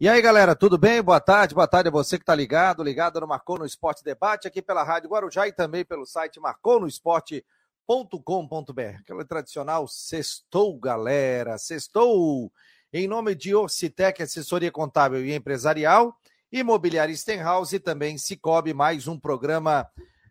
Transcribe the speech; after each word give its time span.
E 0.00 0.08
aí, 0.08 0.20
galera, 0.20 0.56
tudo 0.56 0.76
bem? 0.76 1.00
Boa 1.00 1.20
tarde, 1.20 1.54
boa 1.54 1.68
tarde 1.68 1.88
a 1.88 1.92
você 1.92 2.18
que 2.18 2.24
está 2.24 2.34
ligado, 2.34 2.82
ligado 2.82 3.20
no 3.20 3.28
Marcou 3.28 3.60
no 3.60 3.64
Esporte 3.64 4.02
Debate, 4.02 4.48
aqui 4.48 4.60
pela 4.60 4.82
Rádio 4.82 5.08
Guarujá 5.08 5.46
e 5.46 5.52
também 5.52 5.84
pelo 5.84 6.04
site 6.04 6.40
marconosport.com.br. 6.40 8.98
Aquela 8.98 9.24
tradicional 9.24 9.86
sextou, 9.86 10.76
galera, 10.80 11.56
sextou! 11.58 12.52
Em 12.92 13.06
nome 13.06 13.36
de 13.36 13.54
Orcitec, 13.54 14.20
assessoria 14.20 14.72
contábil 14.72 15.24
e 15.24 15.32
empresarial, 15.32 16.18
Imobiliária 16.50 17.14
Stenhouse 17.14 17.76
e 17.76 17.80
também 17.80 18.18
Cicobi, 18.18 18.74
mais 18.74 19.06
um 19.06 19.16
programa 19.16 19.88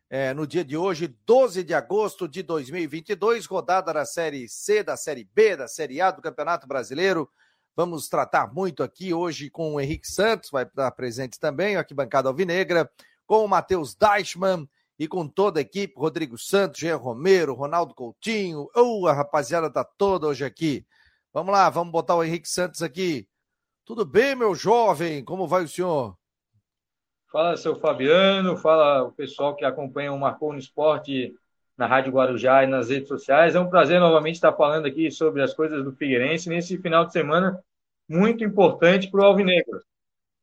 é, 0.09 0.33
no 0.33 0.45
dia 0.45 0.65
de 0.65 0.75
hoje, 0.75 1.15
12 1.25 1.63
de 1.63 1.73
agosto 1.73 2.27
de 2.27 2.43
2022, 2.43 3.45
rodada 3.45 3.93
da 3.93 4.03
Série 4.03 4.49
C, 4.49 4.83
da 4.83 4.97
Série 4.97 5.23
B, 5.33 5.55
da 5.55 5.69
Série 5.69 6.01
A 6.01 6.11
do 6.11 6.21
Campeonato 6.21 6.67
Brasileiro. 6.67 7.29
Vamos 7.75 8.07
tratar 8.07 8.53
muito 8.53 8.83
aqui 8.83 9.15
hoje 9.15 9.49
com 9.49 9.73
o 9.73 9.81
Henrique 9.81 10.07
Santos, 10.07 10.51
vai 10.51 10.63
estar 10.63 10.91
presente 10.91 11.39
também, 11.39 11.75
aqui 11.75 11.91
bancada 11.91 12.29
alvinegra, 12.29 12.87
com 13.25 13.43
o 13.43 13.47
Matheus 13.47 13.95
Deichmann 13.95 14.69
e 14.99 15.07
com 15.07 15.27
toda 15.27 15.59
a 15.59 15.61
equipe, 15.61 15.95
Rodrigo 15.97 16.37
Santos, 16.37 16.79
Jean 16.79 16.97
Romero, 16.97 17.55
Ronaldo 17.55 17.95
Coutinho, 17.95 18.69
oh, 18.75 19.07
a 19.07 19.13
rapaziada 19.13 19.71
tá 19.71 19.83
toda 19.83 20.27
hoje 20.27 20.45
aqui. 20.45 20.85
Vamos 21.33 21.51
lá, 21.51 21.67
vamos 21.71 21.91
botar 21.91 22.15
o 22.15 22.23
Henrique 22.23 22.47
Santos 22.47 22.83
aqui. 22.83 23.27
Tudo 23.83 24.05
bem, 24.05 24.35
meu 24.35 24.53
jovem? 24.53 25.25
Como 25.25 25.47
vai 25.47 25.63
o 25.63 25.67
senhor? 25.67 26.15
Fala, 27.31 27.57
seu 27.57 27.75
Fabiano, 27.75 28.55
fala 28.55 29.01
o 29.01 29.11
pessoal 29.11 29.55
que 29.55 29.65
acompanha 29.65 30.13
o 30.13 30.19
Marcou 30.19 30.53
no 30.53 30.59
Esporte 30.59 31.33
na 31.77 31.87
Rádio 31.87 32.13
Guarujá 32.13 32.63
e 32.63 32.67
nas 32.67 32.89
redes 32.89 33.07
sociais. 33.07 33.55
É 33.55 33.59
um 33.59 33.69
prazer 33.69 33.99
novamente 33.99 34.35
estar 34.35 34.53
falando 34.53 34.85
aqui 34.85 35.09
sobre 35.11 35.41
as 35.41 35.53
coisas 35.53 35.83
do 35.83 35.91
Figueirense 35.91 36.49
nesse 36.49 36.77
final 36.77 37.05
de 37.05 37.13
semana 37.13 37.59
muito 38.07 38.43
importante 38.43 39.09
para 39.09 39.21
o 39.21 39.25
Alvinegro. 39.25 39.81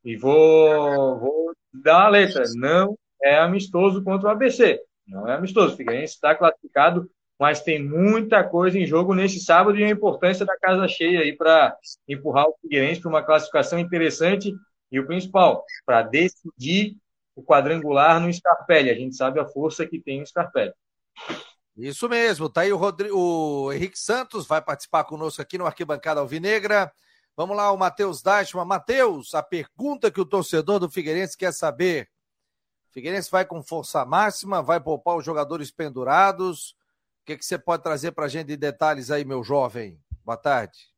E 0.04 0.16
vou, 0.16 1.18
vou 1.18 1.52
dar 1.72 2.06
a 2.06 2.08
letra: 2.08 2.42
não 2.54 2.98
é 3.22 3.38
amistoso 3.38 4.02
contra 4.02 4.28
o 4.28 4.32
ABC. 4.32 4.80
Não 5.06 5.28
é 5.28 5.34
amistoso. 5.34 5.74
O 5.74 5.76
Figueirense 5.76 6.14
está 6.14 6.34
classificado, 6.34 7.10
mas 7.38 7.62
tem 7.62 7.82
muita 7.82 8.42
coisa 8.44 8.78
em 8.78 8.86
jogo 8.86 9.14
nesse 9.14 9.40
sábado 9.40 9.78
e 9.78 9.84
a 9.84 9.90
importância 9.90 10.46
da 10.46 10.56
casa 10.58 10.88
cheia 10.88 11.20
aí 11.20 11.36
para 11.36 11.76
empurrar 12.08 12.46
o 12.46 12.56
Figueirense 12.60 13.00
para 13.00 13.10
uma 13.10 13.22
classificação 13.22 13.78
interessante 13.78 14.54
e 14.90 14.98
o 14.98 15.06
principal, 15.06 15.64
para 15.84 16.02
decidir 16.02 16.96
o 17.36 17.42
quadrangular 17.42 18.20
no 18.20 18.32
Scarpelli. 18.32 18.90
A 18.90 18.94
gente 18.94 19.14
sabe 19.16 19.38
a 19.38 19.46
força 19.46 19.86
que 19.86 20.00
tem 20.00 20.22
o 20.22 20.26
Scarpelli. 20.26 20.72
Isso 21.76 22.08
mesmo, 22.08 22.48
tá 22.48 22.62
aí 22.62 22.72
o, 22.72 22.76
Rodrigo, 22.76 23.16
o 23.16 23.72
Henrique 23.72 23.98
Santos, 23.98 24.46
vai 24.46 24.60
participar 24.60 25.04
conosco 25.04 25.40
aqui 25.40 25.56
no 25.56 25.66
Arquibancada 25.66 26.20
Alvinegra. 26.20 26.92
Vamos 27.36 27.56
lá, 27.56 27.72
o 27.72 27.78
Matheus 27.78 28.20
Dashman. 28.20 28.64
Matheus, 28.64 29.34
a 29.34 29.42
pergunta 29.42 30.10
que 30.10 30.20
o 30.20 30.26
torcedor 30.26 30.78
do 30.78 30.90
Figueirense 30.90 31.38
quer 31.38 31.52
saber. 31.52 32.10
Figueirense 32.90 33.30
vai 33.30 33.46
com 33.46 33.62
força 33.62 34.04
máxima, 34.04 34.62
vai 34.62 34.80
poupar 34.80 35.16
os 35.16 35.24
jogadores 35.24 35.70
pendurados. 35.70 36.72
O 37.22 37.26
que, 37.26 37.38
que 37.38 37.44
você 37.46 37.58
pode 37.58 37.82
trazer 37.82 38.12
para 38.12 38.26
a 38.26 38.28
gente 38.28 38.48
de 38.48 38.56
detalhes 38.56 39.10
aí, 39.10 39.24
meu 39.24 39.42
jovem? 39.42 39.98
Boa 40.24 40.36
tarde. 40.36 40.90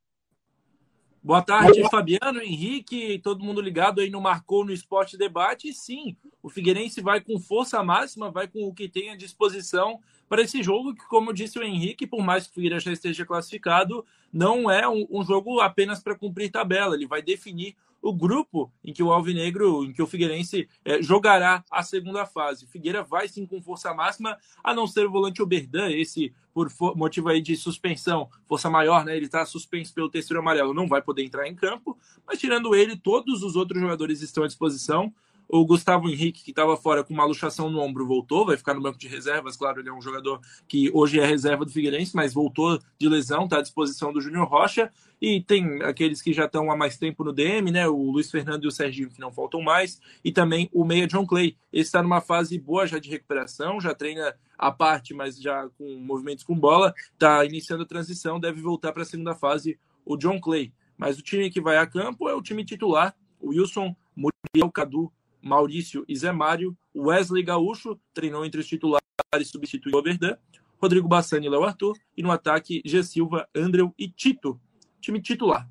Boa 1.25 1.41
tarde, 1.41 1.89
Fabiano, 1.89 2.43
Henrique, 2.43 3.21
todo 3.21 3.45
mundo 3.45 3.61
ligado 3.61 4.01
aí 4.01 4.11
no 4.11 4.21
Marcou 4.21 4.65
no 4.65 4.73
Esporte 4.73 5.17
Debate. 5.17 5.69
E 5.69 5.73
sim, 5.73 6.17
o 6.43 6.51
Figueirense 6.51 7.01
vai 7.01 7.21
com 7.21 7.39
força 7.39 7.81
máxima, 7.81 8.29
vai 8.29 8.49
com 8.49 8.67
o 8.67 8.75
que 8.75 8.89
tem 8.89 9.11
à 9.11 9.17
disposição 9.17 10.01
para 10.29 10.43
esse 10.43 10.65
jogo, 10.65 10.93
que, 10.93 11.07
como 11.07 11.33
disse 11.33 11.61
o 11.61 11.63
Henrique, 11.63 12.09
por 12.09 12.25
mais 12.25 12.47
que 12.47 12.51
o 12.51 12.55
Figueirense 12.55 12.87
já 12.87 12.93
esteja 12.93 13.25
classificado, 13.25 14.05
não 14.33 14.69
é 14.69 14.89
um, 14.89 15.07
um 15.09 15.23
jogo 15.23 15.61
apenas 15.61 16.03
para 16.03 16.17
cumprir 16.17 16.51
tabela. 16.51 16.97
Ele 16.97 17.07
vai 17.07 17.23
definir 17.23 17.77
o 18.03 18.13
grupo 18.13 18.71
em 18.85 18.93
que 18.93 19.03
o 19.03 19.13
Alvinegro, 19.13 19.85
em 19.85 19.93
que 19.93 20.03
o 20.03 20.07
Figueirense 20.07 20.69
é, 20.85 21.01
jogará 21.01 21.65
a 21.71 21.83
segunda 21.85 22.27
fase. 22.27 22.65
O 22.65 22.69
Figueira 22.69 23.03
vai 23.03 23.29
sim 23.29 23.47
com 23.47 23.63
força 23.63 23.95
máxima, 23.95 24.37
a 24.63 24.75
não 24.75 24.87
ser 24.87 25.07
o 25.07 25.11
volante 25.11 25.41
Oberdan, 25.41 25.89
esse 25.91 26.35
por 26.53 26.69
motivo 26.95 27.31
aí 27.31 27.41
de 27.41 27.57
suspensão, 27.57 28.29
força 28.47 28.69
maior, 28.69 29.05
né? 29.05 29.17
Ele 29.17 29.25
está 29.25 29.47
suspenso 29.47 29.95
pelo 29.95 30.11
terceiro 30.11 30.41
amarelo, 30.41 30.75
não 30.75 30.87
vai 30.87 31.01
poder 31.01 31.25
entrar 31.25 31.49
em 31.49 31.55
campo, 31.55 31.97
mas 32.27 32.39
tirando 32.39 32.75
ele, 32.75 32.97
todos 32.97 33.43
os 33.43 33.57
outros 33.57 33.81
jogadores 33.81 34.21
estão 34.21 34.45
à 34.45 34.47
disposição. 34.47 35.15
O 35.49 35.67
Gustavo 35.67 36.09
Henrique, 36.09 36.43
que 36.43 36.51
estava 36.51 36.77
fora 36.77 37.05
com 37.05 37.13
uma 37.13 37.25
luxação 37.25 37.69
no 37.69 37.81
ombro, 37.81 38.07
voltou, 38.07 38.47
vai 38.47 38.57
ficar 38.57 38.75
no 38.75 38.81
banco 38.81 38.99
de 38.99 39.07
reservas. 39.07 39.57
Claro, 39.57 39.81
ele 39.81 39.89
é 39.89 39.93
um 39.93 40.01
jogador 40.01 40.41
que 40.67 40.91
hoje 40.95 41.21
é 41.21 41.27
reserva 41.27 41.65
do 41.65 41.71
Figueirense, 41.71 42.17
mas 42.17 42.33
voltou 42.33 42.79
de 42.99 43.09
lesão, 43.09 43.45
está 43.45 43.59
à 43.59 43.63
disposição 43.63 44.13
do 44.13 44.21
Júnior 44.21 44.49
Rocha. 44.49 44.91
E 45.21 45.41
tem 45.41 45.83
aqueles 45.83 46.21
que 46.21 46.33
já 46.33 46.47
estão 46.47 46.71
há 46.71 46.77
mais 46.77 46.97
tempo 46.97 47.23
no 47.23 47.33
DM, 47.33 47.71
né? 47.71 47.87
O 47.87 48.11
Luiz 48.11 48.31
Fernando 48.31 48.65
e 48.65 48.67
o 48.67 48.73
Serginho, 48.73 49.11
que 49.11 49.21
não 49.21 49.31
faltam 49.31 49.63
mais. 49.63 50.01
E 50.25 50.33
também 50.33 50.69
o 50.73 50.85
Meia 50.85 51.07
John 51.07 51.27
Clay. 51.27 51.57
Ele 51.73 51.83
está 51.83 52.03
numa 52.03 52.21
fase 52.21 52.59
boa 52.59 52.87
já 52.87 52.99
de 52.99 53.09
recuperação, 53.09 53.81
já 53.81 53.95
treina 53.95 54.35
à 54.59 54.73
parte, 54.73 55.15
mas 55.15 55.41
já 55.41 55.69
com 55.79 55.97
movimentos 55.99 56.45
com 56.45 56.59
bola. 56.59 56.95
Está 57.13 57.45
iniciando 57.45 57.85
a 57.85 57.87
transição, 57.87 58.41
deve 58.41 58.61
voltar 58.61 58.93
para 58.93 59.03
a 59.03 59.07
segunda 59.07 59.35
fase 59.35 59.79
o 60.05 60.17
John 60.17 60.41
Clay. 60.41 60.73
Mas 60.97 61.19
o 61.19 61.23
time 61.23 61.51
que 61.51 61.61
vai 61.61 61.77
a 61.77 61.87
campo 61.87 62.29
é 62.29 62.35
o 62.35 62.43
time 62.43 62.65
titular: 62.65 63.15
o 63.41 63.51
Wilson, 63.51 63.95
Muriel, 64.17 64.71
Cadu, 64.73 65.13
Maurício 65.43 66.05
e 66.09 66.17
Zé 66.17 66.33
Mário, 66.33 66.77
Wesley 66.95 67.43
Gaúcho 67.43 67.99
treinou 68.15 68.45
entre 68.45 68.61
os 68.61 68.67
titulares 68.67 69.03
e 69.41 69.45
substituiu 69.45 69.99
o 69.99 70.03
Verdan, 70.03 70.37
Rodrigo 70.81 71.09
Bassani 71.09 71.47
e 71.47 71.51
Léo 71.51 71.65
Arthur, 71.65 71.97
e 72.17 72.23
no 72.23 72.31
ataque 72.31 72.83
G. 72.85 73.03
Silva, 73.03 73.49
Andrew 73.55 73.95
e 73.99 74.09
Tito, 74.09 74.61
time 75.01 75.21
titular. 75.21 75.69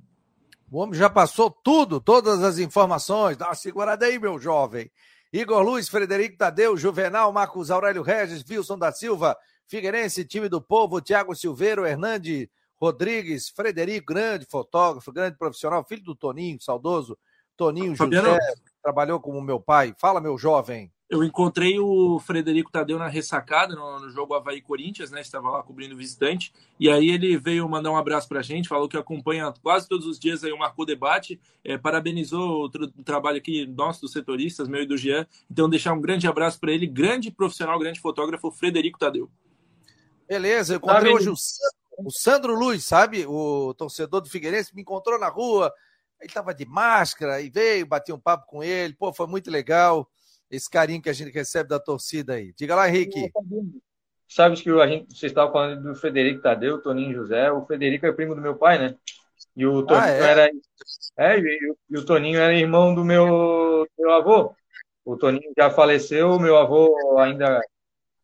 O 0.72 0.78
homem 0.78 0.98
já 0.98 1.10
passou 1.10 1.52
tudo, 1.52 2.00
todas 2.00 2.42
as 2.42 2.58
informações. 2.58 3.36
Dá 3.36 3.48
uma 3.48 3.56
segurada 3.56 4.06
aí, 4.06 4.18
meu 4.18 4.40
jovem. 4.40 4.90
Igor 5.34 5.62
Luiz, 5.64 5.90
Frederico 5.90 6.38
Tadeu, 6.38 6.78
Juvenal, 6.78 7.32
Marcos 7.34 7.70
Aurélio 7.72 8.02
Regis, 8.02 8.44
Wilson 8.50 8.78
da 8.78 8.92
Silva, 8.92 9.38
Figueirense, 9.68 10.26
time 10.26 10.48
do 10.48 10.62
povo, 10.62 11.02
Tiago 11.02 11.36
Silveiro, 11.36 11.86
Hernandes 11.86 12.48
Rodrigues, 12.76 13.50
Frederico, 13.50 14.14
grande 14.14 14.46
fotógrafo, 14.46 15.12
grande 15.12 15.38
profissional, 15.38 15.86
filho 15.86 16.04
do 16.04 16.16
Toninho, 16.16 16.60
saudoso, 16.60 17.18
Toninho 17.56 17.96
Fabiano, 17.96 18.30
José, 18.30 18.54
trabalhou 18.82 19.20
como 19.20 19.42
meu 19.42 19.60
pai. 19.60 19.94
Fala, 19.98 20.20
meu 20.20 20.38
jovem. 20.38 20.92
Eu 21.10 21.26
encontrei 21.26 21.78
o 21.78 22.20
Frederico 22.20 22.72
Tadeu 22.72 22.98
na 22.98 23.10
ressacada, 23.10 23.76
no, 23.76 24.00
no 24.00 24.10
jogo 24.10 24.34
Havaí 24.34 24.62
Corinthians, 24.62 25.12
né? 25.12 25.20
Estava 25.20 25.50
lá 25.50 25.62
cobrindo 25.62 25.94
visitante. 25.94 26.54
E 26.80 26.90
aí 26.90 27.10
ele 27.10 27.38
veio 27.38 27.68
mandar 27.68 27.92
um 27.92 27.98
abraço 27.98 28.30
para 28.30 28.40
a 28.40 28.42
gente, 28.42 28.70
falou 28.70 28.88
que 28.88 28.96
acompanha 28.96 29.54
quase 29.62 29.90
todos 29.90 30.08
os 30.08 30.18
dias 30.18 30.42
aí 30.42 30.54
o 30.54 30.58
Marcou 30.58 30.86
Debate. 30.86 31.38
É, 31.66 31.78
parabenizou 31.78 32.64
o, 32.64 32.70
tra 32.70 32.86
o, 32.86 33.04
trabalho 33.04 33.40
aqui 33.40 33.68
nosso, 33.68 34.00
dos 34.00 34.14
setoristas, 34.14 34.70
meu 34.70 34.84
e 34.84 34.86
do 34.86 34.96
Jean. 34.96 35.28
Então, 35.52 35.70
deixar 35.70 35.92
um 35.92 36.00
grande 36.00 36.28
abraço 36.28 36.58
para 36.58 36.72
ele, 36.72 36.88
grande 36.88 37.30
profissional, 37.30 37.78
grande 37.78 38.00
fotógrafo, 38.00 38.50
Frederico 38.50 38.98
Tadeu. 38.98 39.30
Beleza, 40.30 40.76
eu 40.76 40.78
encontrei 40.78 41.12
tá 41.12 41.18
hoje 41.18 41.30
o 41.30 41.36
Sandro, 41.36 42.08
o 42.08 42.10
Sandro 42.10 42.56
Luiz, 42.56 42.86
sabe? 42.86 43.26
O 43.28 43.74
torcedor 43.74 44.22
do 44.22 44.30
Figueirense 44.30 44.74
me 44.74 44.82
encontrou 44.82 45.20
na 45.20 45.28
rua 45.28 45.74
ele 46.22 46.30
estava 46.30 46.54
de 46.54 46.66
máscara 46.66 47.42
e 47.42 47.50
veio, 47.50 47.86
bati 47.86 48.14
um 48.14 48.20
papo 48.20 48.46
com 48.46 48.64
ele. 48.64 48.94
Pô, 48.94 49.12
foi 49.12 49.28
muito 49.28 49.50
legal 49.50 50.08
esse 50.50 50.70
carinho 50.70 51.02
que 51.02 51.10
a 51.10 51.14
gente 51.14 51.32
recebe 51.32 51.70
da 51.70 51.80
torcida 51.80 52.34
aí. 52.34 52.54
Diga 52.54 52.76
lá, 52.76 52.88
Henrique. 52.88 53.32
Sabe 54.28 54.62
que 54.62 54.70
a 54.70 54.88
gente, 54.88 55.18
você 55.18 55.28
estava 55.28 55.52
falando 55.52 55.82
do 55.82 55.96
Frederico 55.96 56.42
Tadeu, 56.42 56.82
Toninho 56.82 57.16
José. 57.16 57.52
O 57.52 57.66
Frederico 57.66 58.06
é 58.06 58.12
primo 58.12 58.36
do 58.36 58.42
meu 58.42 58.56
pai, 58.56 58.78
né? 58.78 58.96
E 59.56 59.66
o 59.66 59.84
Toninho 59.84 60.06
ah, 60.06 60.10
é? 60.10 60.22
era. 60.22 60.50
É, 61.18 61.40
e, 61.40 61.76
e, 61.90 61.98
o 61.98 62.06
Toninho 62.06 62.40
era 62.40 62.54
irmão 62.54 62.94
do 62.94 63.04
meu, 63.04 63.88
meu 63.98 64.12
avô. 64.12 64.56
O 65.04 65.18
Toninho 65.18 65.52
já 65.58 65.70
faleceu, 65.70 66.40
meu 66.40 66.58
avô 66.58 67.18
ainda 67.20 67.62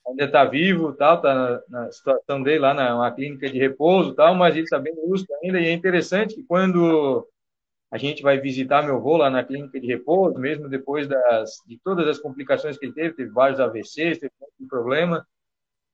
ainda 0.08 0.24
está 0.24 0.46
vivo, 0.46 0.94
tal, 0.94 1.22
tá 1.22 1.36
na, 1.36 1.62
na, 1.68 1.92
situação 1.92 2.42
dele 2.42 2.60
lá 2.60 2.74
na 2.74 2.96
uma 2.96 3.12
clínica 3.12 3.50
de 3.50 3.60
repouso, 3.60 4.14
tal, 4.14 4.34
mas 4.34 4.56
ele 4.56 4.64
está 4.64 4.80
bem 4.80 4.96
lúcido 4.96 5.34
ainda. 5.44 5.60
E 5.60 5.68
é 5.68 5.72
interessante 5.74 6.36
que 6.36 6.44
quando 6.44 7.28
a 7.90 7.98
gente 7.98 8.22
vai 8.22 8.40
visitar 8.40 8.84
meu 8.84 8.98
avô 8.98 9.18
lá 9.18 9.30
na 9.30 9.44
clínica 9.44 9.80
de 9.80 9.88
repouso, 9.88 10.38
mesmo 10.38 10.68
depois 10.68 11.08
das, 11.08 11.62
de 11.66 11.80
todas 11.84 12.08
as 12.08 12.20
complicações 12.20 12.78
que 12.78 12.86
ele 12.86 12.94
teve, 12.94 13.16
teve 13.16 13.30
vários 13.32 13.60
AVCs, 13.60 14.20
teve 14.20 14.32
muito 14.40 14.70
problema. 14.70 15.26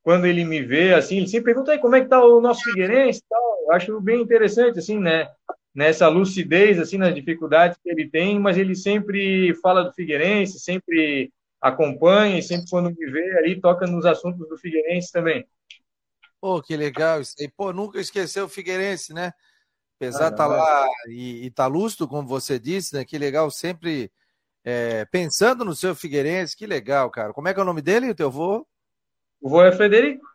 Quando 0.02 0.26
ele 0.26 0.44
me 0.44 0.62
vê, 0.62 0.94
assim, 0.94 1.18
ele 1.18 1.28
sempre 1.28 1.54
pergunta, 1.54 1.78
como 1.78 1.96
é 1.96 2.02
que 2.02 2.10
tá 2.10 2.24
o 2.24 2.42
nosso 2.42 2.64
Figueirense 2.64 3.22
tal. 3.30 3.58
Eu 3.62 3.72
acho 3.72 4.02
bem 4.02 4.22
interessante, 4.22 4.80
assim, 4.80 4.98
né? 5.00 5.30
Nessa 5.74 6.08
lucidez, 6.08 6.80
assim, 6.80 6.98
nas 6.98 7.16
dificuldades 7.16 7.78
que 7.82 7.90
ele 7.90 8.10
tem, 8.10 8.40
mas 8.40 8.58
ele 8.58 8.76
sempre 8.76 9.54
fala 9.62 9.84
do 9.84 9.94
Figueirense, 9.94 10.60
sempre 10.60 11.32
acompanha 11.62 12.38
e 12.38 12.44
sempre 12.44 12.70
quando 12.70 12.94
me 12.94 13.06
vê 13.10 13.38
ali 13.38 13.62
toca 13.62 13.88
nos 13.88 14.06
assuntos 14.06 14.48
do 14.50 14.58
Figueirense 14.58 15.12
também. 15.12 15.48
Pô, 16.42 16.62
que 16.62 16.76
legal 16.76 17.22
isso 17.22 17.36
aí. 17.40 17.50
Pô, 17.50 17.72
nunca 17.72 18.02
esqueceu 18.02 18.46
o 18.46 18.50
Figueirense, 18.50 19.14
né? 19.14 19.32
Apesar 20.04 20.30
de 20.30 20.34
estar 20.34 20.48
tá 20.48 20.48
lá 20.48 20.88
e 21.08 21.48
estar 21.48 21.64
tá 21.64 21.68
lúcido, 21.68 22.08
como 22.08 22.28
você 22.28 22.60
disse, 22.60 22.94
né? 22.94 23.06
Que 23.06 23.18
legal, 23.18 23.50
sempre 23.50 24.12
é, 24.64 25.06
pensando 25.06 25.64
no 25.64 25.76
seu 25.76 25.96
Figueirense, 25.96 26.58
que 26.58 26.66
legal, 26.66 27.10
cara. 27.10 27.32
Como 27.34 27.48
é 27.48 27.54
que 27.54 27.60
é 27.60 27.64
o 27.64 27.66
nome 27.66 27.82
dele, 27.82 28.10
o 28.10 28.16
teu 28.16 28.30
vô? 28.30 28.66
O 29.42 29.50
vô 29.50 29.62
é 29.64 29.72
Frederico. 29.72 30.26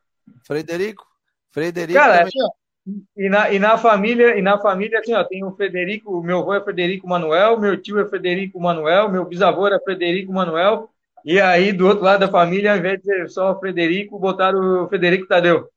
Frederico. 0.45 1.07
Frederico. 1.51 1.99
Cara, 1.99 2.19
também... 2.19 2.29
assim, 2.29 3.07
E 3.17 3.29
na, 3.29 3.51
e 3.51 3.59
na 3.59 3.77
família, 3.79 4.39
e 4.39 4.43
na 4.43 4.59
família, 4.59 5.01
assim, 5.01 5.15
ó, 5.15 5.25
tem 5.25 5.45
o 5.45 5.55
Frederico, 5.55 6.23
meu 6.23 6.39
avô 6.39 6.55
é 6.55 6.63
Frederico 6.63 7.09
Manuel, 7.09 7.59
meu 7.59 7.81
tio 7.81 8.01
é 8.01 8.09
Frederico 8.09 8.61
Manuel, 8.61 9.11
meu 9.11 9.25
bisavô 9.25 9.67
era 9.67 9.81
Frederico 9.81 10.33
Manuel, 10.33 10.91
e 11.25 11.41
aí 11.41 11.73
do 11.73 11.87
outro 11.87 12.05
lado 12.05 12.21
da 12.21 12.29
família, 12.29 12.73
ao 12.73 12.79
invés 12.79 13.01
de 13.01 13.05
ser 13.05 13.29
só 13.29 13.59
Frederico, 13.59 14.19
botaram 14.19 14.85
o 14.85 14.89
Frederico 14.89 15.27
Tadeu. 15.27 15.69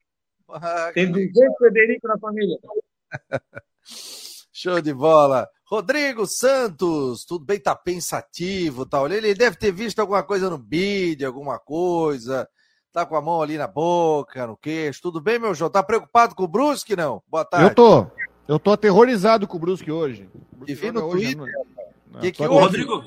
Ah, 0.50 0.92
tem 0.94 1.10
200 1.10 1.58
Frederico 1.58 2.08
na 2.08 2.18
família. 2.20 2.58
Show 4.54 4.82
de 4.82 4.94
bola. 4.94 5.48
Rodrigo 5.66 6.26
Santos, 6.28 7.26
tudo 7.26 7.46
bem? 7.46 7.60
Tá 7.60 7.76
pensativo, 7.76 8.86
tal. 8.86 9.08
Ele 9.12 9.34
deve 9.34 9.56
ter 9.56 9.72
visto 9.72 10.00
alguma 10.00 10.24
coisa 10.24 10.50
no 10.50 10.58
bid, 10.58 11.24
alguma 11.26 11.58
coisa 11.60 12.48
Tá 12.94 13.06
com 13.06 13.16
a 13.16 13.22
mão 13.22 13.42
ali 13.42 13.58
na 13.58 13.68
boca, 13.68 14.46
no 14.46 14.58
queixo. 14.58 15.02
Tudo 15.02 15.22
bem, 15.22 15.40
meu 15.40 15.56
João? 15.56 15.72
Tá 15.72 15.82
preocupado 15.82 16.36
com 16.36 16.44
o 16.44 16.48
Brusque, 16.48 16.94
não? 16.94 17.24
Boa 17.26 17.46
tarde. 17.46 17.68
Eu 17.68 17.76
tô. 17.76 18.06
Eu 18.48 18.60
tô 18.60 18.72
aterrorizado 18.72 19.48
com 19.48 19.56
o 19.56 19.60
Brusque 19.60 19.90
hoje. 19.90 20.30
e 20.68 20.76
vi 20.76 20.92
no 20.92 21.06
hoje, 21.06 21.36
Twitter. 21.36 21.54
Não... 22.12 22.20
Que 22.20 22.32
que 22.34 22.44
Rodrigo? 22.44 23.02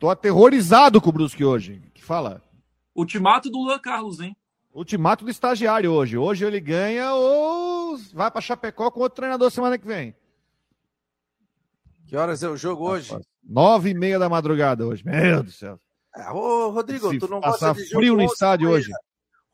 Tô 0.00 0.10
aterrorizado 0.10 1.00
com 1.00 1.10
o 1.10 1.12
Brusque 1.12 1.44
hoje. 1.44 1.80
Que 1.94 2.02
fala? 2.02 2.42
Ultimato 2.96 3.48
do 3.48 3.58
Luan 3.58 3.78
Carlos, 3.78 4.18
hein? 4.18 4.36
Ultimato 4.72 5.24
do 5.24 5.30
estagiário 5.30 5.92
hoje. 5.92 6.16
Hoje 6.16 6.44
ele 6.44 6.60
ganha 6.60 7.12
ou 7.14 7.98
vai 8.14 8.30
para 8.30 8.40
Chapecó 8.40 8.90
com 8.90 9.00
outro 9.00 9.16
treinador 9.16 9.50
semana 9.50 9.76
que 9.76 9.86
vem. 9.86 10.14
Que 12.06 12.16
horas 12.16 12.42
é 12.42 12.48
o 12.48 12.56
jogo 12.56 12.88
hoje? 12.88 13.14
Nove 13.42 13.90
e 13.90 13.94
meia 13.94 14.18
da 14.18 14.28
madrugada 14.28 14.86
hoje. 14.86 15.04
Meu 15.04 15.20
Deus 15.20 15.44
do 15.44 15.52
céu. 15.52 15.78
Ah, 16.14 16.34
ô, 16.34 16.70
Rodrigo, 16.70 17.10
Se 17.10 17.18
tu 17.18 17.28
não 17.28 17.40
gosta 17.40 17.72
de 17.72 17.86
frio 17.86 18.16
no 18.16 18.22
estádio 18.22 18.70
hoje. 18.70 18.90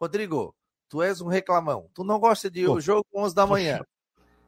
Rodrigo, 0.00 0.54
tu 0.88 1.02
és 1.02 1.20
um 1.20 1.28
reclamão. 1.28 1.88
Tu 1.94 2.04
não 2.04 2.18
gosta 2.18 2.50
de 2.50 2.64
Pô, 2.64 2.80
jogo 2.80 3.06
11 3.14 3.34
da 3.34 3.46
manhã. 3.46 3.80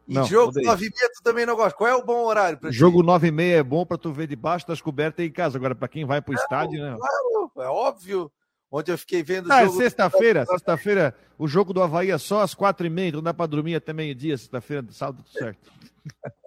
E 0.06 0.14
não, 0.14 0.24
jogo 0.24 0.52
9 0.60 0.86
e 0.86 0.90
meia 0.90 1.10
tu 1.14 1.22
também 1.22 1.46
não 1.46 1.54
gosta. 1.56 1.76
Qual 1.76 1.88
é 1.88 1.94
o 1.94 2.04
bom 2.04 2.24
horário 2.24 2.58
para 2.58 2.70
Jogo 2.70 3.02
9 3.02 3.28
e 3.28 3.30
meia 3.30 3.56
é 3.58 3.62
bom 3.62 3.86
para 3.86 3.98
tu 3.98 4.12
ver 4.12 4.26
debaixo 4.26 4.66
das 4.66 4.80
cobertas 4.80 5.24
em 5.24 5.30
casa. 5.30 5.56
Agora, 5.56 5.74
para 5.74 5.88
quem 5.88 6.04
vai 6.04 6.20
para 6.20 6.32
o 6.32 6.34
estádio, 6.34 6.82
né? 6.82 6.96
Claro, 6.96 7.52
é 7.58 7.68
óbvio. 7.68 8.30
Ontem 8.70 8.92
eu 8.92 8.98
fiquei 8.98 9.22
vendo 9.22 9.50
ah, 9.50 9.62
é 9.62 9.68
sexta-feira, 9.68 10.46
sexta-feira, 10.46 11.14
o 11.36 11.48
jogo 11.48 11.72
do 11.72 11.82
Havaí 11.82 12.10
é 12.10 12.18
só 12.18 12.40
às 12.40 12.54
quatro 12.54 12.86
e 12.86 12.90
meia, 12.90 13.08
então 13.08 13.22
dá 13.22 13.34
para 13.34 13.46
dormir 13.46 13.74
até 13.74 13.92
meio-dia, 13.92 14.38
sexta-feira, 14.38 14.86
sábado, 14.92 15.24
tudo 15.24 15.38
certo. 15.38 15.72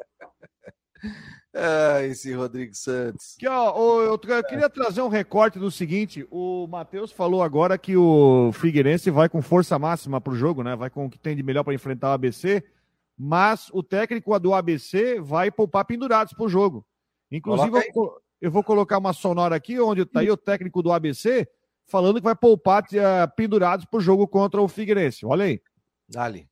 Ah, 1.56 2.02
esse 2.02 2.34
Rodrigo 2.34 2.74
Santos. 2.74 3.36
Aqui, 3.38 3.48
ó, 3.48 4.02
eu, 4.02 4.20
eu, 4.28 4.44
queria 4.44 4.68
trazer 4.68 5.02
um 5.04 5.08
recorte 5.08 5.60
do 5.60 5.70
seguinte: 5.70 6.26
o 6.32 6.66
Matheus 6.66 7.12
falou 7.12 7.44
agora 7.44 7.78
que 7.78 7.96
o 7.96 8.52
Figueirense 8.54 9.12
vai 9.12 9.30
com 9.30 9.40
força 9.40 9.78
máxima 9.78 10.20
para 10.20 10.34
o 10.34 10.36
jogo, 10.36 10.64
né? 10.64 10.76
Vai 10.76 10.90
com 10.90 11.06
o 11.06 11.10
que 11.10 11.20
tem 11.20 11.36
de 11.36 11.44
melhor 11.44 11.64
para 11.64 11.76
enfrentar 11.76 12.10
o 12.10 12.14
ABC, 12.14 12.64
mas 13.16 13.70
o 13.72 13.84
técnico 13.84 14.40
do 14.40 14.54
ABC 14.54 15.20
vai 15.22 15.52
poupar 15.52 15.86
pendurados 15.86 16.34
para 16.34 16.46
o 16.46 16.50
jogo. 16.50 16.84
Inclusive, 17.32 17.92
eu, 17.96 18.22
eu, 18.42 18.50
vou 18.50 18.64
colocar 18.64 18.98
uma 18.98 19.14
sonora 19.14 19.56
aqui, 19.56 19.80
onde 19.80 20.02
está 20.02 20.22
aí 20.22 20.32
o 20.32 20.38
técnico 20.38 20.82
do 20.82 20.92
ABC 20.92 21.48
falando 21.86 22.18
que 22.18 22.24
vai 22.24 22.36
poupar 22.36 22.84
uh, 22.84 23.36
pendurados 23.36 23.86
para 23.86 23.98
o 23.98 24.02
jogo 24.02 24.28
contra 24.28 24.62
o 24.62 24.68
Figueirense. 24.68 25.26
Olha 25.26 25.46
aí. 25.46 25.62
Dali 26.10 26.48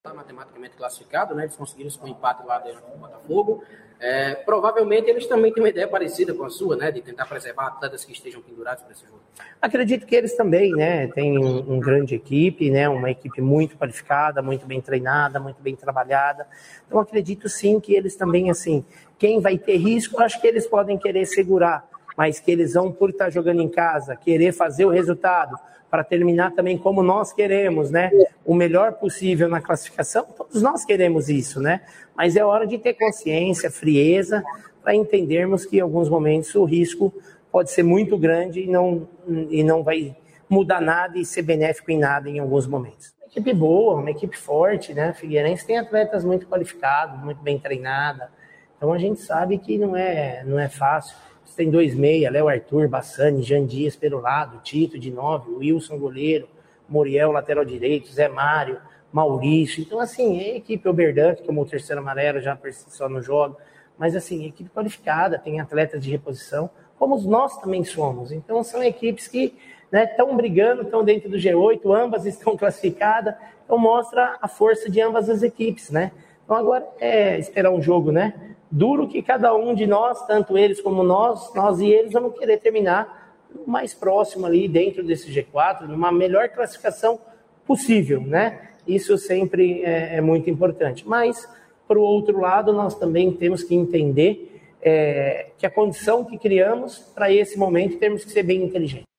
está 0.00 0.14
matematicamente 0.14 0.76
classificado, 0.76 1.34
né? 1.34 1.42
Eles 1.42 1.56
conseguiram 1.56 1.88
isso 1.88 1.98
com 1.98 2.08
empate 2.08 2.42
lá 2.46 2.58
dentro 2.58 2.80
do 2.80 2.96
Botafogo. 2.96 3.62
É, 4.00 4.34
provavelmente 4.34 5.10
eles 5.10 5.26
também 5.26 5.52
têm 5.52 5.62
uma 5.62 5.68
ideia 5.68 5.86
parecida 5.86 6.32
com 6.32 6.42
a 6.42 6.48
sua, 6.48 6.74
né? 6.74 6.90
De 6.90 7.02
tentar 7.02 7.26
preservar 7.26 7.66
atletas 7.66 8.02
que 8.02 8.12
estejam 8.12 8.40
pendurados 8.40 8.82
para 8.82 8.92
esse 8.92 9.04
jogo. 9.04 9.20
Acredito 9.60 10.06
que 10.06 10.16
eles 10.16 10.34
também, 10.34 10.72
né? 10.72 11.06
Têm 11.08 11.38
um, 11.38 11.74
um, 11.74 11.78
grande 11.78 12.14
equipe, 12.14 12.70
né? 12.70 12.88
Uma 12.88 13.10
equipe 13.10 13.42
muito 13.42 13.76
qualificada, 13.76 14.40
muito 14.40 14.64
bem 14.64 14.80
treinada, 14.80 15.38
muito 15.38 15.60
bem 15.60 15.76
trabalhada. 15.76 16.46
Então 16.86 16.98
acredito 16.98 17.46
sim 17.46 17.78
que 17.78 17.94
eles 17.94 18.16
também, 18.16 18.50
assim, 18.50 18.82
quem 19.18 19.38
vai 19.38 19.58
ter 19.58 19.76
risco, 19.76 20.22
acho 20.22 20.40
que 20.40 20.46
eles 20.46 20.66
podem 20.66 20.96
querer 20.96 21.26
segurar, 21.26 21.86
mas 22.20 22.38
que 22.38 22.50
eles 22.50 22.74
vão, 22.74 22.92
por 22.92 23.08
estar 23.08 23.30
jogando 23.30 23.62
em 23.62 23.68
casa, 23.70 24.14
querer 24.14 24.52
fazer 24.52 24.84
o 24.84 24.90
resultado 24.90 25.56
para 25.90 26.04
terminar 26.04 26.52
também 26.52 26.76
como 26.76 27.02
nós 27.02 27.32
queremos, 27.32 27.90
né? 27.90 28.10
O 28.44 28.54
melhor 28.54 28.92
possível 28.92 29.48
na 29.48 29.58
classificação, 29.58 30.26
todos 30.36 30.60
nós 30.60 30.84
queremos 30.84 31.30
isso, 31.30 31.62
né? 31.62 31.80
Mas 32.14 32.36
é 32.36 32.44
hora 32.44 32.66
de 32.66 32.76
ter 32.76 32.92
consciência, 32.92 33.70
frieza, 33.70 34.44
para 34.82 34.94
entendermos 34.94 35.64
que 35.64 35.78
em 35.78 35.80
alguns 35.80 36.10
momentos 36.10 36.54
o 36.54 36.64
risco 36.64 37.10
pode 37.50 37.70
ser 37.70 37.84
muito 37.84 38.18
grande 38.18 38.64
e 38.64 38.66
não, 38.66 39.08
e 39.48 39.64
não 39.64 39.82
vai 39.82 40.14
mudar 40.46 40.82
nada 40.82 41.16
e 41.16 41.24
ser 41.24 41.40
benéfico 41.40 41.90
em 41.90 41.98
nada 41.98 42.28
em 42.28 42.38
alguns 42.38 42.66
momentos. 42.66 43.14
Uma 43.18 43.28
equipe 43.28 43.54
boa, 43.54 43.94
uma 43.94 44.10
equipe 44.10 44.36
forte, 44.36 44.92
né? 44.92 45.14
Figueirense 45.14 45.66
tem 45.66 45.78
atletas 45.78 46.22
muito 46.22 46.46
qualificados, 46.46 47.18
muito 47.24 47.40
bem 47.40 47.58
treinados. 47.58 48.28
Então 48.76 48.92
a 48.92 48.98
gente 48.98 49.22
sabe 49.22 49.56
que 49.56 49.78
não 49.78 49.96
é, 49.96 50.44
não 50.44 50.58
é 50.58 50.68
fácil. 50.68 51.16
Você 51.50 51.56
tem 51.56 51.70
dois 51.70 51.96
meia, 51.96 52.30
Léo 52.30 52.46
Arthur, 52.46 52.86
Bassani, 52.86 53.42
Jean 53.42 53.66
Dias 53.66 53.96
pelo 53.96 54.20
lado, 54.20 54.60
Tito 54.62 54.96
de 54.96 55.10
nove, 55.10 55.50
Wilson 55.50 55.98
goleiro, 55.98 56.48
Muriel 56.88 57.32
lateral 57.32 57.64
direito, 57.64 58.08
Zé 58.08 58.28
Mário, 58.28 58.78
Maurício. 59.12 59.82
Então, 59.82 59.98
assim, 59.98 60.38
é 60.38 60.56
equipe 60.58 60.88
Oberdan, 60.88 61.34
que 61.34 61.42
tomou 61.42 61.64
o 61.64 61.66
terceiro 61.66 62.00
amarelo, 62.00 62.40
já 62.40 62.56
só 62.72 63.08
no 63.08 63.20
jogo. 63.20 63.56
Mas, 63.98 64.14
assim, 64.14 64.46
equipe 64.46 64.70
qualificada, 64.70 65.40
tem 65.40 65.58
atletas 65.58 66.00
de 66.00 66.08
reposição, 66.08 66.70
como 66.96 67.20
nós 67.22 67.56
também 67.58 67.82
somos. 67.82 68.30
Então, 68.30 68.62
são 68.62 68.80
equipes 68.80 69.26
que 69.26 69.52
estão 69.92 70.28
né, 70.28 70.34
brigando, 70.34 70.82
estão 70.82 71.02
dentro 71.02 71.28
do 71.28 71.36
G8, 71.36 71.80
ambas 71.92 72.26
estão 72.26 72.56
classificadas. 72.56 73.34
Então, 73.64 73.76
mostra 73.76 74.38
a 74.40 74.46
força 74.46 74.88
de 74.88 75.00
ambas 75.00 75.28
as 75.28 75.42
equipes, 75.42 75.90
né? 75.90 76.12
Então, 76.44 76.56
agora 76.56 76.86
é 77.00 77.36
esperar 77.40 77.72
um 77.72 77.82
jogo, 77.82 78.12
né? 78.12 78.54
Duro 78.70 79.08
que 79.08 79.22
cada 79.22 79.54
um 79.54 79.74
de 79.74 79.86
nós, 79.86 80.24
tanto 80.26 80.56
eles 80.56 80.80
como 80.80 81.02
nós, 81.02 81.52
nós 81.54 81.80
e 81.80 81.88
eles, 81.88 82.12
vamos 82.12 82.38
querer 82.38 82.58
terminar 82.58 83.34
mais 83.66 83.92
próximo 83.92 84.46
ali 84.46 84.68
dentro 84.68 85.02
desse 85.02 85.30
G4, 85.32 85.82
numa 85.88 86.12
melhor 86.12 86.48
classificação 86.50 87.18
possível, 87.66 88.20
né? 88.20 88.70
Isso 88.86 89.18
sempre 89.18 89.82
é, 89.82 90.16
é 90.16 90.20
muito 90.20 90.48
importante. 90.48 91.06
Mas, 91.06 91.48
por 91.86 91.98
outro 91.98 92.40
lado, 92.40 92.72
nós 92.72 92.94
também 92.94 93.32
temos 93.32 93.62
que 93.62 93.74
entender 93.74 94.60
é, 94.80 95.48
que 95.58 95.66
a 95.66 95.70
condição 95.70 96.24
que 96.24 96.38
criamos 96.38 96.98
para 96.98 97.32
esse 97.32 97.58
momento 97.58 97.98
temos 97.98 98.24
que 98.24 98.30
ser 98.30 98.42
bem 98.42 98.62
inteligentes. 98.62 99.09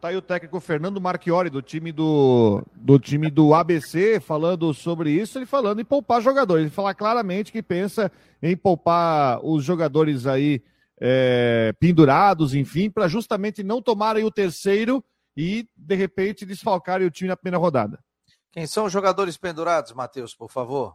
Tá 0.00 0.08
aí 0.08 0.16
o 0.16 0.22
técnico 0.22 0.60
Fernando 0.60 1.00
Marchiori, 1.00 1.48
do 1.48 1.62
time 1.62 1.90
do, 1.90 2.62
do 2.74 2.98
time 2.98 3.30
do 3.30 3.54
ABC, 3.54 4.20
falando 4.20 4.74
sobre 4.74 5.10
isso, 5.10 5.38
ele 5.38 5.46
falando 5.46 5.80
em 5.80 5.84
poupar 5.84 6.20
jogadores. 6.20 6.64
Ele 6.64 6.70
fala 6.70 6.94
claramente 6.94 7.50
que 7.50 7.62
pensa 7.62 8.12
em 8.42 8.54
poupar 8.54 9.40
os 9.42 9.64
jogadores 9.64 10.26
aí 10.26 10.62
é, 11.00 11.72
pendurados, 11.80 12.54
enfim, 12.54 12.90
para 12.90 13.08
justamente 13.08 13.62
não 13.62 13.80
tomarem 13.80 14.22
o 14.24 14.30
terceiro 14.30 15.02
e, 15.34 15.66
de 15.74 15.94
repente, 15.94 16.44
desfalcarem 16.44 17.06
o 17.06 17.10
time 17.10 17.28
na 17.28 17.36
primeira 17.36 17.58
rodada. 17.58 17.98
Quem 18.52 18.66
são 18.66 18.84
os 18.84 18.92
jogadores 18.92 19.36
pendurados, 19.36 19.92
Matheus, 19.92 20.34
por 20.34 20.50
favor? 20.50 20.94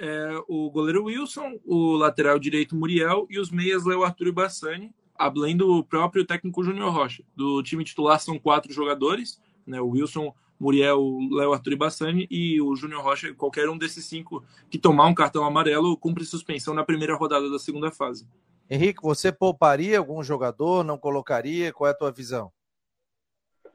É, 0.00 0.30
o 0.46 0.70
goleiro 0.70 1.04
Wilson, 1.04 1.58
o 1.64 1.96
lateral 1.96 2.38
direito 2.38 2.76
Muriel 2.76 3.26
e 3.28 3.38
os 3.38 3.50
meias 3.50 3.84
Léo 3.84 4.04
Arthur 4.04 4.28
e 4.28 4.32
Bassani 4.32 4.94
além 5.18 5.56
do 5.56 5.82
próprio 5.82 6.24
técnico 6.24 6.62
Júnior 6.62 6.92
Rocha. 6.92 7.24
Do 7.34 7.62
time 7.62 7.84
titular 7.84 8.20
são 8.20 8.38
quatro 8.38 8.72
jogadores, 8.72 9.40
né? 9.66 9.80
O 9.80 9.88
Wilson, 9.88 10.32
Muriel, 10.58 11.18
Léo 11.30 11.52
Arthur 11.52 11.72
e 11.72 11.76
Bassani 11.76 12.26
e 12.30 12.60
o 12.60 12.74
Júnior 12.76 13.02
Rocha, 13.02 13.34
qualquer 13.34 13.68
um 13.68 13.76
desses 13.76 14.04
cinco 14.04 14.44
que 14.70 14.78
tomar 14.78 15.06
um 15.06 15.14
cartão 15.14 15.44
amarelo 15.44 15.96
cumpre 15.96 16.24
suspensão 16.24 16.72
na 16.72 16.84
primeira 16.84 17.16
rodada 17.16 17.50
da 17.50 17.58
segunda 17.58 17.90
fase. 17.90 18.26
Henrique, 18.70 19.02
você 19.02 19.32
pouparia 19.32 19.98
algum 19.98 20.22
jogador, 20.22 20.84
não 20.84 20.98
colocaria? 20.98 21.72
Qual 21.72 21.88
é 21.88 21.90
a 21.90 21.96
tua 21.96 22.12
visão? 22.12 22.52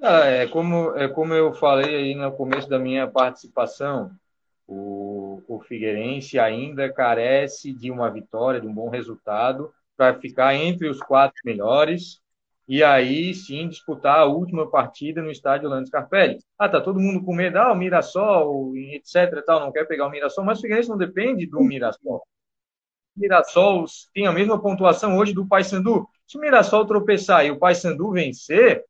Ah, 0.02 0.26
é, 0.26 0.48
como, 0.48 0.92
é 0.96 1.08
como 1.08 1.34
eu 1.34 1.54
falei 1.54 1.96
aí 1.96 2.16
no 2.16 2.32
começo 2.32 2.70
da 2.70 2.78
minha 2.78 3.08
participação, 3.08 4.12
o, 4.68 5.42
o 5.48 5.62
Figueirense 5.62 6.38
ainda 6.38 6.92
carece 6.92 7.72
de 7.72 7.90
uma 7.90 8.10
vitória, 8.10 8.60
de 8.60 8.68
um 8.68 8.74
bom 8.74 8.90
resultado, 8.90 9.74
para 9.96 10.20
ficar 10.20 10.56
entre 10.56 10.88
os 10.90 11.00
quatro 11.00 11.40
melhores 11.46 12.22
e 12.68 12.84
aí 12.84 13.34
sim 13.34 13.68
disputar 13.68 14.20
a 14.20 14.26
última 14.26 14.70
partida 14.70 15.22
no 15.22 15.30
estádio 15.30 15.68
Orlando 15.68 15.88
Scarpelli. 15.88 16.40
Ah, 16.58 16.70
tá 16.70 16.80
todo 16.80 17.00
mundo 17.00 17.24
com 17.24 17.36
medo, 17.36 17.58
ah, 17.58 17.74
o 17.74 17.76
Mirassol, 17.76 18.76
etc, 18.78 19.44
tal, 19.46 19.60
não 19.60 19.72
quer 19.72 19.86
pegar 19.86 20.08
o 20.08 20.10
Mirassol, 20.10 20.46
mas 20.46 20.60
o 20.60 20.62
Figueirense 20.62 20.90
não 20.90 20.98
depende 20.98 21.46
do 21.46 21.60
Mirassol. 21.60 22.24
O 23.16 23.20
Mirassol 23.20 23.86
tem 24.14 24.28
a 24.28 24.32
mesma 24.32 24.60
pontuação 24.62 25.18
hoje 25.18 25.34
do 25.34 25.46
Paysandu. 25.46 26.08
Se 26.26 26.38
o 26.38 26.42
Mirassol 26.42 26.86
tropeçar 26.86 27.46
e 27.46 27.52
o 27.52 27.60
Paysandu 27.60 28.12
vencer, 28.12 28.84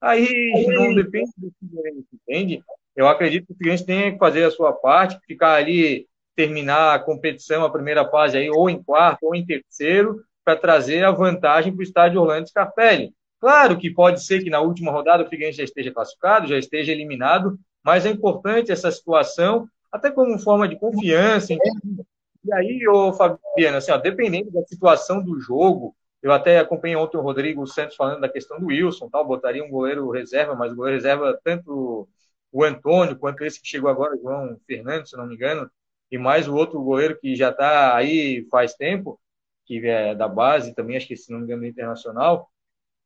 aí 0.00 0.28
não 0.66 0.94
depende 0.94 1.30
do 1.36 1.52
Figueirense, 1.60 2.08
entende? 2.12 2.62
Eu 2.96 3.08
acredito 3.08 3.46
que 3.46 3.52
o 3.52 3.56
Figueirense 3.56 3.86
tem 3.86 4.12
que 4.12 4.18
fazer 4.18 4.44
a 4.44 4.50
sua 4.50 4.72
parte, 4.72 5.18
ficar 5.24 5.54
ali, 5.54 6.08
terminar 6.34 6.94
a 6.94 6.98
competição, 6.98 7.64
a 7.64 7.70
primeira 7.70 8.08
fase 8.08 8.36
aí, 8.36 8.50
ou 8.50 8.68
em 8.68 8.82
quarto, 8.82 9.24
ou 9.26 9.36
em 9.36 9.46
terceiro, 9.46 10.20
para 10.44 10.56
trazer 10.56 11.04
a 11.04 11.10
vantagem 11.10 11.72
para 11.72 11.80
o 11.80 11.82
estádio 11.82 12.20
Orlando 12.20 12.48
Scarpelli. 12.48 13.14
Claro 13.40 13.78
que 13.78 13.90
pode 13.90 14.24
ser 14.24 14.42
que 14.42 14.50
na 14.50 14.60
última 14.60 14.90
rodada 14.90 15.24
o 15.24 15.28
Figueirense 15.28 15.58
já 15.58 15.64
esteja 15.64 15.92
classificado, 15.92 16.46
já 16.46 16.58
esteja 16.58 16.92
eliminado, 16.92 17.58
mas 17.82 18.06
é 18.06 18.10
importante 18.10 18.72
essa 18.72 18.90
situação, 18.90 19.68
até 19.92 20.10
como 20.10 20.38
forma 20.38 20.66
de 20.66 20.76
confiança. 20.76 21.52
E 21.52 22.52
aí, 22.52 22.86
ô 22.88 23.12
Fabiano, 23.12 23.76
assim, 23.76 23.92
ó, 23.92 23.98
dependendo 23.98 24.50
da 24.50 24.62
situação 24.64 25.22
do 25.22 25.38
jogo, 25.40 25.94
eu 26.22 26.32
até 26.32 26.58
acompanhei 26.58 26.96
ontem 26.96 27.18
o 27.18 27.22
Rodrigo 27.22 27.66
Santos 27.66 27.96
falando 27.96 28.20
da 28.20 28.28
questão 28.28 28.58
do 28.58 28.66
Wilson, 28.66 29.10
tal, 29.10 29.26
botaria 29.26 29.62
um 29.62 29.70
goleiro 29.70 30.10
reserva, 30.10 30.54
mas 30.54 30.72
o 30.72 30.76
goleiro 30.76 30.96
reserva 30.96 31.38
tanto 31.44 32.08
o 32.50 32.64
Antônio 32.64 33.18
quanto 33.18 33.44
esse 33.44 33.60
que 33.60 33.68
chegou 33.68 33.90
agora, 33.90 34.16
João 34.16 34.58
Fernandes, 34.66 35.10
se 35.10 35.16
não 35.16 35.26
me 35.26 35.34
engano, 35.34 35.70
e 36.10 36.16
mais 36.16 36.48
o 36.48 36.54
outro 36.54 36.80
goleiro 36.82 37.18
que 37.20 37.34
já 37.36 37.50
está 37.50 37.94
aí 37.94 38.46
faz 38.50 38.74
tempo, 38.74 39.20
que 39.64 39.86
é 39.86 40.14
da 40.14 40.28
base 40.28 40.74
também, 40.74 40.96
acho 40.96 41.06
que 41.06 41.16
se 41.16 41.32
não 41.32 41.38
me 41.38 41.44
engano, 41.44 41.64
internacional, 41.64 42.50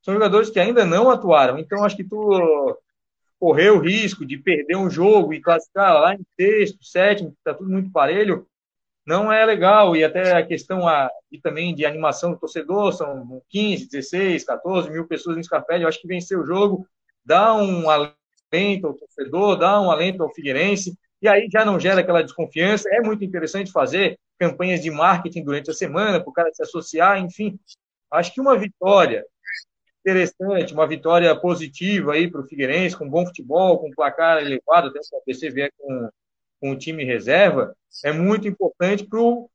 são 0.02 0.14
jogadores 0.14 0.50
que 0.50 0.60
ainda 0.60 0.84
não 0.84 1.10
atuaram. 1.10 1.58
Então, 1.58 1.84
acho 1.84 1.96
que 1.96 2.04
tu 2.04 2.76
correr 3.38 3.70
o 3.70 3.78
risco 3.78 4.26
de 4.26 4.36
perder 4.36 4.76
um 4.76 4.90
jogo 4.90 5.32
e 5.32 5.40
classificar 5.40 5.94
lá 5.94 6.14
em 6.14 6.24
sexto, 6.38 6.84
sétimo, 6.84 7.34
está 7.38 7.54
tudo 7.54 7.70
muito 7.70 7.90
parelho, 7.92 8.46
não 9.06 9.32
é 9.32 9.44
legal. 9.44 9.96
E 9.96 10.04
até 10.04 10.36
a 10.36 10.46
questão 10.46 10.86
a, 10.88 11.10
e 11.30 11.40
também 11.40 11.74
de 11.74 11.86
animação 11.86 12.32
do 12.32 12.38
torcedor, 12.38 12.92
são 12.92 13.42
15, 13.48 13.88
16, 13.88 14.44
14 14.44 14.90
mil 14.90 15.06
pessoas 15.06 15.36
no 15.36 15.44
Scarpelli, 15.44 15.82
eu 15.82 15.88
acho 15.88 16.00
que 16.00 16.08
vencer 16.08 16.38
o 16.38 16.46
jogo 16.46 16.86
dá 17.28 17.54
um 17.54 17.90
alento 17.90 18.86
ao 18.86 18.94
torcedor, 18.94 19.58
dá 19.58 19.78
um 19.78 19.90
alento 19.90 20.22
ao 20.22 20.32
Figueirense, 20.32 20.98
e 21.20 21.28
aí 21.28 21.48
já 21.50 21.64
não 21.64 21.78
gera 21.78 22.00
aquela 22.00 22.22
desconfiança. 22.22 22.88
É 22.92 23.00
muito 23.00 23.24
interessante 23.24 23.72
fazer 23.72 24.18
campanhas 24.38 24.80
de 24.80 24.90
marketing 24.90 25.44
durante 25.44 25.70
a 25.70 25.74
semana, 25.74 26.20
para 26.20 26.30
o 26.30 26.32
cara 26.32 26.52
se 26.52 26.62
associar, 26.62 27.18
enfim. 27.18 27.58
Acho 28.10 28.32
que 28.32 28.40
uma 28.40 28.56
vitória 28.56 29.24
interessante, 30.00 30.72
uma 30.72 30.86
vitória 30.86 31.34
positiva 31.36 32.12
aí 32.12 32.30
para 32.30 32.40
o 32.40 32.46
Figueirense, 32.46 32.96
com 32.96 33.08
bom 33.08 33.26
futebol, 33.26 33.78
com 33.78 33.90
placar 33.90 34.40
elevado, 34.40 34.88
até 34.88 35.34
se 35.34 35.50
vier 35.50 35.70
com, 35.76 36.08
com 36.60 36.70
o 36.70 36.78
time 36.78 37.04
reserva, 37.04 37.74
é 38.04 38.12
muito 38.12 38.48
importante 38.48 39.04
para 39.04 39.20
o 39.20 39.50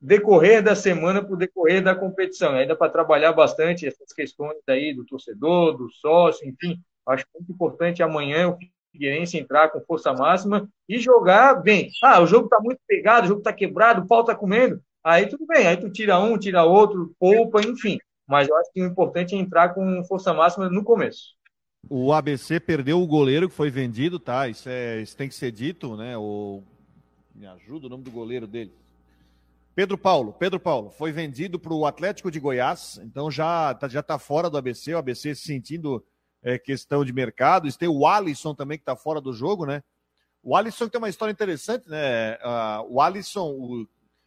decorrer 0.00 0.62
da 0.62 0.74
semana, 0.74 1.24
para 1.24 1.34
o 1.34 1.36
decorrer 1.36 1.82
da 1.82 1.94
competição. 1.94 2.52
Ainda 2.54 2.76
para 2.76 2.92
trabalhar 2.92 3.32
bastante 3.32 3.86
essas 3.86 4.12
questões 4.12 4.58
aí 4.68 4.94
do 4.94 5.04
torcedor, 5.04 5.76
do 5.76 5.90
sócio, 5.90 6.46
enfim, 6.46 6.80
acho 7.06 7.24
muito 7.34 7.52
importante 7.52 8.02
amanhã 8.02 8.48
o 8.48 8.58
Figueirense 8.92 9.38
entrar 9.38 9.70
com 9.70 9.80
força 9.80 10.12
máxima 10.12 10.68
e 10.88 10.98
jogar 10.98 11.54
bem. 11.54 11.90
Ah, 12.02 12.20
o 12.20 12.26
jogo 12.26 12.44
está 12.44 12.60
muito 12.60 12.80
pegado, 12.86 13.24
o 13.24 13.28
jogo 13.28 13.40
está 13.40 13.52
quebrado, 13.52 14.02
o 14.02 14.06
pau 14.06 14.20
está 14.20 14.34
comendo. 14.34 14.80
Aí 15.02 15.26
tudo 15.26 15.46
bem, 15.46 15.66
aí 15.66 15.76
tu 15.76 15.90
tira 15.90 16.18
um, 16.20 16.38
tira 16.38 16.64
outro, 16.64 17.14
poupa, 17.18 17.60
enfim. 17.62 17.98
Mas 18.28 18.48
eu 18.48 18.56
acho 18.56 18.70
que 18.72 18.82
o 18.82 18.86
importante 18.86 19.34
é 19.34 19.38
entrar 19.38 19.70
com 19.70 20.04
força 20.04 20.32
máxima 20.32 20.68
no 20.68 20.84
começo. 20.84 21.34
O 21.88 22.12
ABC 22.12 22.60
perdeu 22.60 23.02
o 23.02 23.06
goleiro 23.06 23.48
que 23.48 23.54
foi 23.54 23.70
vendido, 23.70 24.18
tá? 24.18 24.48
Isso, 24.48 24.68
é, 24.68 25.00
isso 25.00 25.16
tem 25.16 25.28
que 25.28 25.34
ser 25.34 25.50
dito, 25.50 25.96
né? 25.96 26.16
O... 26.16 26.62
Me 27.34 27.46
ajuda 27.46 27.86
o 27.86 27.90
nome 27.90 28.04
do 28.04 28.10
goleiro 28.10 28.46
dele. 28.46 28.72
Pedro 29.74 29.96
Paulo, 29.96 30.34
Pedro 30.34 30.60
Paulo, 30.60 30.90
foi 30.90 31.12
vendido 31.12 31.58
para 31.58 31.72
o 31.72 31.86
Atlético 31.86 32.30
de 32.30 32.38
Goiás, 32.38 33.00
então 33.02 33.30
já 33.30 33.72
está 33.72 33.88
já 33.88 34.02
tá 34.02 34.18
fora 34.18 34.50
do 34.50 34.58
ABC, 34.58 34.92
o 34.92 34.98
ABC 34.98 35.34
se 35.34 35.46
sentindo 35.46 36.04
é, 36.42 36.58
questão 36.58 37.04
de 37.04 37.12
mercado. 37.12 37.68
E 37.68 37.72
tem 37.72 37.88
o 37.88 38.06
Alisson 38.06 38.54
também, 38.54 38.76
que 38.76 38.82
está 38.82 38.96
fora 38.96 39.20
do 39.20 39.32
jogo, 39.32 39.64
né? 39.64 39.82
O 40.42 40.56
Alisson 40.56 40.88
tem 40.88 40.98
uma 40.98 41.08
história 41.08 41.32
interessante, 41.32 41.88
né? 41.88 42.34
Uh, 42.36 42.94
o 42.94 43.00
Alisson 43.00 43.48
o... 43.50 43.86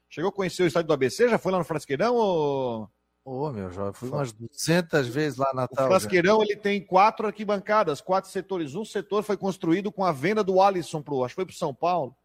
chegou 0.10 0.30
a 0.30 0.34
conhecer 0.34 0.64
o 0.64 0.68
estádio 0.68 0.88
do 0.88 0.94
ABC, 0.94 1.28
já 1.28 1.38
foi 1.38 1.52
lá 1.52 1.58
no 1.58 1.66
Frasqueirão 1.66 2.16
ou... 2.16 2.90
Ô, 3.26 3.48
oh, 3.48 3.52
meu 3.52 3.72
jovem, 3.72 3.94
fui 3.94 4.08
umas 4.08 4.32
200 4.32 5.08
vezes 5.08 5.40
lá 5.40 5.52
na 5.52 5.66
O 5.66 5.76
Frasqueirão, 5.76 6.44
ele 6.44 6.56
tem 6.56 6.80
quatro 6.80 7.26
arquibancadas, 7.26 8.00
quatro 8.00 8.30
setores. 8.30 8.76
Um 8.76 8.86
setor 8.86 9.24
foi 9.24 9.36
construído 9.36 9.92
com 9.92 10.06
a 10.06 10.12
venda 10.12 10.44
do 10.44 10.62
Alisson 10.62 11.02
pro, 11.02 11.24
acho 11.24 11.34
que 11.34 11.42
foi 11.42 11.46
pro 11.46 11.56
São 11.56 11.74
Paulo. 11.74 12.16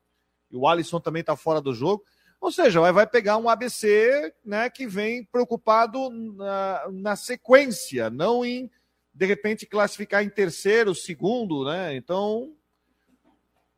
E 0.51 0.57
o 0.57 0.69
Alisson 0.69 1.01
também 1.01 1.21
está 1.21 1.35
fora 1.35 1.59
do 1.59 1.73
jogo. 1.73 2.05
Ou 2.39 2.53
seja, 2.53 2.93
vai 2.93 3.07
pegar 3.07 3.39
um 3.39 3.49
ABC, 3.49 4.33
né, 4.45 4.69
que 4.69 4.87
vem 4.87 5.25
preocupado 5.25 6.11
na, 6.11 6.89
na 6.91 7.17
sequência, 7.17 8.11
não 8.11 8.45
em 8.45 8.71
de 9.13 9.27
repente 9.27 9.67
classificar 9.67 10.23
em 10.23 10.31
terceiro, 10.31 10.95
segundo, 10.95 11.65
né? 11.65 11.95
Então, 11.95 12.55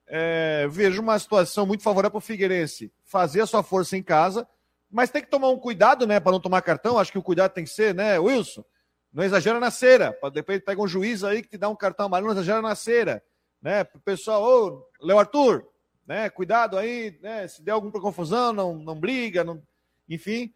é, 0.06 0.66
vejo 0.68 1.00
uma 1.00 1.18
situação 1.18 1.66
muito 1.66 1.82
favorável 1.82 2.10
para 2.10 2.18
o 2.18 2.20
Figueirense 2.20 2.92
fazer 3.04 3.40
a 3.40 3.46
sua 3.46 3.62
força 3.62 3.96
em 3.96 4.02
casa, 4.02 4.46
mas 4.90 5.10
tem 5.10 5.22
que 5.22 5.30
tomar 5.30 5.48
um 5.48 5.58
cuidado, 5.58 6.06
né, 6.06 6.20
para 6.20 6.32
não 6.32 6.40
tomar 6.40 6.60
cartão. 6.60 6.98
Acho 6.98 7.10
que 7.10 7.18
o 7.18 7.22
cuidado 7.22 7.52
tem 7.52 7.64
que 7.64 7.70
ser, 7.70 7.94
né, 7.94 8.18
Wilson? 8.18 8.62
Não 9.10 9.24
exagera 9.24 9.58
na 9.58 9.70
cera. 9.70 10.16
Depois 10.32 10.62
pega 10.62 10.82
um 10.82 10.86
juiz 10.88 11.24
aí 11.24 11.42
que 11.42 11.48
te 11.48 11.58
dá 11.58 11.68
um 11.68 11.76
cartão 11.76 12.06
amarelo, 12.06 12.28
não 12.28 12.34
exagera 12.34 12.60
na 12.60 12.74
cera, 12.74 13.22
né? 13.60 13.84
Pessoal, 14.04 14.42
ô, 14.42 14.86
Léo 15.00 15.18
Arthur, 15.18 15.66
né? 16.06 16.28
Cuidado 16.30 16.76
aí, 16.76 17.18
né? 17.22 17.46
Se 17.48 17.62
der 17.62 17.72
alguma 17.72 17.92
confusão, 17.92 18.52
não, 18.52 18.74
não 18.74 18.98
briga, 18.98 19.44
não... 19.44 19.62
enfim. 20.08 20.52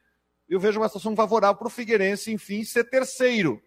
Eu 0.49 0.61
vejo 0.61 0.79
uma 0.79 0.89
situação 0.89 1.17
favorável 1.17 1.57
para 1.57 1.67
o 1.67 1.71
Figueirense, 1.71 2.33
enfim, 2.33 2.63
ser 2.63 2.85
terceiro. 2.85 3.63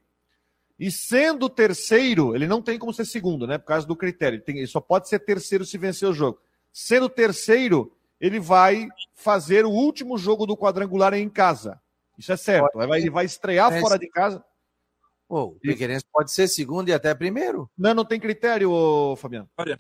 E 0.79 0.89
sendo 0.89 1.50
terceiro, 1.50 2.33
ele 2.33 2.48
não 2.48 2.62
tem 2.62 2.79
como 2.79 2.93
ser 2.93 3.05
segundo, 3.05 3.45
né? 3.45 3.57
Por 3.57 3.65
causa 3.65 3.86
do 3.86 3.95
critério. 3.95 4.38
Ele, 4.38 4.43
tem, 4.43 4.57
ele 4.57 4.67
só 4.67 4.79
pode 4.79 5.09
ser 5.09 5.19
terceiro 5.19 5.65
se 5.65 5.77
vencer 5.77 6.07
o 6.07 6.13
jogo. 6.13 6.39
Sendo 6.71 7.09
terceiro, 7.09 7.91
ele 8.19 8.39
vai 8.39 8.88
fazer 9.13 9.65
o 9.65 9.71
último 9.71 10.17
jogo 10.17 10.45
do 10.45 10.55
quadrangular 10.55 11.13
em 11.13 11.29
casa. 11.29 11.81
Isso 12.17 12.31
é 12.31 12.38
certo. 12.38 12.81
Ele 12.81 13.09
vai 13.09 13.25
estrear 13.25 13.74
é 13.74 13.81
fora 13.81 14.00
de 14.00 14.07
casa. 14.09 14.43
Oh, 15.27 15.50
o 15.50 15.59
Figueirense 15.59 16.05
pode 16.12 16.31
ser 16.31 16.48
segundo 16.48 16.89
e 16.89 16.93
até 16.93 17.13
primeiro. 17.13 17.69
Não, 17.77 17.93
não 17.93 18.05
tem 18.05 18.19
critério, 18.19 19.15
Fabiano. 19.17 19.50
Olha. 19.57 19.77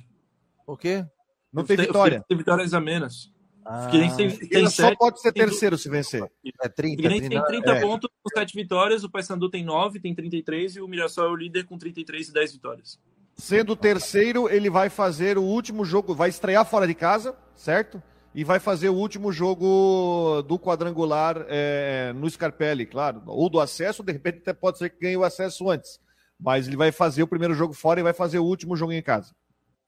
O 0.67 0.77
quê? 0.77 1.05
Não 1.51 1.63
tem 1.63 1.75
vitória. 1.75 2.23
Tem 2.27 2.37
vitórias 2.37 2.73
a 2.73 2.79
menos. 2.79 3.33
Ah, 3.71 3.83
Figueirense 3.83 4.17
tem, 4.17 4.49
tem 4.49 4.67
só 4.67 4.87
sete, 4.87 4.97
pode 4.97 5.21
ser 5.21 5.31
terceiro 5.31 5.77
se 5.77 5.87
vencer. 5.87 6.23
É 6.59 6.67
30, 6.67 6.95
Figueirense 6.95 7.29
30, 7.29 7.45
tem 7.45 7.61
30 7.61 7.71
é. 7.71 7.81
pontos 7.81 8.09
com 8.23 8.39
7 8.39 8.55
vitórias, 8.55 9.03
o 9.03 9.09
Paysandu 9.11 9.47
tem 9.47 9.63
9, 9.63 9.99
tem 9.99 10.15
33 10.15 10.77
e 10.77 10.81
o 10.81 10.87
Mirassol 10.87 11.25
é 11.25 11.29
o 11.29 11.35
líder 11.35 11.65
com 11.65 11.77
33 11.77 12.29
e 12.29 12.33
10 12.33 12.53
vitórias. 12.53 12.99
Sendo 13.37 13.75
terceiro, 13.75 14.49
ele 14.49 14.71
vai 14.71 14.89
fazer 14.89 15.37
o 15.37 15.43
último 15.43 15.85
jogo, 15.85 16.15
vai 16.15 16.29
estrear 16.29 16.65
fora 16.65 16.87
de 16.87 16.95
casa, 16.95 17.37
certo? 17.55 18.01
E 18.33 18.43
vai 18.43 18.59
fazer 18.59 18.89
o 18.89 18.95
último 18.95 19.31
jogo 19.31 20.41
do 20.47 20.57
quadrangular 20.57 21.45
é, 21.47 22.11
no 22.15 22.27
Scarpelli, 22.27 22.87
claro. 22.87 23.21
Ou 23.27 23.51
do 23.51 23.59
acesso, 23.59 24.01
de 24.01 24.11
repente 24.11 24.39
até 24.39 24.51
pode 24.51 24.79
ser 24.79 24.89
que 24.89 24.99
ganhe 24.99 25.15
o 25.15 25.23
acesso 25.23 25.69
antes. 25.69 25.99
Mas 26.39 26.67
ele 26.67 26.75
vai 26.75 26.91
fazer 26.91 27.21
o 27.21 27.27
primeiro 27.27 27.53
jogo 27.53 27.73
fora 27.73 27.99
e 27.99 28.03
vai 28.03 28.13
fazer 28.13 28.39
o 28.39 28.45
último 28.45 28.75
jogo 28.75 28.93
em 28.93 29.01
casa. 29.01 29.35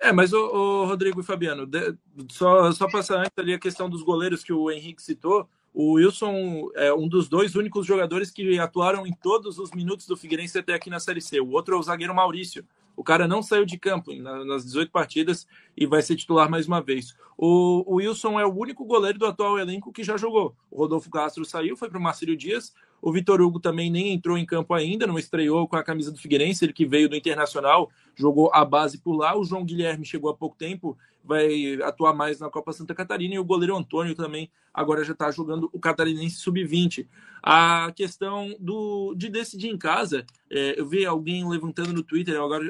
É, 0.04 0.12
mas 0.12 0.34
o, 0.34 0.86
Rodrigo 0.86 1.22
e 1.22 1.24
Fabiano, 1.24 1.68
de, 1.68 1.96
só, 2.30 2.72
só 2.72 2.90
passar 2.90 3.20
antes 3.20 3.38
ali 3.38 3.54
a 3.54 3.60
questão 3.60 3.88
dos 3.88 4.02
goleiros 4.02 4.44
que 4.44 4.52
o 4.52 4.72
Henrique 4.72 5.02
citou. 5.02 5.48
O 5.72 5.94
Wilson 5.94 6.72
é 6.74 6.92
um 6.92 7.08
dos 7.08 7.30
dois 7.30 7.56
únicos 7.56 7.86
jogadores 7.86 8.32
que 8.32 8.60
atuaram 8.60 9.06
em 9.06 9.14
todos 9.14 9.60
os 9.60 9.72
minutos 9.72 10.08
do 10.08 10.18
Figueirense 10.18 10.58
até 10.58 10.74
aqui 10.74 10.90
na 10.90 11.00
Série 11.00 11.22
C. 11.22 11.40
O 11.40 11.52
outro 11.52 11.76
é 11.76 11.78
o 11.78 11.84
zagueiro 11.84 12.16
Maurício. 12.16 12.66
O 13.02 13.04
cara 13.04 13.28
não 13.28 13.42
saiu 13.42 13.66
de 13.66 13.80
campo 13.80 14.14
nas 14.14 14.64
18 14.64 14.92
partidas 14.92 15.48
e 15.76 15.88
vai 15.88 16.04
ser 16.04 16.16
titular 16.16 16.48
mais 16.48 16.68
uma 16.68 16.80
vez. 16.80 17.18
O, 17.36 17.84
o 17.92 17.96
Wilson 17.96 18.40
é 18.40 18.46
o 18.46 18.56
único 18.56 18.86
goleiro 18.86 19.18
do 19.18 19.26
atual 19.26 19.58
elenco 19.58 19.92
que 19.92 20.04
já 20.04 20.18
jogou. 20.18 20.56
O 20.70 20.78
Rodolfo 20.78 21.10
Castro 21.10 21.44
saiu, 21.44 21.76
foi 21.76 21.90
para 21.90 21.98
o 21.98 22.02
Marcílio 22.02 22.38
Dias. 22.38 22.76
O 23.02 23.12
Vitor 23.12 23.42
Hugo 23.42 23.60
também 23.60 23.90
nem 23.90 24.14
entrou 24.14 24.38
em 24.38 24.46
campo 24.46 24.76
ainda, 24.76 25.08
não 25.08 25.18
estreou 25.18 25.68
com 25.68 25.76
a 25.76 25.84
camisa 25.84 26.12
do 26.12 26.20
Figueirense, 26.20 26.64
ele 26.64 26.74
que 26.74 26.86
veio 26.86 27.10
do 27.10 27.16
Internacional, 27.16 27.90
jogou 28.14 28.52
a 28.54 28.64
base 28.64 29.00
por 29.00 29.14
lá. 29.14 29.36
O 29.36 29.44
João 29.44 29.66
Guilherme 29.66 30.06
chegou 30.06 30.30
há 30.30 30.36
pouco 30.36 30.56
tempo, 30.56 30.96
vai 31.24 31.82
atuar 31.84 32.14
mais 32.14 32.40
na 32.40 32.50
Copa 32.50 32.74
Santa 32.74 32.96
Catarina 32.96 33.36
e 33.36 33.40
o 33.40 33.46
goleiro 33.46 33.76
Antônio 33.76 34.16
também 34.16 34.50
agora 34.74 35.04
já 35.04 35.14
está 35.14 35.30
jogando 35.32 35.70
o 35.72 35.80
Catarinense 35.80 36.38
Sub-20. 36.38 37.08
A 37.44 37.92
questão 37.96 38.56
do, 38.60 39.14
de 39.16 39.30
decidir 39.30 39.70
em 39.70 39.78
casa, 39.78 40.26
é, 40.50 40.80
eu 40.80 40.88
vi 40.88 41.06
alguém 41.06 41.48
levantando 41.48 41.94
no 41.94 42.04
Twitter, 42.04 42.40
agora 42.40 42.64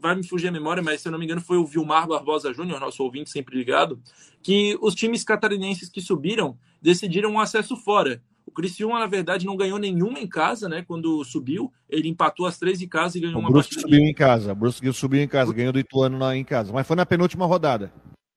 vai 0.00 0.14
me 0.14 0.26
fugir 0.26 0.48
a 0.48 0.52
memória, 0.52 0.82
mas 0.82 1.00
se 1.00 1.08
eu 1.08 1.12
não 1.12 1.18
me 1.18 1.24
engano 1.24 1.40
foi 1.40 1.56
o 1.56 1.64
Vilmar 1.64 2.06
Barbosa 2.06 2.52
Júnior, 2.52 2.78
nosso 2.78 3.02
ouvinte 3.02 3.30
sempre 3.30 3.56
ligado, 3.56 3.98
que 4.42 4.76
os 4.82 4.94
times 4.94 5.24
catarinenses 5.24 5.88
que 5.88 6.00
subiram 6.00 6.58
decidiram 6.80 7.30
um 7.30 7.40
acesso 7.40 7.74
fora. 7.76 8.22
O 8.54 8.62
Criciúma, 8.62 9.00
na 9.00 9.08
verdade, 9.08 9.46
não 9.46 9.56
ganhou 9.56 9.80
nenhuma 9.80 10.20
em 10.20 10.28
casa, 10.28 10.68
né? 10.68 10.84
Quando 10.86 11.24
subiu, 11.24 11.72
ele 11.90 12.08
empatou 12.08 12.46
as 12.46 12.56
três 12.56 12.80
em 12.80 12.86
casa 12.86 13.18
e 13.18 13.20
ganhou 13.20 13.34
o 13.34 13.40
uma 13.40 13.50
Brusque 13.50 13.74
partida. 13.74 13.96
subiu 13.96 14.08
em 14.08 14.14
casa, 14.14 14.52
o 14.52 14.54
Brusque 14.54 14.92
subiu 14.92 15.20
em 15.20 15.26
casa, 15.26 15.52
ganhou 15.52 15.72
do 15.72 15.80
Ituano 15.80 16.16
na, 16.16 16.36
em 16.36 16.44
casa, 16.44 16.72
mas 16.72 16.86
foi 16.86 16.94
na 16.94 17.04
penúltima 17.04 17.46
rodada. 17.46 17.92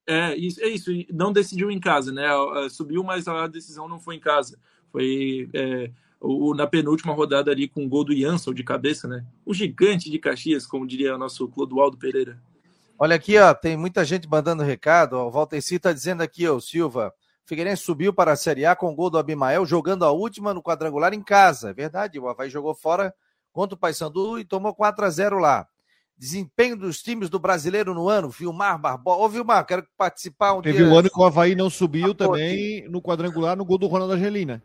É, 0.07 0.35
isso, 0.35 0.59
é 0.59 0.69
isso, 0.69 0.89
não 1.13 1.31
decidiu 1.31 1.69
em 1.69 1.79
casa, 1.79 2.11
né? 2.11 2.23
Subiu, 2.71 3.03
mas 3.03 3.27
a 3.27 3.45
decisão 3.45 3.87
não 3.87 3.99
foi 3.99 4.15
em 4.15 4.19
casa. 4.19 4.57
Foi 4.91 5.47
é, 5.53 5.91
o, 6.19 6.55
na 6.55 6.65
penúltima 6.65 7.13
rodada 7.13 7.51
ali 7.51 7.67
com 7.67 7.85
o 7.85 7.87
gol 7.87 8.03
do 8.03 8.15
Jansson 8.15 8.55
de 8.55 8.63
cabeça, 8.63 9.07
né? 9.07 9.23
O 9.45 9.53
gigante 9.53 10.09
de 10.09 10.17
Caxias, 10.17 10.65
como 10.65 10.87
diria 10.87 11.13
o 11.13 11.19
nosso 11.19 11.47
Clodoaldo 11.47 11.95
Pereira. 11.95 12.41
Olha 12.97 13.15
aqui, 13.15 13.37
ó, 13.37 13.53
tem 13.53 13.77
muita 13.77 14.03
gente 14.03 14.27
mandando 14.27 14.63
recado. 14.63 15.13
Ó, 15.13 15.27
o 15.27 15.31
Valteci 15.31 15.75
está 15.75 15.93
dizendo 15.93 16.23
aqui, 16.23 16.47
ó, 16.47 16.59
Silva. 16.59 17.13
Figueirense 17.47 17.81
subiu 17.81 18.13
para 18.13 18.33
a 18.33 18.35
Série 18.35 18.65
A 18.65 18.75
com 18.75 18.91
o 18.91 18.93
gol 18.93 19.09
do 19.09 19.17
Abimael, 19.17 19.65
jogando 19.65 20.03
a 20.03 20.11
última 20.11 20.53
no 20.53 20.61
quadrangular 20.61 21.13
em 21.13 21.23
casa. 21.23 21.69
É 21.69 21.73
verdade, 21.73 22.19
o 22.19 22.27
Havaí 22.27 22.49
jogou 22.49 22.75
fora 22.75 23.15
contra 23.53 23.73
o 23.73 23.77
Paysandu 23.77 24.37
e 24.37 24.43
tomou 24.43 24.75
4 24.75 25.05
a 25.05 25.09
0 25.09 25.39
lá. 25.39 25.65
Desempenho 26.17 26.75
dos 26.75 27.01
times 27.01 27.29
do 27.29 27.39
brasileiro 27.39 27.93
no 27.93 28.09
ano, 28.09 28.29
Vilmar 28.29 28.77
Barbosa. 28.77 29.21
Ô, 29.21 29.29
Vilmar, 29.29 29.65
quero 29.65 29.87
participar 29.97 30.55
um 30.55 30.61
Teve 30.61 30.79
dia. 30.79 30.87
o 30.87 30.89
um 30.89 30.97
ano 30.97 31.09
que 31.09 31.17
o 31.17 31.23
Havaí 31.23 31.55
não 31.55 31.69
subiu 31.69 32.13
também 32.13 32.85
no 32.89 33.01
quadrangular 33.01 33.55
no 33.55 33.63
gol 33.63 33.77
do 33.77 33.87
Ronaldo 33.87 34.15
Angelina. 34.15 34.61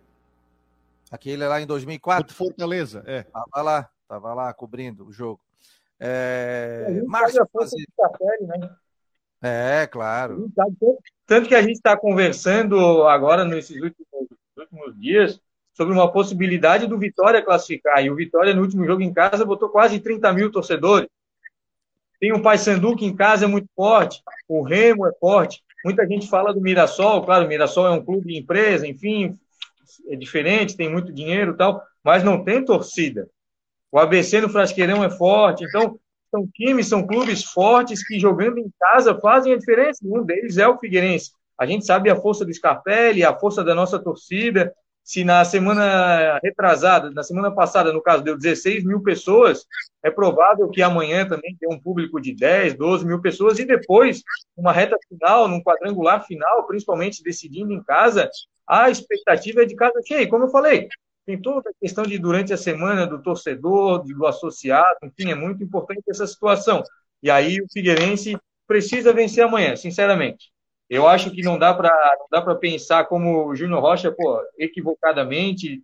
Aquele 1.08 1.46
lá 1.46 1.60
em 1.60 1.66
2004? 1.66 2.34
Fortaleza, 2.34 3.04
é. 3.06 3.22
Tava 3.22 3.62
lá, 3.62 3.90
tava 4.08 4.34
lá 4.34 4.52
cobrindo 4.52 5.06
o 5.06 5.12
jogo. 5.12 5.40
É... 6.00 7.00
Márcio, 7.06 7.46
fazer... 7.52 7.86
né? 8.40 8.74
É, 9.42 9.88
claro. 9.88 10.48
Tanto 11.32 11.48
que 11.48 11.54
a 11.54 11.62
gente 11.62 11.76
está 11.76 11.96
conversando 11.96 13.04
agora 13.04 13.42
nesses 13.42 13.80
últimos, 13.80 14.06
últimos 14.54 15.00
dias 15.00 15.40
sobre 15.72 15.94
uma 15.94 16.12
possibilidade 16.12 16.86
do 16.86 16.98
Vitória 16.98 17.40
classificar. 17.40 18.04
E 18.04 18.10
o 18.10 18.14
Vitória, 18.14 18.54
no 18.54 18.60
último 18.60 18.84
jogo 18.84 19.00
em 19.00 19.14
casa, 19.14 19.42
botou 19.42 19.70
quase 19.70 19.98
30 19.98 20.30
mil 20.34 20.52
torcedores. 20.52 21.08
Tem 22.20 22.34
o 22.34 22.42
Paysandu 22.42 22.94
que 22.94 23.06
em 23.06 23.16
casa 23.16 23.46
é 23.46 23.48
muito 23.48 23.66
forte, 23.74 24.22
o 24.46 24.60
Remo 24.60 25.06
é 25.06 25.12
forte. 25.18 25.62
Muita 25.82 26.06
gente 26.06 26.28
fala 26.28 26.52
do 26.52 26.60
Mirassol, 26.60 27.24
claro, 27.24 27.46
o 27.46 27.48
Mirassol 27.48 27.86
é 27.86 27.90
um 27.92 28.04
clube 28.04 28.26
de 28.26 28.38
empresa, 28.38 28.86
enfim, 28.86 29.34
é 30.08 30.16
diferente, 30.16 30.76
tem 30.76 30.90
muito 30.90 31.10
dinheiro 31.14 31.52
e 31.52 31.56
tal, 31.56 31.82
mas 32.04 32.22
não 32.22 32.44
tem 32.44 32.62
torcida. 32.62 33.26
O 33.90 33.98
ABC 33.98 34.38
no 34.42 34.50
Frasqueirão 34.50 35.02
é 35.02 35.08
forte, 35.08 35.64
então 35.64 35.98
são 36.32 36.48
times, 36.48 36.88
são 36.88 37.06
clubes 37.06 37.44
fortes 37.44 38.04
que 38.06 38.18
jogando 38.18 38.58
em 38.58 38.72
casa 38.80 39.18
fazem 39.20 39.52
a 39.52 39.58
diferença. 39.58 40.00
Um 40.02 40.24
deles 40.24 40.56
é 40.56 40.66
o 40.66 40.78
Figueirense. 40.78 41.32
A 41.58 41.66
gente 41.66 41.84
sabe 41.84 42.08
a 42.08 42.16
força 42.16 42.44
do 42.44 42.52
Scarpelli, 42.52 43.22
a 43.22 43.38
força 43.38 43.62
da 43.62 43.74
nossa 43.74 43.98
torcida, 43.98 44.72
se 45.04 45.24
na 45.24 45.44
semana 45.44 46.38
retrasada, 46.42 47.10
na 47.10 47.22
semana 47.22 47.50
passada, 47.50 47.92
no 47.92 48.00
caso, 48.00 48.22
deu 48.22 48.38
16 48.38 48.84
mil 48.84 49.02
pessoas, 49.02 49.66
é 50.02 50.10
provável 50.10 50.68
que 50.70 50.80
amanhã 50.80 51.28
também 51.28 51.56
tenha 51.58 51.74
um 51.74 51.80
público 51.80 52.20
de 52.20 52.34
10, 52.34 52.74
12 52.74 53.04
mil 53.04 53.20
pessoas, 53.20 53.58
e 53.58 53.64
depois, 53.64 54.22
uma 54.56 54.72
reta 54.72 54.96
final, 55.08 55.48
num 55.48 55.62
quadrangular 55.62 56.24
final, 56.24 56.66
principalmente 56.66 57.22
decidindo 57.22 57.72
em 57.72 57.82
casa, 57.82 58.30
a 58.66 58.90
expectativa 58.90 59.62
é 59.62 59.66
de 59.66 59.74
casa 59.74 60.00
cheia. 60.06 60.28
Como 60.28 60.44
eu 60.44 60.50
falei, 60.50 60.88
tem 61.24 61.40
toda 61.40 61.70
a 61.70 61.72
questão 61.80 62.04
de 62.04 62.18
durante 62.18 62.52
a 62.52 62.56
semana 62.56 63.06
do 63.06 63.22
torcedor, 63.22 64.02
do 64.04 64.26
associado, 64.26 64.98
enfim, 65.04 65.30
é 65.30 65.34
muito 65.34 65.62
importante 65.62 66.02
essa 66.08 66.26
situação. 66.26 66.82
E 67.22 67.30
aí 67.30 67.60
o 67.60 67.66
Figueirense 67.72 68.36
precisa 68.66 69.12
vencer 69.12 69.44
amanhã, 69.44 69.76
sinceramente. 69.76 70.50
Eu 70.90 71.06
acho 71.06 71.30
que 71.30 71.42
não 71.42 71.58
dá 71.58 71.72
para 71.72 71.90
dá 72.30 72.42
para 72.42 72.54
pensar 72.54 73.04
como 73.06 73.46
o 73.46 73.54
Júnior 73.54 73.80
Rocha, 73.80 74.12
pô, 74.12 74.40
equivocadamente 74.58 75.82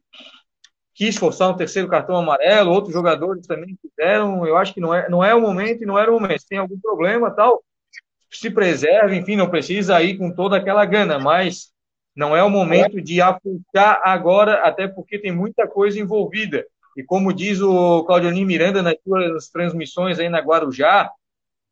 quis 0.98 1.16
forçar 1.16 1.48
um 1.48 1.56
terceiro 1.56 1.88
cartão 1.88 2.16
amarelo, 2.16 2.72
outros 2.72 2.92
jogadores 2.92 3.46
também 3.46 3.78
fizeram. 3.80 4.44
Eu 4.44 4.56
acho 4.56 4.74
que 4.74 4.80
não 4.80 4.92
é, 4.92 5.08
não 5.08 5.24
é 5.24 5.32
o 5.32 5.40
momento 5.40 5.82
e 5.82 5.86
não 5.86 5.96
era 5.96 6.10
o 6.10 6.20
momento. 6.20 6.40
Se 6.40 6.48
tem 6.48 6.58
algum 6.58 6.78
problema, 6.80 7.30
tal, 7.30 7.62
se 8.30 8.50
preserve, 8.50 9.16
enfim, 9.16 9.36
não 9.36 9.48
precisa 9.48 10.02
ir 10.02 10.18
com 10.18 10.32
toda 10.34 10.56
aquela 10.56 10.84
gana, 10.84 11.18
mas 11.18 11.72
não 12.18 12.36
é 12.36 12.42
o 12.42 12.50
momento 12.50 13.00
de 13.00 13.20
apuntar 13.20 14.02
agora, 14.02 14.66
até 14.66 14.88
porque 14.88 15.20
tem 15.20 15.30
muita 15.30 15.68
coisa 15.68 16.00
envolvida. 16.00 16.66
E 16.96 17.04
como 17.04 17.32
diz 17.32 17.60
o 17.60 18.02
Claudionir 18.02 18.44
Miranda 18.44 18.82
nas 18.82 18.96
suas 19.04 19.48
transmissões 19.50 20.18
aí 20.18 20.28
na 20.28 20.40
Guarujá, 20.40 21.08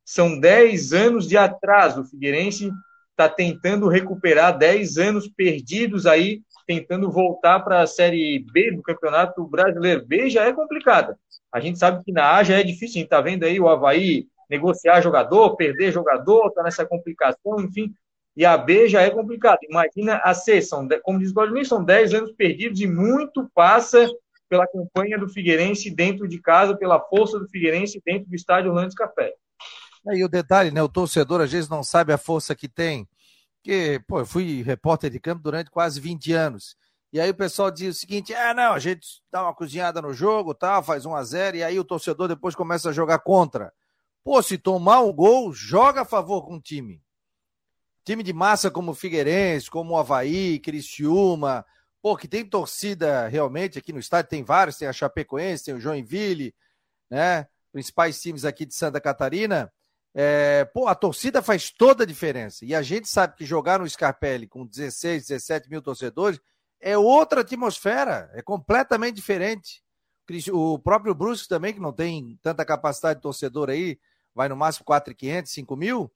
são 0.04 0.38
10 0.38 0.92
anos 0.92 1.26
de 1.26 1.36
atraso. 1.36 2.02
O 2.02 2.04
Figueirense 2.04 2.70
está 3.10 3.28
tentando 3.28 3.88
recuperar 3.88 4.56
10 4.56 4.98
anos 4.98 5.26
perdidos 5.26 6.06
aí, 6.06 6.42
tentando 6.64 7.10
voltar 7.10 7.58
para 7.58 7.80
a 7.80 7.86
Série 7.88 8.38
B 8.52 8.70
do 8.70 8.82
Campeonato 8.82 9.44
Brasileiro. 9.48 10.06
B 10.06 10.30
já 10.30 10.44
é 10.44 10.52
complicada. 10.52 11.18
A 11.52 11.58
gente 11.58 11.76
sabe 11.76 12.04
que 12.04 12.12
na 12.12 12.36
A 12.36 12.44
já 12.44 12.60
é 12.60 12.62
difícil, 12.62 12.98
a 12.98 12.98
gente 13.00 13.04
está 13.06 13.20
vendo 13.20 13.42
aí 13.42 13.58
o 13.58 13.68
Havaí 13.68 14.28
negociar 14.48 15.00
jogador, 15.00 15.56
perder 15.56 15.90
jogador, 15.90 16.46
está 16.46 16.62
nessa 16.62 16.86
complicação, 16.86 17.60
enfim. 17.60 17.92
E 18.36 18.44
a 18.44 18.56
B 18.58 18.88
já 18.88 19.00
é 19.00 19.10
complicado. 19.10 19.58
Imagina 19.62 20.20
a 20.22 20.34
C, 20.34 20.60
são, 20.60 20.86
como 21.02 21.18
diz 21.18 21.30
o 21.30 21.34
Vladimir, 21.34 21.66
são 21.66 21.82
10 21.82 22.14
anos 22.14 22.32
perdidos 22.32 22.80
e 22.80 22.86
muito 22.86 23.50
passa 23.54 24.06
pela 24.48 24.66
campanha 24.66 25.18
do 25.18 25.28
Figueirense 25.28 25.90
dentro 25.90 26.28
de 26.28 26.40
casa, 26.40 26.76
pela 26.76 27.00
força 27.00 27.38
do 27.38 27.48
Figueirense 27.48 28.00
dentro 28.04 28.28
do 28.28 28.34
estádio 28.36 28.70
Orlando 28.70 28.94
Café. 28.94 29.34
E 30.12 30.22
o 30.22 30.28
detalhe, 30.28 30.70
né? 30.70 30.82
O 30.82 30.88
torcedor 30.88 31.40
às 31.40 31.50
vezes 31.50 31.68
não 31.68 31.82
sabe 31.82 32.12
a 32.12 32.18
força 32.18 32.54
que 32.54 32.68
tem. 32.68 33.08
Porque, 33.56 34.00
pô, 34.06 34.20
eu 34.20 34.26
fui 34.26 34.62
repórter 34.62 35.10
de 35.10 35.18
campo 35.18 35.42
durante 35.42 35.70
quase 35.70 36.00
20 36.00 36.32
anos. 36.32 36.76
E 37.12 37.18
aí 37.18 37.30
o 37.30 37.34
pessoal 37.34 37.70
diz 37.70 37.96
o 37.96 37.98
seguinte: 37.98 38.34
ah, 38.34 38.54
não, 38.54 38.74
a 38.74 38.78
gente 38.78 39.22
dá 39.32 39.42
uma 39.42 39.54
cozinhada 39.54 40.00
no 40.00 40.12
jogo, 40.12 40.54
tal, 40.54 40.82
faz 40.82 41.06
1 41.06 41.14
a 41.14 41.24
0 41.24 41.56
e 41.56 41.64
aí 41.64 41.80
o 41.80 41.84
torcedor 41.84 42.28
depois 42.28 42.54
começa 42.54 42.90
a 42.90 42.92
jogar 42.92 43.18
contra. 43.20 43.72
Pô, 44.22 44.40
se 44.42 44.58
tomar 44.58 45.00
um 45.00 45.12
gol, 45.12 45.52
joga 45.52 46.02
a 46.02 46.04
favor 46.04 46.42
com 46.42 46.56
o 46.56 46.60
time. 46.60 47.00
Time 48.06 48.22
de 48.22 48.32
massa 48.32 48.70
como 48.70 48.92
o 48.92 48.94
Figueirense, 48.94 49.68
como 49.68 49.94
o 49.94 49.98
Havaí, 49.98 50.60
Criciúma, 50.60 51.66
pô, 52.00 52.16
que 52.16 52.28
tem 52.28 52.44
torcida 52.44 53.26
realmente 53.26 53.80
aqui 53.80 53.92
no 53.92 53.98
estádio, 53.98 54.30
tem 54.30 54.44
vários, 54.44 54.76
tem 54.76 54.86
a 54.86 54.92
Chapecoense, 54.92 55.64
tem 55.64 55.74
o 55.74 55.80
Joinville, 55.80 56.54
né? 57.10 57.48
Principais 57.72 58.20
times 58.22 58.44
aqui 58.44 58.64
de 58.64 58.76
Santa 58.76 59.00
Catarina. 59.00 59.72
É, 60.14 60.64
pô, 60.66 60.86
a 60.86 60.94
torcida 60.94 61.42
faz 61.42 61.68
toda 61.72 62.04
a 62.04 62.06
diferença. 62.06 62.64
E 62.64 62.76
a 62.76 62.80
gente 62.80 63.08
sabe 63.08 63.34
que 63.34 63.44
jogar 63.44 63.80
no 63.80 63.90
Scarpelli 63.90 64.46
com 64.46 64.64
16, 64.64 65.26
17 65.26 65.68
mil 65.68 65.82
torcedores 65.82 66.40
é 66.80 66.96
outra 66.96 67.40
atmosfera, 67.40 68.30
é 68.34 68.40
completamente 68.40 69.16
diferente. 69.16 69.82
O 70.52 70.78
próprio 70.78 71.12
Brusque 71.12 71.48
também, 71.48 71.74
que 71.74 71.80
não 71.80 71.92
tem 71.92 72.38
tanta 72.40 72.64
capacidade 72.64 73.18
de 73.18 73.22
torcedor 73.22 73.68
aí, 73.68 73.98
vai 74.32 74.48
no 74.48 74.54
máximo 74.54 74.86
4.500, 74.86 75.46
5 75.46 75.76
mil, 75.76 76.12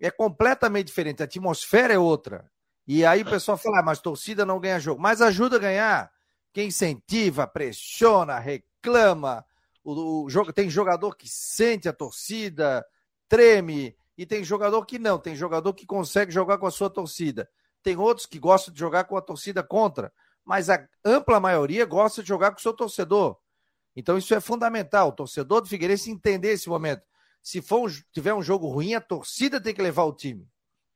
é 0.00 0.10
completamente 0.10 0.86
diferente. 0.86 1.22
A 1.22 1.24
atmosfera 1.24 1.94
é 1.94 1.98
outra. 1.98 2.50
E 2.86 3.04
aí 3.04 3.22
o 3.22 3.30
pessoal 3.30 3.56
fala, 3.56 3.80
ah, 3.80 3.82
mas 3.82 4.00
torcida 4.00 4.44
não 4.44 4.60
ganha 4.60 4.78
jogo. 4.78 5.00
Mas 5.00 5.22
ajuda 5.22 5.56
a 5.56 5.60
ganhar. 5.60 6.12
Quem 6.52 6.68
incentiva, 6.68 7.46
pressiona, 7.46 8.38
reclama. 8.38 9.44
O, 9.82 10.24
o 10.24 10.30
jogo, 10.30 10.52
tem 10.52 10.68
jogador 10.68 11.16
que 11.16 11.28
sente 11.28 11.88
a 11.88 11.92
torcida, 11.92 12.84
treme, 13.28 13.96
e 14.16 14.24
tem 14.24 14.44
jogador 14.44 14.84
que 14.86 14.98
não, 14.98 15.18
tem 15.18 15.34
jogador 15.34 15.74
que 15.74 15.86
consegue 15.86 16.30
jogar 16.30 16.58
com 16.58 16.66
a 16.66 16.70
sua 16.70 16.88
torcida. 16.88 17.48
Tem 17.82 17.96
outros 17.96 18.26
que 18.26 18.38
gostam 18.38 18.72
de 18.72 18.80
jogar 18.80 19.04
com 19.04 19.16
a 19.16 19.20
torcida 19.20 19.62
contra, 19.62 20.12
mas 20.44 20.70
a 20.70 20.86
ampla 21.04 21.40
maioria 21.40 21.84
gosta 21.84 22.22
de 22.22 22.28
jogar 22.28 22.52
com 22.52 22.58
o 22.58 22.62
seu 22.62 22.72
torcedor. 22.72 23.36
Então 23.96 24.16
isso 24.16 24.34
é 24.34 24.40
fundamental, 24.40 25.08
o 25.08 25.12
torcedor 25.12 25.60
do 25.60 25.68
Figueirense 25.68 26.10
entender 26.10 26.52
esse 26.52 26.68
momento. 26.68 27.02
Se 27.44 27.60
for 27.60 27.86
um, 27.86 27.92
tiver 28.10 28.32
um 28.32 28.42
jogo 28.42 28.66
ruim, 28.68 28.94
a 28.94 29.00
torcida 29.02 29.60
tem 29.60 29.74
que 29.74 29.82
levar 29.82 30.04
o 30.04 30.14
time. 30.14 30.48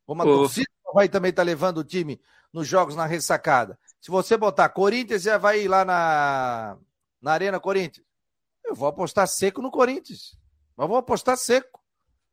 Como 0.06 0.22
a 0.22 0.24
Pô. 0.24 0.38
torcida 0.38 0.70
vai 0.94 1.06
também 1.06 1.28
estar 1.28 1.42
tá 1.42 1.46
levando 1.46 1.78
o 1.78 1.84
time 1.84 2.18
nos 2.50 2.66
jogos 2.66 2.96
na 2.96 3.04
ressacada. 3.04 3.78
Se 4.00 4.10
você 4.10 4.34
botar 4.34 4.70
Corinthians 4.70 5.26
e 5.26 5.38
vai 5.38 5.60
ir 5.60 5.68
lá 5.68 5.84
na, 5.84 6.78
na 7.20 7.32
Arena 7.32 7.60
Corinthians, 7.60 8.06
eu 8.64 8.74
vou 8.74 8.88
apostar 8.88 9.28
seco 9.28 9.60
no 9.60 9.70
Corinthians. 9.70 10.38
Mas 10.74 10.88
vou 10.88 10.96
apostar 10.96 11.36
seco 11.36 11.82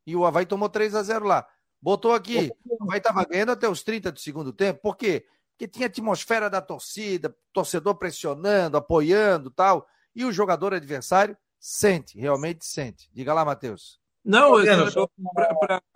e 0.08 0.16
o 0.16 0.26
Havaí 0.26 0.46
tomou 0.46 0.70
3 0.70 0.96
a 0.96 1.04
0 1.04 1.26
lá. 1.26 1.46
Botou 1.82 2.14
aqui, 2.14 2.54
o 2.66 2.84
Havaí 2.84 3.00
estava 3.00 3.26
ganhando 3.26 3.52
até 3.52 3.68
os 3.68 3.84
30 3.84 4.14
do 4.14 4.20
segundo 4.20 4.54
tempo. 4.54 4.80
Por 4.82 4.96
quê? 4.96 5.26
Porque 5.52 5.68
tinha 5.68 5.88
atmosfera 5.88 6.50
da 6.50 6.62
torcida, 6.62 7.36
torcedor 7.52 7.96
pressionando, 7.96 8.78
apoiando 8.78 9.52
tal. 9.52 9.86
E 10.16 10.24
o 10.24 10.32
jogador 10.32 10.74
adversário 10.74 11.36
sente, 11.60 12.18
realmente 12.18 12.66
sente. 12.66 13.10
Diga 13.12 13.34
lá, 13.34 13.44
Matheus. 13.44 14.05
Não, 14.26 14.54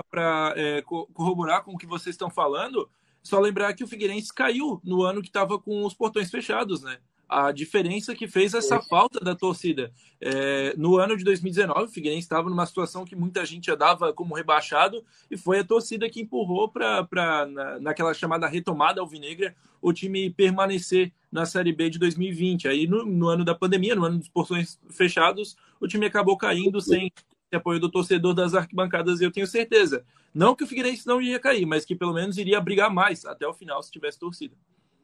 para 0.10 0.54
é, 0.56 0.82
corroborar 0.84 1.64
com 1.64 1.74
o 1.74 1.78
que 1.78 1.88
vocês 1.88 2.14
estão 2.14 2.30
falando, 2.30 2.88
só 3.24 3.40
lembrar 3.40 3.74
que 3.74 3.84
o 3.84 3.88
Figueirense 3.88 4.34
caiu 4.34 4.80
no 4.84 5.02
ano 5.02 5.22
que 5.22 5.30
estava 5.30 5.58
com 5.58 5.84
os 5.84 5.94
portões 5.94 6.30
fechados, 6.30 6.84
né? 6.84 7.00
a 7.30 7.52
diferença 7.52 8.16
que 8.16 8.28
fez 8.28 8.56
essa 8.56 8.82
falta 8.82 9.20
da 9.20 9.36
torcida. 9.36 9.92
É, 10.20 10.74
no 10.76 10.98
ano 10.98 11.16
de 11.16 11.24
2019, 11.24 11.84
o 11.84 11.88
Figueirense 11.88 12.26
estava 12.26 12.50
numa 12.50 12.66
situação 12.66 13.06
que 13.06 13.16
muita 13.16 13.46
gente 13.46 13.68
já 13.68 13.76
dava 13.76 14.12
como 14.12 14.34
rebaixado 14.34 15.06
e 15.30 15.38
foi 15.38 15.60
a 15.60 15.64
torcida 15.64 16.10
que 16.10 16.22
empurrou 16.22 16.68
para, 16.68 17.46
na, 17.46 17.80
naquela 17.80 18.16
chamada 18.16 18.48
retomada 18.48 19.00
alvinegra, 19.00 19.56
o 19.80 19.94
time 19.94 20.32
permanecer 20.32 21.14
na 21.32 21.46
Série 21.46 21.72
B 21.72 21.92
de 21.92 22.00
2020. 22.00 22.68
Aí, 22.68 22.88
no, 22.88 23.06
no 23.06 23.28
ano 23.28 23.46
da 23.46 23.54
pandemia, 23.54 23.96
no 23.96 24.06
ano 24.06 24.18
dos 24.18 24.28
portões 24.28 24.80
fechados, 24.90 25.56
o 25.80 25.88
time 25.88 26.08
acabou 26.08 26.36
caindo 26.36 26.82
sem 26.82 27.12
apoio 27.56 27.80
do 27.80 27.90
torcedor 27.90 28.34
das 28.34 28.54
arquibancadas, 28.54 29.22
eu 29.22 29.32
tenho 29.32 29.48
certeza. 29.48 30.06
Não 30.34 30.56
que 30.56 30.64
o 30.64 30.68
Figueirense 30.68 31.08
não 31.08 31.22
ia 31.22 31.40
cair, 31.40 31.66
mas 31.66 31.86
que 31.86 31.96
pelo 31.96 32.14
menos 32.14 32.38
iria 32.38 32.62
brigar 32.62 32.94
mais 32.94 33.26
até 33.26 33.48
o 33.48 33.54
final 33.54 33.82
se 33.82 33.92
tivesse 33.92 34.20
torcida. 34.20 34.56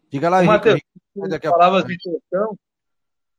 Diga 0.09 0.29
lá, 0.29 0.43
Matheus, 0.43 0.79
palavras 1.41 1.85
de 1.85 1.97
questão, 1.97 2.57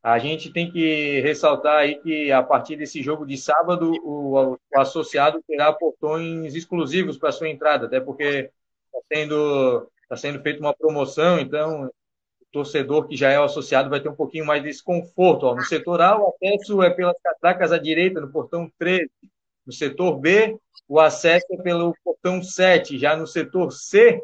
a 0.03 0.19
gente 0.19 0.51
tem 0.51 0.71
que 0.71 1.21
ressaltar 1.21 1.79
aí 1.79 1.97
que 1.97 2.31
a 2.31 2.43
partir 2.43 2.77
desse 2.77 3.03
jogo 3.03 3.27
de 3.27 3.37
sábado, 3.37 3.93
o, 4.05 4.55
o 4.55 4.59
associado 4.77 5.43
terá 5.47 5.73
portões 5.73 6.55
exclusivos 6.55 7.17
para 7.19 7.33
sua 7.33 7.49
entrada, 7.49 7.87
até 7.87 7.99
porque 7.99 8.51
está 8.87 8.99
sendo, 9.13 9.91
tá 10.09 10.17
sendo 10.17 10.41
feita 10.43 10.61
uma 10.61 10.75
promoção, 10.75 11.41
então 11.41 11.91
torcedor 12.53 13.07
que 13.07 13.17
já 13.17 13.31
é 13.31 13.37
associado 13.37 13.91
vai 13.91 14.01
ter 14.01 14.09
um 14.09 14.15
pouquinho 14.15 14.47
mais 14.47 14.63
desse 14.63 14.83
conforto. 14.83 15.47
Ó. 15.47 15.55
No 15.55 15.63
setor 15.63 16.01
A, 16.01 16.19
o 16.19 16.35
acesso 16.35 16.83
é 16.83 16.91
pelas 16.91 17.19
catracas 17.21 17.73
à 17.73 17.79
direita, 17.79 18.21
no 18.21 18.31
portão 18.31 18.71
13. 18.79 19.11
No 19.67 19.73
setor 19.73 20.19
B, 20.19 20.57
o 20.89 21.01
acesso 21.01 21.47
é 21.51 21.57
pelo 21.57 21.95
portão 22.05 22.43
7. 22.43 22.99
Já 22.99 23.17
no 23.17 23.27
setor 23.27 23.73
C, 23.73 24.21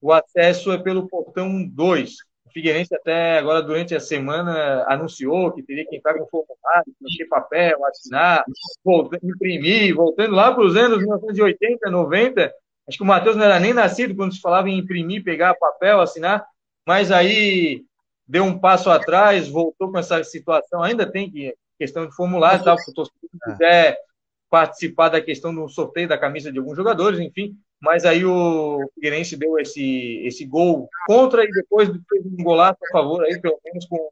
o 0.00 0.12
acesso 0.12 0.70
é 0.72 0.78
pelo 0.78 1.08
portão 1.08 1.66
2. 1.66 2.10
O 2.46 2.50
Figueirense 2.52 2.94
até 2.94 3.38
agora, 3.38 3.62
durante 3.62 3.94
a 3.94 4.00
semana, 4.00 4.84
anunciou 4.86 5.50
que 5.50 5.62
teria 5.62 5.86
que 5.86 5.96
entrar 5.96 6.14
com 6.14 6.26
formulário, 6.26 6.92
mexer 7.00 7.24
papel, 7.24 7.84
assinar, 7.86 8.44
voltar, 8.84 9.18
imprimir, 9.22 9.94
voltando 9.94 10.34
lá 10.34 10.52
para 10.52 10.62
os 10.62 10.76
anos 10.76 10.98
1980, 10.98 11.90
90. 11.90 12.52
Acho 12.86 12.98
que 12.98 13.02
o 13.02 13.06
Matheus 13.06 13.34
não 13.34 13.44
era 13.44 13.58
nem 13.58 13.72
nascido 13.72 14.14
quando 14.14 14.34
se 14.34 14.40
falava 14.40 14.68
em 14.68 14.78
imprimir, 14.78 15.24
pegar 15.24 15.54
papel, 15.54 16.02
assinar, 16.02 16.46
mas 16.86 17.10
aí 17.10 17.84
deu 18.26 18.44
um 18.44 18.58
passo 18.58 18.90
atrás, 18.90 19.48
voltou 19.48 19.90
com 19.90 19.98
essa 19.98 20.22
situação. 20.24 20.82
Ainda 20.82 21.10
tem 21.10 21.30
que, 21.30 21.54
questão 21.78 22.06
de 22.06 22.14
formulário, 22.14 22.64
tal, 22.64 22.78
se 22.78 22.90
o 22.90 22.94
torcedor 22.94 23.30
quiser 23.44 23.98
participar 24.50 25.08
da 25.08 25.20
questão 25.20 25.54
do 25.54 25.68
sorteio 25.68 26.08
da 26.08 26.18
camisa 26.18 26.52
de 26.52 26.58
alguns 26.58 26.76
jogadores, 26.76 27.18
enfim. 27.18 27.56
Mas 27.80 28.04
aí 28.04 28.24
o 28.24 28.78
Figueirense 28.94 29.36
deu 29.36 29.58
esse, 29.58 30.22
esse 30.24 30.44
gol 30.46 30.88
contra 31.06 31.44
e 31.44 31.50
depois 31.50 31.88
fez 31.88 32.24
um 32.24 32.42
golaço 32.42 32.78
a 32.88 32.92
favor, 32.92 33.24
aí, 33.24 33.38
pelo 33.40 33.58
menos 33.64 33.84
com 33.86 34.08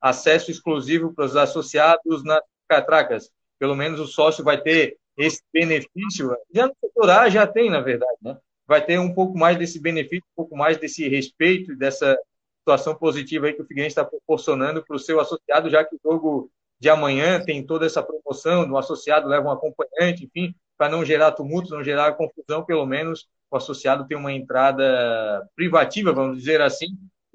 acesso 0.00 0.50
exclusivo 0.50 1.12
para 1.12 1.24
os 1.24 1.36
associados 1.36 2.22
nas 2.24 2.42
catracas. 2.68 3.30
Pelo 3.58 3.74
menos 3.74 3.98
o 3.98 4.06
sócio 4.06 4.44
vai 4.44 4.60
ter 4.60 4.96
esse 5.16 5.40
benefício. 5.52 6.36
Já 6.54 6.66
no 6.66 6.76
setor 6.80 7.10
A 7.10 7.28
já 7.28 7.46
tem, 7.46 7.70
na 7.70 7.80
verdade, 7.80 8.18
né? 8.22 8.36
Vai 8.66 8.84
ter 8.84 8.98
um 8.98 9.14
pouco 9.14 9.38
mais 9.38 9.56
desse 9.56 9.80
benefício, 9.80 10.24
um 10.32 10.36
pouco 10.36 10.56
mais 10.56 10.76
desse 10.78 11.08
respeito 11.08 11.76
dessa 11.76 12.18
situação 12.58 12.96
positiva 12.96 13.46
aí 13.46 13.52
que 13.52 13.62
o 13.62 13.66
Figueirense 13.66 13.92
está 13.92 14.04
proporcionando 14.04 14.84
para 14.84 14.96
o 14.96 14.98
seu 14.98 15.20
associado, 15.20 15.70
já 15.70 15.84
que 15.84 15.94
o 15.94 16.00
jogo 16.02 16.50
de 16.80 16.88
amanhã 16.88 17.40
tem 17.40 17.64
toda 17.64 17.86
essa 17.86 18.02
promoção, 18.02 18.66
do 18.66 18.76
associado 18.76 19.28
leva 19.28 19.48
um 19.48 19.52
acompanhante, 19.52 20.24
enfim, 20.24 20.54
para 20.76 20.90
não 20.90 21.04
gerar 21.04 21.32
tumultos, 21.32 21.70
não 21.70 21.82
gerar 21.82 22.12
confusão, 22.14 22.64
pelo 22.64 22.84
menos 22.84 23.28
o 23.50 23.56
associado 23.56 24.06
tem 24.06 24.16
uma 24.16 24.32
entrada 24.32 25.48
privativa, 25.54 26.12
vamos 26.12 26.38
dizer 26.38 26.60
assim, 26.60 26.86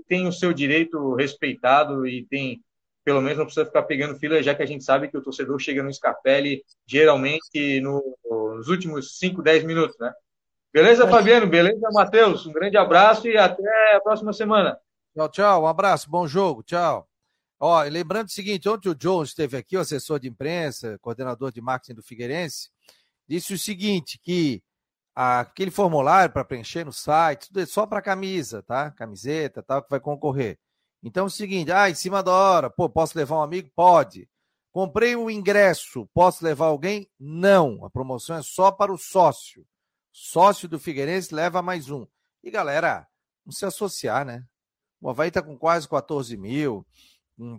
tem 0.07 0.27
o 0.27 0.31
seu 0.33 0.51
direito 0.51 1.15
respeitado 1.15 2.05
e 2.05 2.25
tem, 2.25 2.61
pelo 3.03 3.21
menos 3.21 3.37
não 3.37 3.45
precisa 3.45 3.65
ficar 3.65 3.83
pegando 3.83 4.19
fila, 4.19 4.43
já 4.43 4.53
que 4.53 4.61
a 4.61 4.65
gente 4.65 4.83
sabe 4.83 5.07
que 5.07 5.17
o 5.17 5.21
torcedor 5.23 5.57
chega 5.59 5.81
no 5.81 5.93
Scarpelli 5.93 6.63
geralmente 6.85 7.79
no, 7.79 8.17
nos 8.57 8.67
últimos 8.67 9.17
5, 9.17 9.41
10 9.41 9.63
minutos, 9.63 9.97
né? 9.97 10.11
Beleza, 10.73 11.05
Fabiano? 11.07 11.47
Beleza, 11.47 11.89
Matheus? 11.91 12.45
Um 12.45 12.53
grande 12.53 12.77
abraço 12.77 13.27
e 13.27 13.37
até 13.37 13.95
a 13.95 13.99
próxima 13.99 14.31
semana. 14.31 14.79
Tchau, 15.13 15.29
tchau. 15.29 15.63
Um 15.63 15.67
abraço, 15.67 16.09
bom 16.09 16.25
jogo. 16.25 16.63
Tchau. 16.63 17.07
Ó, 17.59 17.83
lembrando 17.83 18.27
o 18.27 18.31
seguinte, 18.31 18.69
ontem 18.69 18.89
o 18.89 18.95
Jones 18.95 19.29
esteve 19.29 19.57
aqui, 19.57 19.75
o 19.75 19.81
assessor 19.81 20.19
de 20.19 20.29
imprensa, 20.29 20.97
coordenador 20.99 21.51
de 21.51 21.61
marketing 21.61 21.93
do 21.93 22.01
Figueirense, 22.01 22.69
disse 23.27 23.53
o 23.53 23.59
seguinte, 23.59 24.17
que 24.17 24.63
aquele 25.13 25.69
formulário 25.69 26.33
para 26.33 26.45
preencher 26.45 26.85
no 26.85 26.93
site, 26.93 27.47
tudo 27.47 27.59
é 27.59 27.65
só 27.65 27.85
para 27.85 28.01
camisa, 28.01 28.63
tá? 28.63 28.89
Camiseta, 28.91 29.61
tal, 29.61 29.83
que 29.83 29.89
vai 29.89 29.99
concorrer. 29.99 30.57
Então 31.03 31.25
é 31.25 31.27
o 31.27 31.29
seguinte, 31.29 31.71
ah, 31.71 31.89
em 31.89 31.95
cima 31.95 32.23
da 32.23 32.31
hora, 32.31 32.69
pô, 32.69 32.89
posso 32.89 33.17
levar 33.17 33.35
um 33.35 33.43
amigo? 33.43 33.69
Pode. 33.75 34.27
Comprei 34.71 35.15
um 35.15 35.29
ingresso, 35.29 36.07
posso 36.13 36.45
levar 36.45 36.67
alguém? 36.67 37.09
Não. 37.19 37.83
A 37.85 37.89
promoção 37.89 38.37
é 38.37 38.41
só 38.41 38.71
para 38.71 38.91
o 38.91 38.97
sócio. 38.97 39.65
Sócio 40.11 40.67
do 40.67 40.79
Figueirense 40.79 41.33
leva 41.33 41.61
mais 41.61 41.89
um. 41.89 42.05
E 42.43 42.51
galera, 42.51 43.07
não 43.45 43.51
se 43.51 43.65
associar, 43.65 44.25
né? 44.25 44.45
O 44.99 45.09
Havaí 45.09 45.29
está 45.29 45.41
com 45.41 45.57
quase 45.57 45.87
14 45.87 46.35
mil 46.37 46.85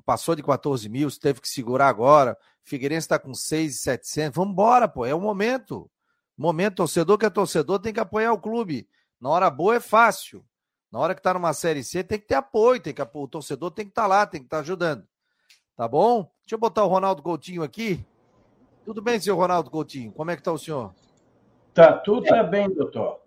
passou 0.04 0.34
de 0.34 0.42
14 0.42 0.88
mil, 0.88 1.08
teve 1.18 1.40
que 1.40 1.48
segurar 1.48 1.88
agora. 1.88 2.36
Figueirense 2.62 3.04
está 3.04 3.18
com 3.18 3.34
6,700. 3.34 4.36
Vamos 4.36 4.52
embora, 4.52 4.86
pô, 4.86 5.04
é 5.04 5.14
o 5.14 5.20
momento. 5.20 5.90
Momento, 6.36 6.76
torcedor 6.76 7.18
que 7.18 7.26
é 7.26 7.30
torcedor 7.30 7.78
tem 7.78 7.92
que 7.92 8.00
apoiar 8.00 8.32
o 8.32 8.40
clube. 8.40 8.88
Na 9.20 9.30
hora 9.30 9.50
boa 9.50 9.76
é 9.76 9.80
fácil. 9.80 10.44
Na 10.90 10.98
hora 10.98 11.14
que 11.14 11.20
está 11.20 11.34
numa 11.34 11.52
Série 11.52 11.82
C 11.82 12.04
tem 12.04 12.18
que 12.18 12.26
ter 12.26 12.34
apoio, 12.34 12.80
tem 12.80 12.92
que, 12.92 13.02
o 13.02 13.28
torcedor 13.28 13.70
tem 13.70 13.86
que 13.86 13.90
estar 13.90 14.02
tá 14.02 14.08
lá, 14.08 14.26
tem 14.26 14.40
que 14.40 14.46
estar 14.46 14.58
tá 14.58 14.62
ajudando. 14.62 15.06
Tá 15.76 15.88
bom? 15.88 16.30
Deixa 16.42 16.54
eu 16.54 16.58
botar 16.58 16.84
o 16.84 16.88
Ronaldo 16.88 17.22
Coutinho 17.22 17.62
aqui. 17.62 18.04
Tudo 18.84 19.00
bem, 19.00 19.20
senhor 19.20 19.36
Ronaldo 19.36 19.70
Coutinho? 19.70 20.12
Como 20.12 20.30
é 20.30 20.36
que 20.36 20.40
está 20.40 20.52
o 20.52 20.58
senhor? 20.58 20.94
Tá 21.74 21.92
tudo 21.92 22.26
tá 22.26 22.42
bem, 22.42 22.68
doutor. 22.68 23.20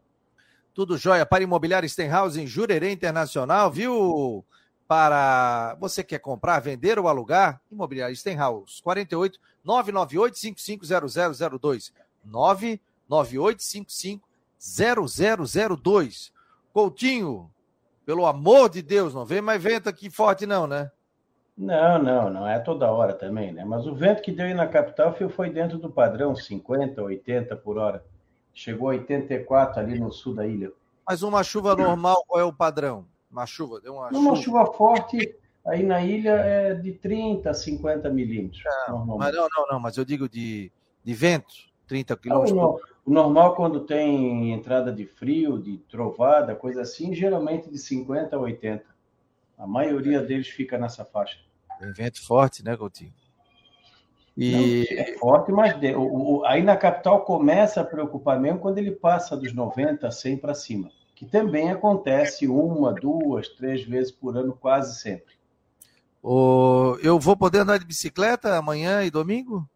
Tudo 0.74 0.98
jóia. 0.98 1.26
Para 1.26 1.44
Imobiliário 1.44 1.90
Stenhouse 1.90 2.40
em 2.40 2.46
Jurerê 2.46 2.92
Internacional, 2.92 3.72
viu, 3.72 4.46
para 4.88 5.76
você 5.80 6.04
quer 6.04 6.20
comprar, 6.20 6.60
vender 6.60 7.00
ou 7.00 7.08
alugar, 7.08 7.60
Imobiliário 7.72 8.16
Stenhouse, 8.16 8.84
48 8.84 9.40
998 9.64 10.38
550002 10.38 11.92
998 12.24 13.64
550002 13.64 16.32
Coutinho, 16.72 17.50
pelo 18.06 18.26
amor 18.26 18.70
de 18.70 18.82
Deus, 18.82 19.14
não 19.14 19.26
vem 19.26 19.42
mais 19.42 19.64
vento 19.64 19.88
aqui 19.88 20.10
forte 20.10 20.46
não, 20.46 20.68
né? 20.68 20.92
Não, 21.58 21.98
não, 21.98 22.30
não 22.30 22.46
é 22.46 22.60
toda 22.60 22.92
hora 22.92 23.14
também, 23.14 23.54
né? 23.54 23.64
Mas 23.64 23.88
o 23.88 23.96
vento 23.96 24.22
que 24.22 24.34
deu 24.34 24.46
aí 24.46 24.54
na 24.54 24.68
capital 24.68 25.16
foi 25.30 25.50
dentro 25.50 25.78
do 25.78 25.90
padrão, 25.90 26.36
50, 26.36 27.02
80 27.02 27.56
por 27.56 27.78
hora. 27.78 28.04
Chegou 28.56 28.89
a 28.89 28.94
84 28.94 29.82
ali 29.82 30.00
no 30.00 30.12
sul 30.12 30.34
da 30.34 30.48
ilha. 30.48 30.72
Mas 31.06 31.22
uma 31.22 31.44
chuva 31.44 31.76
normal, 31.76 32.24
qual 32.26 32.41
é 32.41 32.44
o 32.44 32.54
padrão? 32.54 33.06
Uma 33.30 33.46
chuva, 33.46 33.82
deu 33.82 33.94
uma, 33.94 34.08
uma 34.08 34.36
chuva. 34.36 34.63
chuva 34.63 34.74
forte 34.74 35.36
aí 35.68 35.84
na 35.84 36.02
ilha 36.02 36.32
é 36.32 36.74
de 36.74 36.94
30 36.94 37.50
a 37.50 37.54
50 37.54 38.10
milímetros. 38.10 38.63
Não, 38.88 39.18
mas 39.18 39.36
não, 39.36 39.48
não, 39.50 39.68
não, 39.74 39.80
mas 39.80 39.98
eu 39.98 40.06
digo 40.06 40.30
de, 40.30 40.72
de 41.04 41.13
vento, 41.13 41.54
30 41.86 42.15
quilômetros. 42.15 42.56
Não, 42.56 42.80
o 43.06 43.12
normal, 43.12 43.56
quando 43.56 43.82
tem 43.82 44.54
entrada 44.54 44.91
de 44.91 45.06
frio, 45.06 45.62
de 45.62 45.78
trovada, 45.89 46.56
coisa 46.56 46.82
assim, 46.82 47.13
geralmente 47.13 47.70
de 47.70 47.78
50 47.78 48.36
a 48.36 48.39
80. 48.39 48.86
A 49.58 49.68
maioria 49.68 50.22
deles 50.22 50.48
fica 50.48 50.78
nessa 50.78 51.04
faixa. 51.04 51.39
Tem 51.78 51.91
vento 51.91 52.26
forte, 52.26 52.63
né, 52.63 52.76
Coutinho? 52.78 53.13
E... 54.38 54.88
Não, 54.91 55.02
é 55.02 55.13
forte, 55.17 55.52
mas 55.52 55.80
de... 55.80 55.95
o, 55.95 56.02
o, 56.02 56.45
aí 56.45 56.62
na 56.62 56.76
capital 56.76 57.21
começa 57.21 57.82
a 57.82 57.86
preocupar 57.86 58.39
mesmo 58.39 58.60
quando 58.60 58.78
ele 58.78 58.91
passa 58.91 59.38
dos 59.38 59.54
90, 59.54 60.10
100 60.12 60.38
para 60.38 60.54
cima 60.54 60.89
que 61.15 61.26
também 61.26 61.71
acontece 61.71 62.48
uma, 62.48 62.93
duas, 62.93 63.48
três 63.48 63.84
vezes 63.84 64.12
por 64.12 64.36
ano, 64.38 64.54
quase 64.54 65.00
sempre. 65.00 65.34
O... 66.21 66.98
Eu 67.02 67.17
vou 67.17 67.38
poder 67.38 67.60
andar 67.60 67.80
de 67.80 67.86
bicicleta 67.86 68.58
amanhã 68.58 69.02
e 69.04 69.10
domingo? 69.10 69.67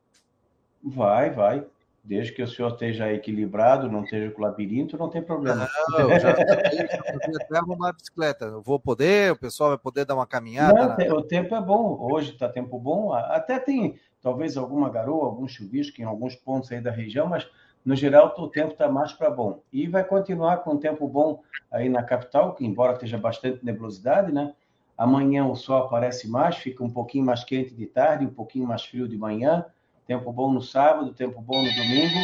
Vai, 0.84 1.30
vai. 1.30 1.66
Desde 2.04 2.34
que 2.34 2.42
o 2.42 2.48
senhor 2.48 2.72
esteja 2.72 3.12
equilibrado, 3.14 3.90
não 3.90 4.04
esteja 4.04 4.32
com 4.32 4.42
labirinto, 4.42 4.98
não 4.98 5.10
tem 5.10 5.22
problema. 5.22 5.70
Não, 5.90 6.12
eu 6.12 6.20
já 6.20 6.32
até 6.32 7.58
arrumar 7.58 7.90
a 7.90 7.94
bicicleta. 7.94 8.46
Eu 8.46 8.62
vou 8.62 8.80
poder, 8.80 9.32
o 9.32 9.40
pessoal 9.40 9.70
vai 9.70 9.78
poder 9.78 10.06
dar 10.06 10.16
uma 10.16 10.26
caminhada. 10.26 10.98
Não, 10.98 11.18
O 11.18 11.22
tempo 11.22 11.54
é 11.56 11.62
bom. 11.62 11.98
Hoje 12.12 12.32
está 12.32 12.50
tempo 12.50 12.80
bom. 12.80 13.14
Até 13.14 13.60
tem 13.60 14.00
talvez 14.22 14.58
alguma 14.58 14.90
garoa, 14.90 15.26
algum 15.26 15.48
chuvisco 15.48 16.02
em 16.02 16.04
alguns 16.04 16.36
pontos 16.36 16.72
aí 16.72 16.82
da 16.82 16.92
região, 16.92 17.28
mas 17.28 17.50
no 17.86 17.96
geral, 17.96 18.34
o 18.38 18.48
tempo 18.48 18.74
está 18.74 18.90
mais 18.90 19.14
para 19.14 19.30
bom. 19.30 19.62
E 19.72 19.88
vai 19.88 20.04
continuar 20.04 20.58
com 20.58 20.72
o 20.72 20.78
tempo 20.78 21.08
bom 21.08 21.42
aí 21.72 21.88
na 21.88 22.04
capital, 22.04 22.54
que 22.54 22.66
embora 22.66 22.94
esteja 22.94 23.18
bastante 23.18 23.64
nebulosidade, 23.64 24.32
né? 24.32 24.54
Amanhã 24.98 25.46
o 25.46 25.56
sol 25.56 25.84
aparece 25.84 26.28
mais, 26.28 26.58
fica 26.58 26.84
um 26.84 26.90
pouquinho 26.90 27.26
mais 27.26 27.44
quente 27.44 27.74
de 27.74 27.86
tarde, 27.86 28.26
um 28.26 28.34
pouquinho 28.34 28.68
mais 28.68 28.84
frio 28.84 29.08
de 29.08 29.18
manhã. 29.18 29.66
Tempo 30.06 30.32
bom 30.32 30.52
no 30.52 30.62
sábado, 30.62 31.14
tempo 31.14 31.40
bom 31.40 31.64
no 31.64 31.72
domingo 31.74 32.20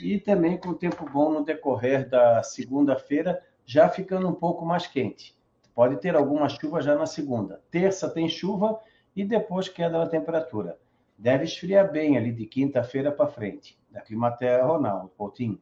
e 0.00 0.18
também 0.18 0.56
com 0.56 0.72
tempo 0.72 1.04
bom 1.10 1.30
no 1.30 1.44
decorrer 1.44 2.08
da 2.08 2.42
segunda-feira, 2.42 3.42
já 3.66 3.88
ficando 3.88 4.28
um 4.28 4.34
pouco 4.34 4.64
mais 4.64 4.86
quente. 4.86 5.36
Pode 5.74 5.96
ter 5.96 6.14
alguma 6.14 6.48
chuva 6.48 6.80
já 6.80 6.94
na 6.94 7.06
segunda. 7.06 7.60
Terça 7.70 8.08
tem 8.08 8.28
chuva 8.28 8.78
e 9.16 9.24
depois 9.24 9.68
queda 9.68 9.98
na 9.98 10.06
temperatura. 10.06 10.78
Deve 11.20 11.44
esfriar 11.44 11.92
bem 11.92 12.16
ali 12.16 12.32
de 12.32 12.46
quinta-feira 12.46 13.12
para 13.12 13.26
frente 13.26 13.78
da 13.90 14.00
Climaterra, 14.00 14.64
Ronaldo 14.64 15.10
Coutinho. 15.18 15.60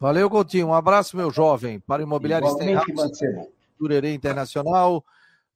Valeu, 0.00 0.28
Coutinho. 0.28 0.66
Um 0.66 0.74
abraço, 0.74 1.16
meu 1.16 1.30
jovem. 1.30 1.78
Para 1.78 2.02
Imobiliário 2.02 2.48
Stenhouse, 2.48 2.88
Jurerê 3.80 4.12
Internacional, 4.12 5.04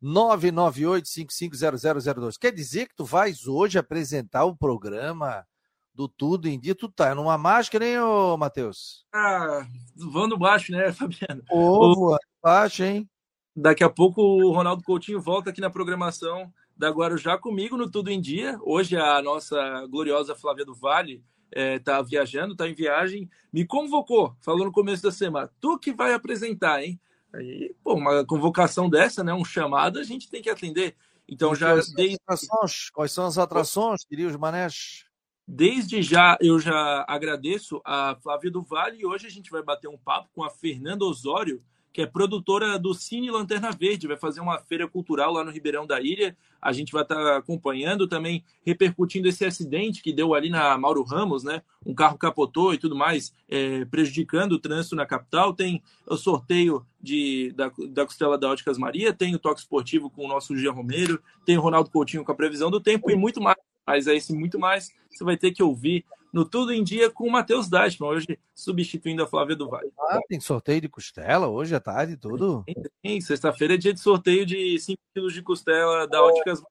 998-550002. 0.00 2.38
Quer 2.38 2.52
dizer 2.52 2.86
que 2.86 2.94
tu 2.94 3.04
vais 3.04 3.48
hoje 3.48 3.80
apresentar 3.80 4.44
o 4.44 4.54
programa 4.54 5.44
do 5.92 6.06
Tudo 6.06 6.48
em 6.48 6.56
Dia? 6.56 6.76
Tu 6.76 6.88
tá 6.88 7.12
numa 7.12 7.36
máscara, 7.36 7.84
hein, 7.84 7.98
ô 7.98 8.36
Matheus? 8.36 9.04
Ah, 9.12 9.66
voando 9.96 10.38
baixo, 10.38 10.70
né, 10.70 10.92
Fabiano? 10.94 11.42
Ô, 11.50 11.96
voando 11.96 12.20
baixo, 12.40 12.84
hein? 12.84 13.10
Daqui 13.56 13.82
a 13.82 13.90
pouco 13.90 14.22
o 14.22 14.52
Ronaldo 14.52 14.84
Coutinho 14.84 15.20
volta 15.20 15.50
aqui 15.50 15.60
na 15.60 15.68
programação 15.68 16.48
da 16.82 16.90
Guarujá 16.90 17.38
comigo 17.38 17.76
no 17.76 17.88
Tudo 17.88 18.10
em 18.10 18.20
Dia. 18.20 18.58
Hoje 18.60 18.96
a 18.96 19.22
nossa 19.22 19.86
gloriosa 19.86 20.34
Flávia 20.34 20.64
do 20.64 20.74
Vale 20.74 21.24
está 21.48 21.98
é, 21.98 22.02
viajando, 22.02 22.54
está 22.54 22.68
em 22.68 22.74
viagem, 22.74 23.30
me 23.52 23.64
convocou, 23.64 24.34
falou 24.40 24.64
no 24.64 24.72
começo 24.72 25.00
da 25.00 25.12
semana, 25.12 25.48
tu 25.60 25.78
que 25.78 25.92
vai 25.92 26.12
apresentar, 26.12 26.82
hein? 26.82 27.00
Aí, 27.32 27.72
pô, 27.84 27.94
uma 27.94 28.26
convocação 28.26 28.90
dessa, 28.90 29.22
né? 29.22 29.32
Um 29.32 29.44
chamado, 29.44 30.00
a 30.00 30.02
gente 30.02 30.28
tem 30.28 30.42
que 30.42 30.50
atender. 30.50 30.96
Então 31.28 31.54
já 31.54 31.68
quais. 31.68 31.86
São 31.86 32.14
atrações, 32.14 32.90
quais 32.90 33.12
são 33.12 33.26
as 33.26 33.38
atrações, 33.38 34.00
diria 34.10 34.26
os 34.26 34.34
manés? 34.34 35.04
Desde 35.46 36.02
já, 36.02 36.36
eu 36.40 36.58
já 36.58 37.04
agradeço 37.06 37.80
a 37.84 38.16
Flávia 38.20 38.50
do 38.50 38.64
Vale 38.64 38.98
e 38.98 39.06
hoje 39.06 39.28
a 39.28 39.30
gente 39.30 39.52
vai 39.52 39.62
bater 39.62 39.86
um 39.86 39.98
papo 39.98 40.30
com 40.34 40.42
a 40.42 40.50
Fernanda 40.50 41.04
Osório, 41.04 41.62
que 41.92 42.00
é 42.00 42.06
produtora 42.06 42.78
do 42.78 42.94
Cine 42.94 43.30
Lanterna 43.30 43.70
Verde, 43.70 44.06
vai 44.06 44.16
fazer 44.16 44.40
uma 44.40 44.58
feira 44.60 44.88
cultural 44.88 45.32
lá 45.32 45.44
no 45.44 45.50
Ribeirão 45.50 45.86
da 45.86 46.00
Ilha. 46.00 46.36
A 46.60 46.72
gente 46.72 46.92
vai 46.92 47.02
estar 47.02 47.36
acompanhando 47.36 48.08
também, 48.08 48.44
repercutindo 48.64 49.28
esse 49.28 49.44
acidente 49.44 50.02
que 50.02 50.12
deu 50.12 50.34
ali 50.34 50.48
na 50.48 50.78
Mauro 50.78 51.02
Ramos, 51.02 51.44
né? 51.44 51.62
Um 51.84 51.94
carro 51.94 52.16
capotou 52.16 52.72
e 52.72 52.78
tudo 52.78 52.96
mais, 52.96 53.34
é, 53.48 53.84
prejudicando 53.84 54.52
o 54.52 54.58
trânsito 54.58 54.96
na 54.96 55.04
capital. 55.04 55.52
Tem 55.52 55.82
o 56.06 56.16
sorteio 56.16 56.86
de, 57.00 57.52
da, 57.52 57.70
da 57.90 58.06
Costela 58.06 58.38
da 58.38 58.48
Óticas 58.48 58.78
Maria, 58.78 59.12
tem 59.12 59.34
o 59.34 59.38
toque 59.38 59.60
esportivo 59.60 60.08
com 60.08 60.24
o 60.24 60.28
nosso 60.28 60.56
Gia 60.56 60.72
Romero, 60.72 61.20
tem 61.44 61.58
o 61.58 61.60
Ronaldo 61.60 61.90
Coutinho 61.90 62.24
com 62.24 62.32
a 62.32 62.36
previsão 62.36 62.70
do 62.70 62.80
tempo 62.80 63.10
e 63.10 63.16
muito 63.16 63.40
mais. 63.40 63.56
Mas 63.86 64.06
é 64.06 64.14
esse 64.14 64.32
muito 64.32 64.58
mais 64.58 64.90
você 65.10 65.24
vai 65.24 65.36
ter 65.36 65.52
que 65.52 65.62
ouvir 65.62 66.04
no 66.32 66.44
Tudo 66.44 66.72
em 66.72 66.82
Dia 66.82 67.10
com 67.10 67.28
o 67.28 67.30
Matheus 67.30 67.68
Dashman, 67.68 68.08
hoje 68.08 68.38
substituindo 68.54 69.22
a 69.22 69.26
Flávia 69.26 69.54
do 69.54 69.68
Vale. 69.68 69.92
Ah, 69.98 70.18
tem 70.26 70.40
sorteio 70.40 70.80
de 70.80 70.88
costela 70.88 71.48
hoje 71.48 71.74
à 71.74 71.80
tarde, 71.80 72.16
tudo? 72.16 72.64
Sim, 73.04 73.20
sexta-feira 73.20 73.74
é 73.74 73.76
dia 73.76 73.92
de 73.92 74.00
sorteio 74.00 74.46
de 74.46 74.78
5 74.78 74.98
quilos 75.14 75.34
de 75.34 75.42
costela 75.42 76.08
da 76.08 76.22
Óticas 76.22 76.62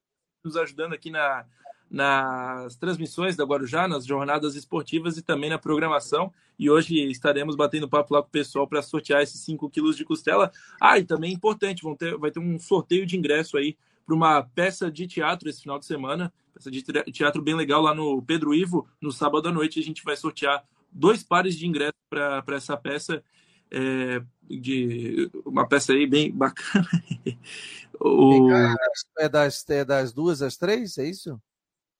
nos 0.44 0.58
ajudando 0.58 0.94
aqui 0.94 1.12
na, 1.12 1.46
nas 1.90 2.76
transmissões 2.78 3.36
da 3.36 3.44
Guarujá, 3.44 3.88
nas 3.88 4.06
jornadas 4.06 4.56
esportivas 4.56 5.18
e 5.18 5.22
também 5.22 5.50
na 5.50 5.60
programação. 5.60 6.34
E 6.58 6.70
hoje 6.70 6.96
estaremos 7.12 7.56
batendo 7.56 7.90
papo 7.90 8.14
lá 8.14 8.22
com 8.22 8.30
o 8.30 8.32
pessoal 8.32 8.68
para 8.68 8.82
sortear 8.82 9.22
esses 9.22 9.42
5 9.42 9.70
quilos 9.70 9.96
de 9.96 10.06
costela. 10.06 10.52
Ah, 10.80 10.98
e 10.98 11.04
também 11.04 11.32
é 11.32 11.34
importante, 11.34 11.84
vão 11.84 11.96
ter, 11.96 12.18
vai 12.18 12.32
ter 12.32 12.40
um 12.40 12.58
sorteio 12.58 13.06
de 13.06 13.18
ingresso 13.18 13.58
aí 13.58 13.78
para 14.06 14.16
uma 14.16 14.44
peça 14.44 14.92
de 14.92 15.08
teatro 15.08 15.50
esse 15.50 15.62
final 15.62 15.80
de 15.80 15.86
semana, 15.86 16.34
peça 16.54 16.70
de 16.70 16.82
teatro 17.12 17.42
bem 17.42 17.56
legal 17.56 17.82
lá 17.82 17.94
no 17.94 18.22
Pedro 18.22 18.54
Ivo. 18.54 18.88
No 19.00 19.12
sábado 19.12 19.50
à 19.50 19.52
noite 19.52 19.80
a 19.80 19.84
gente 19.84 20.04
vai 20.04 20.16
sortear 20.16 20.64
dois 20.92 21.24
pares 21.24 21.56
de 21.56 21.68
ingressos 21.68 22.02
para 22.10 22.44
essa 22.56 22.76
peça. 22.76 23.24
É, 23.74 24.22
de 24.50 25.32
uma 25.46 25.66
peça 25.66 25.94
aí 25.94 26.06
bem 26.06 26.32
bacana. 26.32 26.88
o... 28.02 28.50
É 29.18 29.30
das, 29.30 29.66
é 29.70 29.86
das 29.86 30.12
duas 30.12 30.42
às 30.42 30.58
três, 30.58 30.98
é 30.98 31.08
isso? 31.08 31.40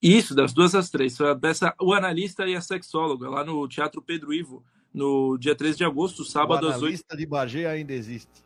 Isso, 0.02 0.34
das 0.36 0.52
duas 0.52 0.74
às 0.74 0.90
três. 0.90 1.16
Foi 1.16 1.30
a 1.30 1.36
peça 1.36 1.74
O 1.80 1.94
Analista 1.94 2.48
e 2.48 2.56
a 2.56 2.62
Sexóloga, 2.62 3.30
lá 3.30 3.46
no 3.46 3.68
Teatro 3.68 4.02
Pedro 4.02 4.34
Ivo, 4.34 4.66
no 4.94 5.38
dia 5.38 5.56
13 5.56 5.78
de 5.78 5.86
agosto, 5.86 6.26
sábado 6.26 6.68
às 6.68 6.76
oito. 6.76 6.82
O 6.82 6.86
analista 6.86 7.16
de 7.16 7.26
Bagé 7.26 7.68
ainda 7.68 7.94
existe. 7.94 8.44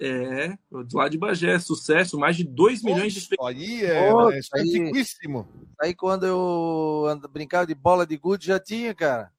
É, 0.00 0.58
lá 0.92 1.08
de 1.08 1.16
Bagé, 1.16 1.58
sucesso, 1.58 2.18
mais 2.18 2.36
de 2.36 2.44
2 2.44 2.82
milhões 2.82 3.12
de 3.12 3.20
espectadores. 3.20 3.62
Aí 3.62 3.84
é, 3.84 4.12
oh, 4.12 4.30
é 4.30 4.40
antiquíssimo. 4.56 5.48
Aí 5.80 5.94
quando 5.94 6.26
eu 6.26 7.06
brincava 7.30 7.66
de 7.66 7.74
bola 7.74 8.06
de 8.06 8.16
gude 8.16 8.46
já 8.46 8.58
tinha, 8.58 8.94
cara. 8.94 9.32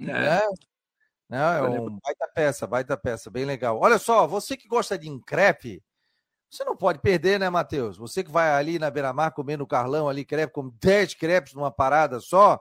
É. 0.00 0.04
Né? 0.04 0.40
Não, 1.28 1.38
é 1.38 1.80
um 1.80 1.98
baita 1.98 2.28
peça, 2.34 2.66
baita 2.66 2.96
peça, 2.96 3.30
bem 3.30 3.44
legal. 3.44 3.78
Olha 3.80 3.98
só, 3.98 4.26
você 4.26 4.56
que 4.56 4.68
gosta 4.68 4.98
de 4.98 5.08
crepe, 5.20 5.82
você 6.50 6.62
não 6.64 6.76
pode 6.76 6.98
perder, 6.98 7.40
né, 7.40 7.48
Matheus? 7.48 7.96
Você 7.96 8.22
que 8.22 8.30
vai 8.30 8.50
ali 8.50 8.78
na 8.78 8.90
beira-mar 8.90 9.32
comendo 9.32 9.66
Carlão 9.66 10.08
ali, 10.10 10.26
crepe, 10.26 10.52
com 10.52 10.68
10 10.68 11.14
crepes 11.14 11.54
numa 11.54 11.70
parada 11.70 12.20
só, 12.20 12.60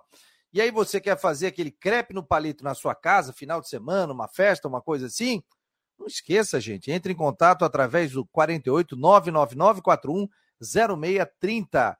e 0.53 0.61
aí 0.61 0.71
você 0.71 1.01
quer 1.01 1.17
fazer 1.17 1.47
aquele 1.47 1.71
crepe 1.71 2.13
no 2.13 2.23
palito 2.23 2.63
na 2.63 2.73
sua 2.73 2.95
casa, 2.95 3.33
final 3.33 3.59
de 3.59 3.67
semana, 3.67 4.13
uma 4.13 4.29
festa, 4.29 4.67
uma 4.69 4.81
coisa 4.81 5.07
assim, 5.07 5.43
não 6.01 6.07
esqueça, 6.07 6.59
gente, 6.59 6.91
entre 6.91 7.13
em 7.13 7.15
contato 7.15 7.63
através 7.63 8.11
do 8.11 8.25
48 8.25 8.95
99941 8.97 10.27
0630. 10.59 11.97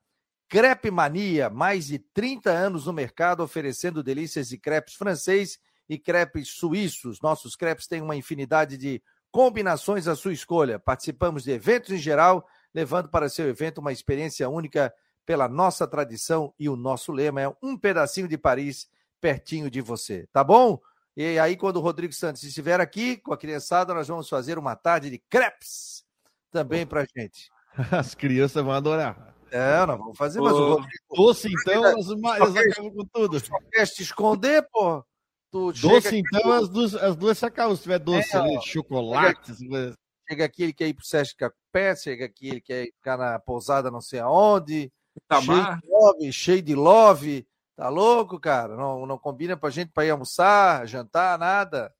Crepe 0.50 0.92
Mania, 0.92 1.50
mais 1.50 1.88
de 1.88 1.98
30 1.98 2.52
anos 2.52 2.86
no 2.86 2.94
mercado, 2.94 3.42
oferecendo 3.42 4.04
delícias 4.04 4.50
de 4.50 4.58
crepes 4.58 4.96
francês 4.96 5.58
e 5.88 5.98
crepes 5.98 6.50
suíços. 6.50 7.22
Nossos 7.22 7.56
crepes 7.56 7.88
têm 7.88 8.02
uma 8.02 8.16
infinidade 8.16 8.78
de 8.78 9.02
combinações 9.32 10.08
à 10.08 10.16
sua 10.16 10.34
escolha. 10.34 10.78
Participamos 10.78 11.44
de 11.44 11.52
eventos 11.52 11.92
em 11.92 11.98
geral, 11.98 12.46
levando 12.74 13.08
para 13.08 13.30
seu 13.30 13.48
evento 13.48 13.78
uma 13.78 13.94
experiência 13.94 14.50
única 14.50 14.94
pela 15.26 15.48
nossa 15.48 15.88
tradição 15.88 16.54
e 16.60 16.68
o 16.68 16.76
nosso 16.76 17.12
lema 17.12 17.42
é 17.42 17.56
um 17.62 17.78
pedacinho 17.78 18.28
de 18.28 18.38
Paris 18.38 18.90
pertinho 19.22 19.70
de 19.70 19.80
você. 19.80 20.28
Tá 20.34 20.44
bom? 20.44 20.82
E 21.15 21.38
aí, 21.38 21.58
quando 21.58 21.78
o 21.78 21.82
Rodrigo 21.82 22.13
Santos 22.13 22.43
estiver 22.43 22.80
aqui 22.80 23.17
com 23.17 23.34
a 23.34 23.38
criançada, 23.38 23.93
nós 23.93 24.08
vamos 24.08 24.30
fazer 24.30 24.58
uma 24.58 24.76
tarde 24.76 25.10
de 25.10 25.17
crepes 25.17 26.04
também 26.50 26.86
pra 26.86 27.06
gente. 27.06 27.50
As 27.91 28.15
crianças 28.15 28.63
vão 28.63 28.74
adorar. 28.74 29.36
É, 29.52 29.86
nós 29.86 29.97
vamos 29.97 30.17
fazer, 30.17 30.39
mas 30.39 30.54
o 30.54 30.76
Rodrigo. 30.76 30.89
Doce, 31.13 31.50
então, 31.52 31.86
elas, 31.86 32.08
elas 32.10 32.56
acabam 32.56 32.93
com 32.93 33.06
tudo. 33.06 33.39
Só 33.39 33.58
quer 33.69 33.86
te 33.86 34.04
esconder, 34.04 34.65
pô. 34.71 35.04
Tu 35.52 35.74
doce, 35.74 36.17
então, 36.17 36.50
as 36.54 36.69
duas, 36.69 36.95
as 36.95 37.15
duas 37.17 37.38
se 37.38 37.45
acabam. 37.45 37.76
Se 37.76 37.82
tiver 37.82 38.00
doce 38.00 38.34
é, 38.34 38.39
ali, 38.39 38.62
chocolate. 38.62 39.54
Chega, 39.54 39.95
chega 40.30 40.45
aqui, 40.45 40.63
ele 40.63 40.74
quer 40.74 40.88
ir 40.88 40.93
pro 40.93 41.06
Sesc 41.06 41.36
Cacupé, 41.36 41.93
chega 41.97 42.26
aqui, 42.26 42.47
ele 42.47 42.62
quer 42.62 42.86
ficar 42.86 43.17
na 43.17 43.38
pousada 43.38 43.91
não 43.91 44.00
sei 44.00 44.21
aonde. 44.21 44.89
Cheio 45.30 45.78
de 45.82 45.88
love, 45.89 46.32
cheio 46.32 46.62
de 46.62 46.76
love. 46.76 47.47
Tá 47.76 47.90
louco, 47.90 48.40
cara? 48.40 48.76
Não, 48.76 49.06
não 49.06 49.18
combina 49.18 49.58
pra 49.58 49.70
gente 49.70 49.92
pra 49.92 50.06
ir 50.06 50.12
almoçar, 50.12 50.88
jantar, 50.88 51.38
nada. 51.40 51.94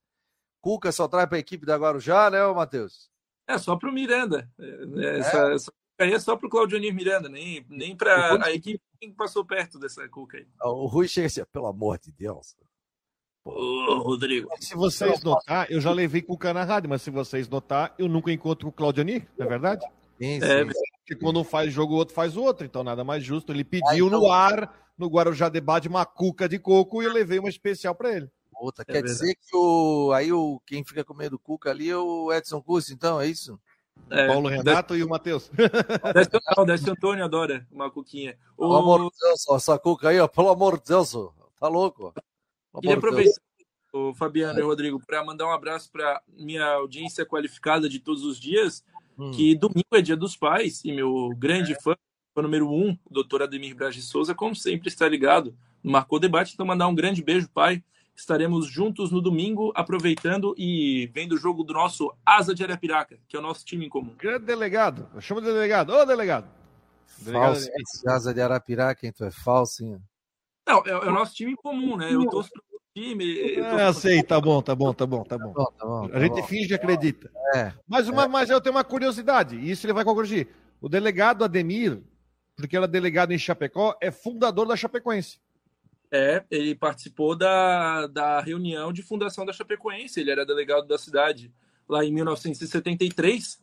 Cuca 0.62 0.92
só 0.92 1.08
traz 1.08 1.28
pra 1.28 1.40
equipe 1.40 1.66
da 1.66 1.78
Guarujá, 1.78 2.30
né, 2.30 2.46
Matheus? 2.54 3.10
É, 3.48 3.58
só 3.58 3.76
pro 3.76 3.92
Miranda. 3.92 4.50
É, 4.60 4.66
é? 4.66 5.20
Essa, 5.20 5.38
é? 5.50 5.56
essa 5.56 5.74
aí 6.00 6.14
é 6.14 6.20
só 6.20 6.36
pro 6.36 6.50
Claudionir 6.50 6.94
Miranda, 6.94 7.30
nem, 7.30 7.66
nem 7.70 7.96
pra 7.96 8.32
Rui... 8.32 8.44
a 8.44 8.52
equipe 8.52 8.82
que 9.00 9.12
passou 9.12 9.46
perto 9.46 9.80
dessa 9.80 10.08
Cuca 10.08 10.38
aí. 10.38 10.48
O 10.64 10.88
Rui 10.88 11.08
chega 11.08 11.28
assim, 11.28 11.44
pelo 11.52 11.68
amor 11.68 11.98
de 12.00 12.12
Deus. 12.12 12.56
Ô, 13.44 14.00
Rodrigo. 14.00 14.50
Se 14.60 14.76
vocês 14.76 15.24
notar, 15.24 15.72
eu 15.72 15.82
já 15.82 15.92
levei 15.92 16.22
Cuca 16.22 16.54
na 16.54 16.64
rádio, 16.64 16.90
mas 16.90 17.02
se 17.02 17.10
vocês 17.10 17.50
notar, 17.50 17.94
eu 17.98 18.08
nunca 18.08 18.32
encontro 18.32 18.70
o 18.70 18.72
Claudionir, 18.72 19.28
não 19.38 19.46
é 19.46 19.50
verdade? 19.50 19.86
Sim, 20.20 20.40
sim. 20.40 20.46
É, 20.46 20.66
porque 20.66 21.16
quando 21.20 21.40
um 21.40 21.44
faz 21.44 21.74
jogo, 21.74 21.96
o 21.96 21.98
outro 21.98 22.14
faz 22.14 22.38
o 22.38 22.44
outro, 22.44 22.66
então 22.66 22.84
nada 22.84 23.04
mais 23.04 23.24
justo. 23.24 23.52
Ele 23.52 23.64
pediu 23.64 24.08
então... 24.08 24.20
no 24.20 24.32
ar 24.32 24.91
no 25.02 25.08
Guarujá 25.08 25.50
Debate 25.50 25.88
uma 25.88 26.06
cuca 26.06 26.48
de 26.48 26.60
coco 26.60 27.02
e 27.02 27.06
eu 27.06 27.12
levei 27.12 27.40
uma 27.40 27.50
especial 27.50 27.96
para 27.96 28.16
ele. 28.16 28.32
Outra, 28.56 28.84
é 28.84 28.86
quer 28.86 28.94
verdade. 28.94 29.14
dizer 29.14 29.36
que 29.36 29.56
o, 29.56 30.12
aí 30.14 30.32
o, 30.32 30.62
quem 30.68 30.86
fica 30.86 31.04
comendo 31.04 31.40
cuca 31.40 31.72
ali 31.72 31.90
é 31.90 31.98
o 31.98 32.32
Edson 32.32 32.62
Curso, 32.62 32.94
então, 32.94 33.20
é 33.20 33.26
isso? 33.28 33.60
É, 34.10 34.28
Paulo 34.28 34.48
Renato 34.48 34.96
e 34.96 35.04
o 35.04 35.10
Matheus. 35.10 35.50
O 36.58 36.66
Décio 36.66 36.92
Antônio 36.92 37.26
adora 37.26 37.68
uma 37.72 37.90
cuquinha. 37.90 38.38
O... 38.56 38.68
Pelo 38.68 38.76
amor 38.76 39.10
de 39.10 39.18
Deus, 39.20 39.48
essa 39.50 39.80
cuca 39.80 40.10
aí, 40.10 40.20
ó, 40.20 40.28
pelo 40.28 40.50
amor 40.50 40.78
de 40.78 40.86
Deus, 40.86 41.14
tá 41.60 41.68
louco. 41.68 42.14
Queria 42.80 42.98
aproveitar, 42.98 43.42
o 43.94 44.14
Fabiano 44.14 44.60
e 44.60 44.62
o 44.62 44.68
Rodrigo, 44.68 45.02
para 45.06 45.26
mandar 45.26 45.48
um 45.48 45.52
abraço 45.52 45.92
para 45.92 46.22
minha 46.28 46.66
audiência 46.66 47.26
qualificada 47.26 47.90
de 47.90 48.00
todos 48.00 48.24
os 48.24 48.40
dias, 48.40 48.84
hum. 49.18 49.32
que 49.32 49.56
domingo 49.56 49.88
é 49.94 50.02
dia 50.02 50.16
dos 50.16 50.38
pais, 50.38 50.86
e 50.86 50.92
meu 50.92 51.30
grande 51.38 51.74
é. 51.74 51.82
fã, 51.82 51.96
fã 52.34 52.42
número 52.42 52.70
um, 52.70 52.98
o 53.06 53.14
doutor 53.14 53.44
Ademir 53.44 53.76
Braz 53.76 53.96
de 53.96 54.02
Souza, 54.02 54.34
como 54.34 54.56
sempre 54.56 54.88
está 54.88 55.08
ligado 55.08 55.56
no 55.84 55.92
Marcou 55.92 56.20
Debate, 56.20 56.54
então 56.54 56.66
mandar 56.66 56.88
um 56.88 56.96
grande 56.96 57.24
beijo, 57.24 57.50
pai. 57.50 57.84
Estaremos 58.16 58.68
juntos 58.68 59.10
no 59.10 59.22
domingo, 59.22 59.72
aproveitando 59.76 60.54
e 60.58 61.10
vendo 61.14 61.34
o 61.34 61.38
jogo 61.38 61.64
do 61.64 61.74
nosso 61.74 62.14
Asa 62.26 62.54
de 62.54 62.64
Arapiraca, 62.64 63.18
que 63.28 63.36
é 63.36 63.40
o 63.40 63.42
nosso 63.42 63.66
time 63.66 63.86
em 63.86 63.90
comum. 63.90 64.14
Grande 64.18 64.46
delegado, 64.46 65.08
chama 65.20 65.42
de 65.42 65.48
delegado, 65.48 65.92
ô 65.92 66.06
delegado. 66.06 66.48
delegado 67.20 67.56
falso, 67.56 67.70
de... 68.04 68.10
Asa 68.10 68.34
de 68.34 68.42
Arapiraca, 68.42 69.08
então 69.08 69.26
é 69.26 69.32
falso, 69.32 69.84
hein? 69.84 69.98
Não, 70.68 70.84
é, 70.86 70.90
é, 70.90 70.98
o 70.98 71.12
nosso 71.12 71.34
time 71.34 71.54
em 71.54 71.56
comum, 71.56 71.98
né? 71.98 72.14
Eu 72.14 72.28
torço 72.28 72.52
pro 72.52 72.80
time. 72.94 73.26
Eu 73.56 73.66
é, 73.66 73.94
sei, 73.94 74.22
tá 74.22 74.40
bom, 74.40 74.62
tá 74.62 74.76
bom, 74.76 74.94
tá 74.94 75.06
bom, 75.06 75.24
tá 75.24 75.38
bom. 75.38 75.54
Tá 75.54 75.64
bom, 75.64 75.72
tá 75.78 75.86
bom 75.86 76.10
tá 76.10 76.18
a 76.18 76.20
gente 76.20 76.42
bom. 76.42 76.48
finge 76.48 76.74
acredita. 76.74 77.32
É, 77.56 77.74
mas, 77.88 78.08
uma, 78.08 78.26
é. 78.26 78.28
mas 78.28 78.50
eu 78.50 78.62
tenho 78.62 78.76
uma 78.76 78.84
curiosidade, 78.84 79.56
e 79.56 79.72
isso 79.72 79.86
ele 79.86 79.94
vai 79.94 80.04
corrigir. 80.04 80.50
O 80.80 80.88
delegado 80.88 81.44
Ademir, 81.44 82.02
porque 82.62 82.78
ele 82.78 82.86
é 82.86 82.88
delegado 82.88 83.32
em 83.32 83.38
Chapecó, 83.38 83.96
é 84.02 84.12
fundador 84.12 84.68
da 84.68 84.76
Chapecoense. 84.76 85.40
É, 86.12 86.44
ele 86.52 86.76
participou 86.76 87.36
da, 87.36 88.08
da 88.08 88.42
reunião 88.42 88.92
de 88.92 89.02
fundação 89.02 89.46
da 89.46 89.54
Chapecoense, 89.54 90.20
ele 90.20 90.32
era 90.32 90.46
delegado 90.46 90.86
da 90.86 90.98
cidade 90.98 91.54
lá 91.88 92.04
em 92.04 92.12
1973. 92.12 93.62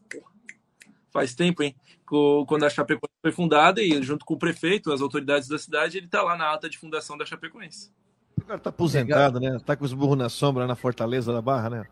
Faz 1.10 1.34
tempo, 1.34 1.62
hein? 1.62 1.74
Quando 2.46 2.64
a 2.64 2.70
Chapecoense 2.70 3.14
foi 3.20 3.32
fundada 3.32 3.82
e 3.82 4.02
junto 4.02 4.24
com 4.24 4.34
o 4.34 4.38
prefeito, 4.38 4.92
as 4.92 5.00
autoridades 5.00 5.48
da 5.48 5.58
cidade, 5.58 5.98
ele 5.98 6.06
está 6.06 6.22
lá 6.22 6.36
na 6.36 6.52
ata 6.52 6.68
de 6.68 6.78
fundação 6.78 7.16
da 7.18 7.26
Chapecoense. 7.26 7.90
O 8.38 8.44
cara 8.44 8.58
tá 8.58 8.70
aposentado, 8.70 9.40
né? 9.40 9.58
Tá 9.64 9.76
com 9.76 9.84
os 9.84 9.92
burros 9.92 10.16
na 10.16 10.28
sombra 10.28 10.66
na 10.66 10.76
Fortaleza 10.76 11.32
da 11.32 11.42
Barra, 11.42 11.70
né? 11.70 11.86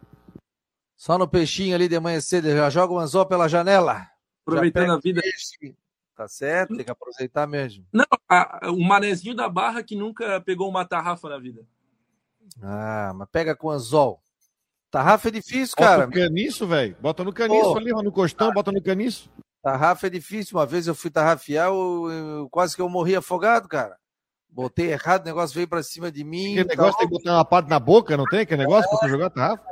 Só 0.96 1.18
no 1.18 1.28
peixinho 1.28 1.74
ali 1.74 1.88
de 1.88 2.00
manhã 2.00 2.20
cedo, 2.20 2.48
já 2.48 2.70
joga 2.70 2.94
o 2.94 2.98
anzol 2.98 3.26
pela 3.26 3.48
janela. 3.48 4.08
Aproveitando 4.46 4.92
a 4.92 4.98
vida. 4.98 5.20
Tá 6.16 6.26
certo, 6.26 6.74
tem 6.74 6.85
que 6.85 6.90
aproveitar 6.90 7.46
mesmo. 7.46 7.85
Não, 7.92 8.07
a, 8.26 8.70
o 8.70 8.83
manezinho 8.83 9.35
da 9.35 9.50
barra 9.50 9.83
que 9.83 9.94
nunca 9.94 10.40
pegou 10.40 10.66
uma 10.66 10.83
tarrafa 10.83 11.29
na 11.29 11.38
vida. 11.38 11.62
Ah, 12.62 13.12
mas 13.14 13.29
pega 13.31 13.55
com 13.55 13.68
anzol. 13.68 14.22
Tarrafa 14.90 15.29
é 15.29 15.33
difícil, 15.33 15.76
cara. 15.76 16.07
Bota 16.07 16.18
no 16.18 16.24
caniço, 16.24 16.66
velho. 16.66 16.96
Bota 17.00 17.24
no 17.24 17.33
caniço 17.35 17.72
oh, 17.72 17.76
ali, 17.76 17.90
no 17.90 18.11
costão, 18.11 18.50
bota 18.50 18.72
no 18.72 18.83
caniço. 18.83 19.31
Tarrafa 19.62 20.07
é 20.07 20.11
difícil. 20.11 20.57
Uma 20.57 20.64
vez 20.64 20.87
eu 20.87 20.94
fui 20.94 21.11
tarrafiar, 21.11 21.68
eu, 21.68 22.11
eu, 22.11 22.48
quase 22.48 22.74
que 22.74 22.81
eu 22.81 22.88
morri 22.88 23.14
afogado, 23.14 23.68
cara. 23.68 23.94
Botei 24.48 24.92
errado, 24.92 25.22
o 25.22 25.26
negócio 25.26 25.55
veio 25.55 25.68
pra 25.68 25.83
cima 25.83 26.11
de 26.11 26.24
mim. 26.24 26.55
Que 26.55 26.64
negócio 26.64 26.92
tá... 26.92 26.98
tem 27.00 27.09
que 27.09 27.12
botar 27.12 27.35
uma 27.35 27.44
parte 27.44 27.68
na 27.68 27.79
boca, 27.79 28.16
não 28.16 28.24
tem? 28.24 28.46
Que 28.46 28.57
negócio 28.57 28.87
é. 28.87 28.88
pra 28.88 28.98
tu 29.00 29.09
jogar 29.09 29.29
tarrafa? 29.29 29.64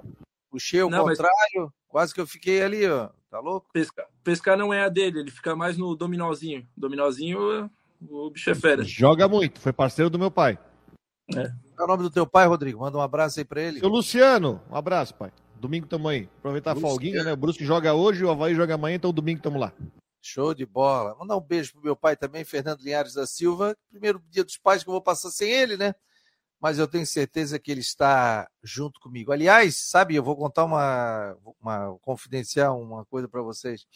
Puxei 0.50 0.83
o 0.83 0.90
não, 0.90 1.07
contrário, 1.07 1.33
mas... 1.57 1.70
quase 1.88 2.12
que 2.12 2.20
eu 2.20 2.26
fiquei 2.26 2.62
ali, 2.62 2.87
ó. 2.87 3.09
Tá 3.34 3.40
louco? 3.40 3.66
Pescar, 3.72 4.06
pescar 4.22 4.56
não 4.56 4.72
é 4.72 4.84
a 4.84 4.88
dele, 4.88 5.18
ele 5.18 5.30
fica 5.32 5.56
mais 5.56 5.76
no 5.76 5.96
dominózinho. 5.96 6.64
Dominózinho, 6.76 7.68
o 8.08 8.30
bicho 8.30 8.48
é 8.48 8.54
fera. 8.54 8.84
Joga 8.84 9.26
muito, 9.26 9.58
foi 9.58 9.72
parceiro 9.72 10.08
do 10.08 10.20
meu 10.20 10.30
pai. 10.30 10.56
É. 11.34 11.50
Qual 11.74 11.80
é 11.80 11.82
o 11.82 11.86
nome 11.88 12.04
do 12.04 12.10
teu 12.12 12.28
pai, 12.28 12.46
Rodrigo? 12.46 12.78
Manda 12.78 12.96
um 12.96 13.00
abraço 13.00 13.40
aí 13.40 13.44
pra 13.44 13.60
ele. 13.60 13.80
Seu 13.80 13.88
Luciano, 13.88 14.62
um 14.70 14.76
abraço, 14.76 15.16
pai. 15.16 15.32
Domingo 15.56 15.88
tamo 15.88 16.06
aí. 16.06 16.28
Aproveitar 16.38 16.76
a 16.76 16.76
folguinha, 16.76 17.24
né? 17.24 17.32
O 17.32 17.36
Brusque 17.36 17.64
joga 17.64 17.92
hoje, 17.92 18.24
o 18.24 18.30
Havaí 18.30 18.54
joga 18.54 18.76
amanhã, 18.76 18.94
então 18.94 19.12
domingo 19.12 19.42
tamo 19.42 19.58
lá. 19.58 19.72
Show 20.22 20.54
de 20.54 20.64
bola. 20.64 21.16
Mandar 21.18 21.36
um 21.36 21.40
beijo 21.40 21.72
pro 21.72 21.82
meu 21.82 21.96
pai 21.96 22.14
também, 22.14 22.44
Fernando 22.44 22.82
Linhares 22.82 23.14
da 23.14 23.26
Silva. 23.26 23.76
Primeiro 23.90 24.22
dia 24.30 24.44
dos 24.44 24.58
pais 24.58 24.84
que 24.84 24.88
eu 24.88 24.92
vou 24.92 25.02
passar 25.02 25.30
sem 25.30 25.50
ele, 25.50 25.76
né? 25.76 25.92
Mas 26.64 26.79
eu 26.79 26.88
tenho 26.88 27.07
certeza 27.07 27.59
que 27.59 27.70
ele 27.70 27.83
está 27.83 28.48
junto 28.62 28.98
comigo. 28.98 29.31
Aliás, 29.31 29.77
sabe, 29.77 30.14
eu 30.14 30.22
vou 30.22 30.35
contar 30.35 30.64
uma, 30.64 31.37
uma 31.61 31.98
confidencial, 32.00 32.81
uma 32.81 33.05
coisa 33.05 33.29
para 33.29 33.42
vocês. 33.42 33.87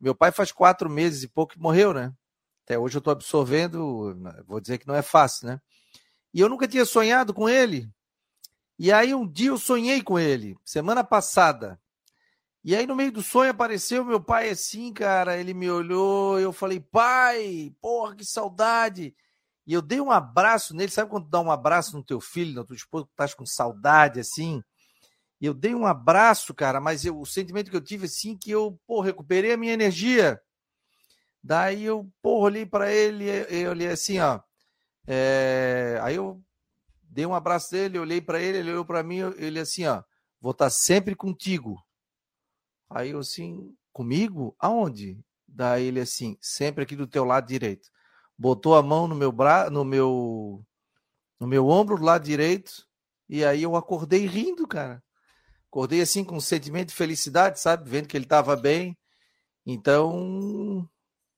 Meu 0.00 0.12
pai 0.12 0.32
faz 0.32 0.50
quatro 0.50 0.90
meses 0.90 1.22
e 1.22 1.28
pouco 1.28 1.52
que 1.52 1.60
morreu, 1.60 1.94
né? 1.94 2.12
Até 2.64 2.76
hoje 2.76 2.96
eu 2.96 2.98
estou 2.98 3.12
absorvendo, 3.12 4.12
vou 4.44 4.60
dizer 4.60 4.78
que 4.78 4.88
não 4.88 4.94
é 4.96 5.02
fácil, 5.02 5.46
né? 5.46 5.60
E 6.32 6.40
eu 6.40 6.48
nunca 6.48 6.66
tinha 6.66 6.84
sonhado 6.84 7.32
com 7.32 7.48
ele. 7.48 7.88
E 8.76 8.90
aí 8.90 9.14
um 9.14 9.24
dia 9.24 9.50
eu 9.50 9.56
sonhei 9.56 10.02
com 10.02 10.18
ele, 10.18 10.56
semana 10.64 11.04
passada. 11.04 11.80
E 12.64 12.74
aí 12.74 12.88
no 12.88 12.96
meio 12.96 13.12
do 13.12 13.22
sonho 13.22 13.52
apareceu 13.52 14.04
meu 14.04 14.20
pai 14.20 14.50
assim, 14.50 14.92
cara, 14.92 15.38
ele 15.38 15.54
me 15.54 15.70
olhou, 15.70 16.40
eu 16.40 16.52
falei: 16.52 16.80
"Pai, 16.80 17.72
porra, 17.80 18.16
que 18.16 18.24
saudade". 18.24 19.14
E 19.66 19.72
eu 19.72 19.80
dei 19.80 20.00
um 20.00 20.10
abraço 20.10 20.74
nele, 20.74 20.90
sabe 20.90 21.10
quando 21.10 21.28
dá 21.28 21.40
um 21.40 21.50
abraço 21.50 21.96
no 21.96 22.04
teu 22.04 22.20
filho, 22.20 22.54
na 22.54 22.64
tua 22.64 22.76
esposa, 22.76 23.06
que 23.06 23.12
estás 23.12 23.34
com 23.34 23.46
saudade 23.46 24.20
assim? 24.20 24.62
E 25.40 25.46
eu 25.46 25.54
dei 25.54 25.74
um 25.74 25.86
abraço, 25.86 26.54
cara, 26.54 26.80
mas 26.80 27.04
eu, 27.04 27.18
o 27.18 27.26
sentimento 27.26 27.70
que 27.70 27.76
eu 27.76 27.80
tive 27.80 28.06
assim 28.06 28.36
que 28.36 28.50
eu, 28.50 28.78
pô, 28.86 29.00
recuperei 29.00 29.52
a 29.52 29.56
minha 29.56 29.72
energia. 29.72 30.40
Daí 31.42 31.84
eu, 31.84 32.10
pô, 32.22 32.40
olhei 32.40 32.64
para 32.64 32.92
ele, 32.92 33.24
eu 33.50 33.70
olhei 33.70 33.88
assim, 33.88 34.18
ó. 34.20 34.40
É... 35.06 35.98
Aí 36.02 36.16
eu 36.16 36.42
dei 37.02 37.26
um 37.26 37.34
abraço 37.34 37.70
dele, 37.70 37.98
olhei 37.98 38.20
para 38.20 38.40
ele, 38.40 38.58
ele 38.58 38.70
olhou 38.70 38.84
para 38.84 39.02
mim, 39.02 39.18
ele 39.36 39.60
assim, 39.60 39.86
ó, 39.86 40.02
vou 40.40 40.52
estar 40.52 40.66
tá 40.66 40.70
sempre 40.70 41.14
contigo. 41.14 41.76
Aí 42.88 43.10
eu 43.10 43.18
assim, 43.18 43.74
comigo? 43.92 44.54
Aonde? 44.58 45.18
Daí 45.46 45.86
ele 45.86 46.00
assim, 46.00 46.36
sempre 46.40 46.84
aqui 46.84 46.96
do 46.96 47.06
teu 47.06 47.24
lado 47.24 47.46
direito. 47.46 47.90
Botou 48.36 48.74
a 48.74 48.82
mão 48.82 49.06
no 49.06 49.14
meu 49.14 49.32
bra... 49.32 49.70
no 49.70 49.84
meu 49.84 50.64
no 51.40 51.46
meu 51.46 51.68
ombro 51.68 51.98
do 51.98 52.04
lado 52.04 52.24
direito, 52.24 52.86
e 53.28 53.44
aí 53.44 53.64
eu 53.64 53.76
acordei 53.76 54.24
rindo, 54.26 54.66
cara. 54.66 55.02
Acordei 55.68 56.00
assim 56.00 56.24
com 56.24 56.36
um 56.36 56.40
sentimento 56.40 56.88
de 56.88 56.94
felicidade, 56.94 57.60
sabe? 57.60 57.90
Vendo 57.90 58.06
que 58.06 58.16
ele 58.16 58.24
estava 58.24 58.56
bem. 58.56 58.96
Então, 59.66 60.88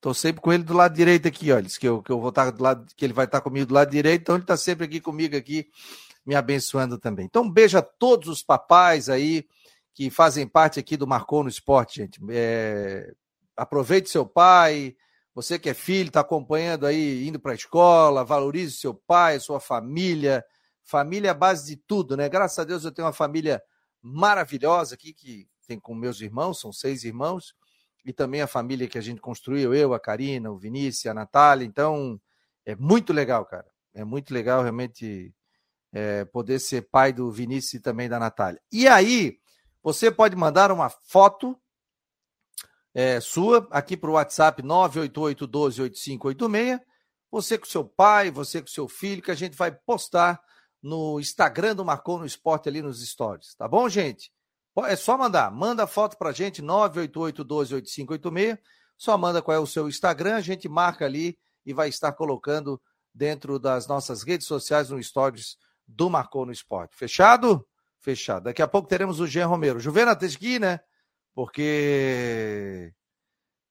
Tô 0.06 0.14
sempre 0.14 0.40
com 0.40 0.52
ele 0.52 0.62
do 0.62 0.72
lado 0.72 0.94
direito 0.94 1.26
aqui, 1.26 1.50
olha. 1.50 1.66
Que 1.68 1.88
eu, 1.88 2.00
que 2.00 2.12
eu 2.12 2.20
vou 2.20 2.28
estar 2.28 2.52
do 2.52 2.62
lado, 2.62 2.86
que 2.96 3.04
ele 3.04 3.12
vai 3.12 3.24
estar 3.24 3.40
comigo 3.40 3.66
do 3.66 3.74
lado 3.74 3.90
direito, 3.90 4.22
então 4.22 4.36
ele 4.36 4.44
está 4.44 4.56
sempre 4.56 4.84
aqui 4.84 5.00
comigo 5.00 5.36
aqui, 5.36 5.66
me 6.24 6.36
abençoando 6.36 6.96
também. 6.96 7.26
Então, 7.26 7.42
um 7.42 7.50
beijo 7.50 7.76
a 7.76 7.82
todos 7.82 8.28
os 8.28 8.40
papais 8.40 9.08
aí 9.08 9.44
que 9.92 10.08
fazem 10.08 10.46
parte 10.46 10.78
aqui 10.78 10.96
do 10.96 11.08
Marcou 11.08 11.42
no 11.42 11.48
Esporte, 11.48 12.02
gente. 12.02 12.20
É... 12.30 13.12
Aproveite 13.56 14.08
seu 14.08 14.24
pai, 14.24 14.94
você 15.36 15.58
que 15.58 15.68
é 15.68 15.74
filho, 15.74 16.08
está 16.08 16.20
acompanhando 16.20 16.86
aí, 16.86 17.28
indo 17.28 17.38
para 17.38 17.52
a 17.52 17.54
escola, 17.54 18.24
valorize 18.24 18.78
seu 18.78 18.94
pai, 18.94 19.38
sua 19.38 19.60
família. 19.60 20.42
Família 20.82 21.28
é 21.28 21.30
a 21.30 21.34
base 21.34 21.66
de 21.66 21.76
tudo, 21.76 22.16
né? 22.16 22.26
Graças 22.26 22.58
a 22.58 22.64
Deus 22.64 22.86
eu 22.86 22.90
tenho 22.90 23.06
uma 23.06 23.12
família 23.12 23.62
maravilhosa 24.00 24.94
aqui, 24.94 25.12
que 25.12 25.46
tem 25.68 25.78
com 25.78 25.94
meus 25.94 26.22
irmãos, 26.22 26.58
são 26.58 26.72
seis 26.72 27.04
irmãos 27.04 27.54
e 28.02 28.14
também 28.14 28.40
a 28.40 28.46
família 28.46 28.88
que 28.88 28.96
a 28.96 29.02
gente 29.02 29.20
construiu, 29.20 29.74
eu, 29.74 29.92
a 29.92 30.00
Karina, 30.00 30.50
o 30.50 30.56
Vinícius, 30.56 31.04
a 31.04 31.12
Natália. 31.12 31.66
Então, 31.66 32.18
é 32.64 32.74
muito 32.74 33.12
legal, 33.12 33.44
cara. 33.44 33.66
É 33.92 34.04
muito 34.04 34.32
legal 34.32 34.62
realmente 34.62 35.34
é, 35.92 36.24
poder 36.24 36.60
ser 36.60 36.88
pai 36.88 37.12
do 37.12 37.30
Vinícius 37.30 37.74
e 37.74 37.80
também 37.80 38.08
da 38.08 38.18
Natália. 38.18 38.58
E 38.72 38.88
aí, 38.88 39.38
você 39.82 40.10
pode 40.10 40.34
mandar 40.34 40.72
uma 40.72 40.88
foto 40.88 41.60
é, 42.98 43.20
sua 43.20 43.68
aqui 43.70 43.94
para 43.94 44.08
o 44.08 44.14
WhatsApp 44.14 44.62
988128586. 44.62 46.80
Você 47.30 47.58
com 47.58 47.66
seu 47.66 47.84
pai, 47.84 48.30
você 48.30 48.62
com 48.62 48.68
seu 48.68 48.88
filho, 48.88 49.20
que 49.20 49.30
a 49.30 49.34
gente 49.34 49.54
vai 49.54 49.70
postar 49.70 50.40
no 50.82 51.20
Instagram 51.20 51.76
do 51.76 51.84
Marcou 51.84 52.18
no 52.18 52.24
Esporte 52.24 52.70
ali 52.70 52.80
nos 52.80 53.06
stories, 53.06 53.54
tá 53.54 53.68
bom, 53.68 53.86
gente? 53.86 54.32
É 54.86 54.96
só 54.96 55.18
mandar. 55.18 55.50
Manda 55.50 55.84
a 55.84 55.86
foto 55.86 56.16
pra 56.16 56.32
gente, 56.32 56.62
988-12-8586. 56.62 58.58
Só 58.96 59.18
manda 59.18 59.42
qual 59.42 59.54
é 59.54 59.60
o 59.60 59.66
seu 59.66 59.86
Instagram, 59.88 60.36
a 60.36 60.40
gente 60.40 60.66
marca 60.66 61.04
ali 61.04 61.38
e 61.66 61.74
vai 61.74 61.90
estar 61.90 62.12
colocando 62.12 62.80
dentro 63.12 63.58
das 63.58 63.86
nossas 63.86 64.22
redes 64.22 64.46
sociais 64.46 64.88
no 64.88 65.02
Stories 65.02 65.58
do 65.86 66.08
Marcou 66.08 66.46
no 66.46 66.52
Esporte. 66.52 66.96
Fechado? 66.96 67.68
Fechado. 67.98 68.44
Daqui 68.44 68.62
a 68.62 68.68
pouco 68.68 68.88
teremos 68.88 69.20
o 69.20 69.26
Jean 69.26 69.48
Romero. 69.48 69.78
Juvena, 69.80 70.16
que 70.16 70.46
ir, 70.46 70.60
né? 70.60 70.80
Porque 71.36 72.94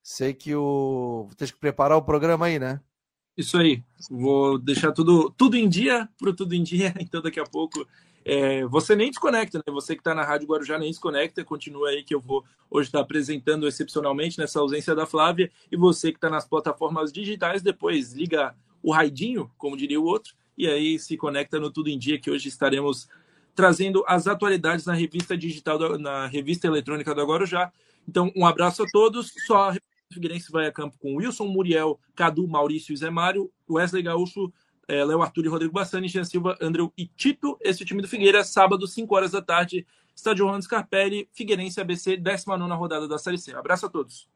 sei 0.03 0.35
que 0.35 0.53
o. 0.53 1.27
Tem 1.35 1.47
que 1.47 1.55
preparar 1.55 1.97
o 1.97 2.03
programa 2.03 2.45
aí, 2.45 2.59
né? 2.59 2.79
Isso 3.35 3.57
aí. 3.57 3.83
Vou 4.07 4.59
deixar 4.59 4.91
tudo, 4.91 5.31
tudo 5.31 5.57
em 5.57 5.67
dia 5.67 6.07
pro 6.15 6.31
Tudo 6.31 6.53
em 6.53 6.61
Dia. 6.61 6.93
Então, 7.01 7.23
daqui 7.23 7.39
a 7.39 7.43
pouco 7.43 7.85
é, 8.23 8.63
você 8.67 8.95
nem 8.95 9.09
desconecta, 9.09 9.57
né? 9.57 9.73
Você 9.73 9.95
que 9.95 10.01
está 10.01 10.13
na 10.13 10.23
Rádio 10.23 10.47
Guarujá 10.47 10.77
nem 10.77 10.91
desconecta, 10.91 11.43
continua 11.43 11.89
aí 11.89 12.03
que 12.03 12.13
eu 12.13 12.19
vou 12.19 12.45
hoje 12.69 12.89
estar 12.89 12.99
tá 12.99 13.03
apresentando 13.03 13.67
excepcionalmente 13.67 14.37
nessa 14.37 14.59
ausência 14.59 14.93
da 14.93 15.07
Flávia. 15.07 15.51
E 15.71 15.75
você 15.75 16.11
que 16.11 16.17
está 16.17 16.29
nas 16.29 16.47
plataformas 16.47 17.11
digitais, 17.11 17.63
depois 17.63 18.13
liga 18.13 18.55
o 18.83 18.91
raidinho, 18.91 19.49
como 19.57 19.75
diria 19.75 19.99
o 19.99 20.05
outro, 20.05 20.35
e 20.55 20.67
aí 20.67 20.99
se 20.99 21.17
conecta 21.17 21.59
no 21.59 21.71
Tudo 21.71 21.89
em 21.89 21.97
Dia, 21.97 22.19
que 22.19 22.29
hoje 22.29 22.47
estaremos 22.47 23.09
trazendo 23.55 24.03
as 24.05 24.27
atualidades 24.27 24.85
na 24.85 24.93
revista 24.93 25.37
digital, 25.37 25.97
na 25.97 26.27
revista 26.27 26.67
eletrônica 26.67 27.15
do 27.15 27.25
Guarujá. 27.25 27.71
Então, 28.07 28.31
um 28.35 28.45
abraço 28.45 28.83
a 28.83 28.85
todos. 28.91 29.31
Só 29.47 29.69
a 29.69 29.75
Figueirense 30.13 30.51
vai 30.51 30.67
a 30.67 30.71
campo 30.71 30.97
com 30.99 31.15
Wilson 31.15 31.47
Muriel, 31.47 31.99
Cadu, 32.15 32.47
Maurício 32.47 32.93
e 32.93 32.97
Zé 32.97 33.09
Mário, 33.09 33.51
Wesley 33.69 34.03
Gaúcho, 34.03 34.53
é, 34.87 35.03
Léo 35.03 35.21
Arthur 35.21 35.45
e 35.45 35.47
Rodrigo 35.47 35.73
Bassani, 35.73 36.07
Jean 36.07 36.23
Silva, 36.23 36.57
André 36.61 36.87
e 36.97 37.07
Tito. 37.07 37.57
Esse 37.61 37.83
time 37.83 38.01
do 38.01 38.07
Figueira, 38.07 38.43
sábado, 38.43 38.85
5 38.85 39.15
horas 39.15 39.31
da 39.31 39.41
tarde, 39.41 39.87
estádio 40.15 40.45
Ronaldo 40.45 40.65
Scarpelli, 40.65 41.27
Figueirense 41.33 41.81
ABC, 41.81 42.17
19 42.17 42.73
rodada 42.75 43.07
da 43.07 43.17
Série 43.17 43.37
C. 43.37 43.55
abraço 43.55 43.85
a 43.85 43.89
todos. 43.89 44.29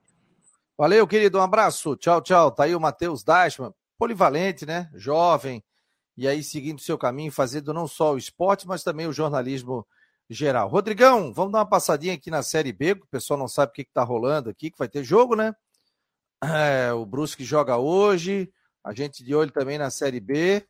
Valeu, 0.78 1.06
querido, 1.06 1.38
um 1.38 1.42
abraço. 1.42 1.96
Tchau, 1.98 2.22
tchau. 2.22 2.52
Tá 2.52 2.64
aí 2.64 2.74
o 2.74 2.80
Matheus 2.80 3.24
Dashman, 3.24 3.74
polivalente, 3.98 4.66
né? 4.66 4.90
Jovem, 4.96 5.62
e 6.20 6.28
aí 6.28 6.44
seguindo 6.44 6.82
seu 6.82 6.98
caminho, 6.98 7.32
fazendo 7.32 7.74
não 7.74 7.88
só 7.88 8.14
o 8.14 8.18
esporte, 8.18 8.68
mas 8.68 8.84
também 8.84 9.08
o 9.08 9.14
jornalismo 9.14 9.88
geral. 10.30 10.68
Rodrigão, 10.68 11.34
vamos 11.34 11.54
dar 11.54 11.60
uma 11.60 11.70
passadinha 11.70 12.14
aqui 12.14 12.30
na 12.30 12.44
Série 12.44 12.74
B, 12.74 12.96
que 12.96 13.04
o 13.04 13.08
pessoal 13.08 13.40
não 13.40 13.48
sabe 13.48 13.70
o 13.70 13.74
que, 13.74 13.84
está 13.84 14.04
rolando 14.04 14.50
aqui, 14.50 14.70
que 14.70 14.78
vai 14.78 14.90
ter 14.90 15.02
jogo, 15.02 15.34
né? 15.34 15.56
É, 16.44 16.92
o 16.92 17.06
Brusque 17.06 17.46
joga 17.46 17.78
hoje, 17.78 18.52
a 18.84 18.94
gente 18.94 19.24
de 19.24 19.34
olho 19.34 19.50
também 19.50 19.78
na 19.78 19.90
Série 19.90 20.20
B 20.20 20.68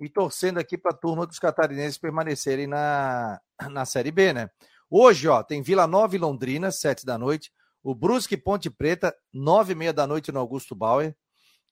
e 0.00 0.08
torcendo 0.08 0.58
aqui 0.58 0.76
para 0.76 0.90
a 0.90 0.98
turma 0.98 1.28
dos 1.28 1.38
catarinenses 1.38 1.96
permanecerem 1.96 2.66
na, 2.66 3.40
na 3.70 3.84
Série 3.84 4.10
B, 4.10 4.32
né? 4.32 4.50
Hoje, 4.90 5.28
ó, 5.28 5.44
tem 5.44 5.62
Vila 5.62 5.86
Nova 5.86 6.16
e 6.16 6.18
Londrina, 6.18 6.72
sete 6.72 7.06
da 7.06 7.16
noite. 7.16 7.52
O 7.84 7.94
Brusque 7.94 8.36
Ponte 8.36 8.68
Preta, 8.68 9.14
nove 9.32 9.74
e 9.74 9.76
meia 9.76 9.92
da 9.92 10.08
noite 10.08 10.32
no 10.32 10.40
Augusto 10.40 10.74
Bauer. 10.74 11.14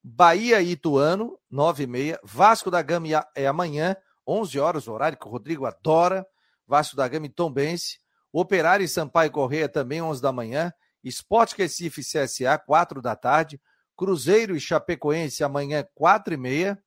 Bahia 0.02 0.62
e 0.62 0.72
Ituano, 0.72 1.38
nove 1.50 1.84
e 1.84 1.86
meia. 1.86 2.18
Vasco 2.22 2.70
da 2.70 2.80
Gama 2.80 3.06
é 3.34 3.46
amanhã, 3.46 3.96
onze 4.26 4.58
horas, 4.58 4.88
o 4.88 4.92
horário 4.92 5.18
que 5.18 5.26
o 5.26 5.30
Rodrigo 5.30 5.66
adora. 5.66 6.26
Vasco 6.66 6.96
da 6.96 7.06
Gama 7.06 7.26
e 7.26 7.28
Tombense. 7.30 7.98
Operário 8.32 8.84
e 8.84 8.88
Sampaio 8.88 9.30
Correia 9.30 9.68
também, 9.68 10.00
onze 10.00 10.22
da 10.22 10.32
manhã. 10.32 10.72
Esporte 11.02 11.56
Recife 11.56 12.00
e 12.00 12.04
CSA, 12.04 12.58
quatro 12.58 13.02
da 13.02 13.16
tarde. 13.16 13.60
Cruzeiro 13.96 14.56
e 14.56 14.60
Chapecoense 14.60 15.44
amanhã, 15.44 15.86
4 15.94 16.32
e 16.32 16.36
meia. 16.38 16.82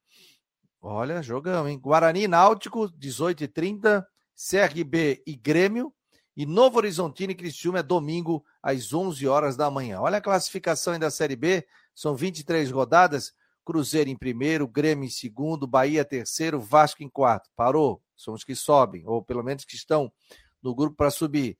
Olha, 0.81 1.21
jogão, 1.21 1.67
hein? 1.67 1.79
Guarani 1.79 2.27
Náutico, 2.27 2.89
18 2.97 3.43
e 3.43 3.47
30 3.47 4.07
CRB 4.35 5.21
e 5.27 5.35
Grêmio. 5.35 5.93
E 6.35 6.45
Novo 6.45 6.77
Horizontino 6.77 7.31
e 7.31 7.35
Criciúma 7.35 7.79
é 7.79 7.83
domingo, 7.83 8.43
às 8.61 8.91
11 8.91 9.27
horas 9.27 9.55
da 9.55 9.69
manhã. 9.69 10.01
Olha 10.01 10.17
a 10.17 10.21
classificação 10.21 10.97
da 10.97 11.11
Série 11.11 11.35
B, 11.35 11.63
são 11.95 12.15
23 12.15 12.71
rodadas. 12.71 13.33
Cruzeiro 13.65 14.09
em 14.09 14.17
primeiro, 14.17 14.67
Grêmio 14.67 15.05
em 15.05 15.09
segundo, 15.09 15.65
Bahia 15.65 16.03
terceiro, 16.03 16.59
Vasco 16.59 17.01
em 17.01 17.09
quarto. 17.09 17.49
Parou, 17.55 18.01
são 18.15 18.33
os 18.33 18.43
que 18.43 18.55
sobem, 18.55 19.07
ou 19.07 19.23
pelo 19.23 19.43
menos 19.43 19.63
que 19.63 19.75
estão 19.75 20.11
no 20.61 20.75
grupo 20.75 20.97
para 20.97 21.09
subir. 21.09 21.57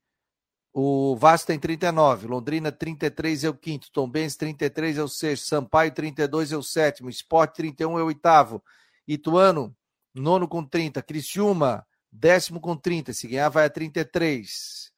O 0.72 1.16
Vasco 1.16 1.46
tem 1.46 1.58
39, 1.58 2.26
Londrina 2.26 2.72
33 2.72 3.44
é 3.44 3.48
o 3.48 3.54
quinto, 3.54 3.90
Tombense 3.92 4.36
33 4.36 4.98
é 4.98 5.02
o 5.02 5.08
sexto, 5.08 5.46
Sampaio 5.46 5.92
32 5.92 6.52
é 6.52 6.56
o 6.56 6.62
sétimo, 6.62 7.08
Sport 7.08 7.54
31 7.54 7.98
é 7.98 8.02
o 8.02 8.06
oitavo 8.06 8.62
Ituano, 9.06 9.74
nono 10.14 10.48
com 10.48 10.64
30. 10.64 11.02
Criciúma, 11.02 11.86
décimo 12.10 12.60
com 12.60 12.76
30. 12.76 13.12
Se 13.12 13.28
ganhar, 13.28 13.48
vai 13.48 13.66
a 13.66 13.70
33. 13.70 14.92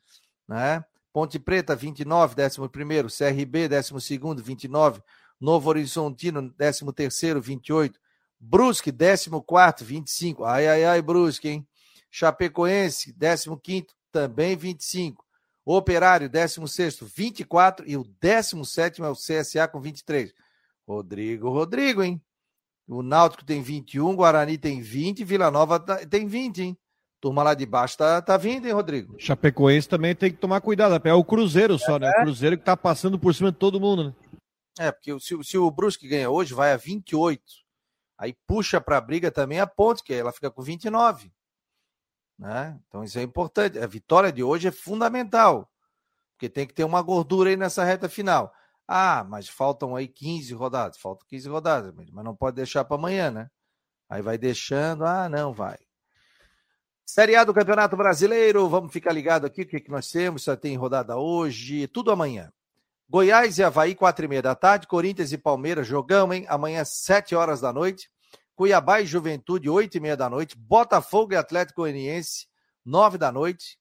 Né? 0.49 0.85
Ponte 1.13 1.39
Preta, 1.39 1.75
29, 1.75 2.35
décimo 2.35 2.69
primeiro. 2.69 3.09
CRB, 3.09 3.69
décimo 3.69 4.01
segundo, 4.01 4.43
29. 4.43 5.03
Novo 5.41 5.69
Horizontino, 5.69 6.51
décimo 6.57 6.93
terceiro, 6.93 7.41
28. 7.41 7.99
Brusque, 8.39 8.93
décimo 8.93 9.43
quarto, 9.43 9.85
25. 9.85 10.45
Ai, 10.45 10.67
ai, 10.69 10.85
ai, 10.85 11.03
Brusque, 11.03 11.49
hein? 11.49 11.67
Chapecoense, 12.11 13.13
décimo 13.13 13.59
quinto, 13.59 13.95
também 14.11 14.57
25. 14.57 15.25
Operário, 15.65 16.29
16, 16.29 17.01
24. 17.15 17.89
E 17.89 17.97
o 17.97 18.05
17 18.21 19.03
é 19.03 19.09
o 19.09 19.15
CSA 19.15 19.67
com 19.69 19.81
23. 19.81 20.33
Rodrigo, 20.87 21.51
Rodrigo, 21.51 22.03
hein? 22.03 22.21
O 22.89 23.03
Náutico 23.03 23.45
tem 23.45 23.61
21, 23.61 24.15
Guarani 24.15 24.57
tem 24.57 24.81
20, 24.81 25.25
Vila 25.25 25.51
Nova 25.51 25.81
tá, 25.81 25.97
tem 26.07 26.27
20, 26.29 26.63
hein? 26.63 26.79
Turma 27.21 27.43
lá 27.43 27.55
de 27.55 27.67
baixo 27.67 27.99
tá, 27.99 28.23
tá 28.23 28.37
vindo, 28.37 28.67
hein, 28.67 28.73
Rodrigo? 28.73 29.17
Chapecoense 29.19 29.89
também 29.89 30.15
tem 30.15 30.31
que 30.31 30.37
tomar 30.37 30.61
cuidado. 30.61 31.01
É 31.05 31.13
o 31.13 31.25
Cruzeiro 31.25 31.77
só, 31.79 31.97
é. 31.97 32.01
né? 32.01 32.11
O 32.11 32.23
Cruzeiro 32.23 32.57
que 32.57 32.65
tá 32.65 32.77
passando 32.77 33.19
por 33.19 33.35
cima 33.35 33.51
de 33.51 33.59
todo 33.59 33.81
mundo, 33.81 34.05
né? 34.05 34.15
É, 34.79 34.93
porque 34.93 35.19
se, 35.21 35.43
se 35.43 35.59
o 35.59 35.71
Brusque 35.71 36.09
ganha 36.09 36.31
hoje, 36.31 36.53
vai 36.55 36.73
a 36.73 36.77
28. 36.77 37.43
Aí 38.19 38.35
puxa 38.47 38.81
para 38.81 38.99
a 38.99 39.01
briga 39.01 39.31
também 39.31 39.61
a 39.61 39.67
Ponte, 39.67 40.03
que 40.03 40.13
ela 40.13 40.33
fica 40.33 40.51
com 40.51 40.63
29. 40.63 41.33
Né? 42.39 42.79
Então 42.87 43.03
isso 43.03 43.19
é 43.19 43.23
importante. 43.23 43.79
A 43.79 43.87
vitória 43.87 44.33
de 44.33 44.43
hoje 44.43 44.69
é 44.69 44.73
fundamental, 44.73 45.71
porque 46.33 46.49
tem 46.49 46.67
que 46.67 46.75
ter 46.75 46.85
uma 46.85 47.03
gordura 47.03 47.51
aí 47.51 47.57
nessa 47.57 47.85
reta 47.85 48.09
final. 48.09 48.53
Ah, 48.87 49.25
mas 49.25 49.49
faltam 49.49 49.97
aí 49.97 50.07
15 50.07 50.55
rodadas. 50.55 50.99
Faltam 50.99 51.27
15 51.29 51.49
rodadas, 51.49 51.95
mas 52.13 52.25
não 52.25 52.37
pode 52.37 52.57
deixar 52.57 52.85
para 52.85 52.97
amanhã, 52.97 53.31
né? 53.31 53.51
Aí 54.09 54.23
vai 54.23 54.39
deixando, 54.39 55.05
ah, 55.05 55.29
não, 55.29 55.53
vai. 55.53 55.77
Série 57.05 57.37
A 57.37 57.45
do 57.45 57.55
Campeonato 57.55 57.97
Brasileiro, 57.97 58.69
vamos 58.69 58.93
ficar 58.93 59.13
ligado 59.13 59.47
aqui, 59.47 59.63
o 59.63 59.67
que, 59.67 59.81
que 59.81 59.91
nós 59.91 60.11
temos, 60.11 60.45
só 60.45 60.57
tem 60.57 60.77
rodada 60.77 61.17
hoje, 61.17 61.87
tudo 61.89 62.11
amanhã. 62.11 62.53
Goiás 63.09 63.57
e 63.59 63.63
Havaí, 63.63 63.95
quatro 63.95 64.25
e 64.25 64.29
meia 64.29 64.43
da 64.43 64.55
tarde, 64.57 64.89
Corinthians 64.89 65.33
e 65.33 65.39
Palmeiras, 65.39 65.87
jogão, 65.87 66.33
hein? 66.35 66.45
Amanhã, 66.49 66.85
sete 66.85 67.37
horas 67.37 67.61
da 67.61 67.73
noite. 67.73 68.11
Cuiabá 68.57 69.01
e 69.01 69.07
Juventude, 69.07 69.71
oito 69.71 69.97
e 69.97 70.01
meia 70.01 70.17
da 70.17 70.29
noite. 70.29 70.57
Botafogo 70.57 71.33
e 71.33 71.37
Atlético 71.37 71.83
Goianiense, 71.83 72.47
nove 72.85 73.17
da 73.17 73.31
noite. 73.31 73.79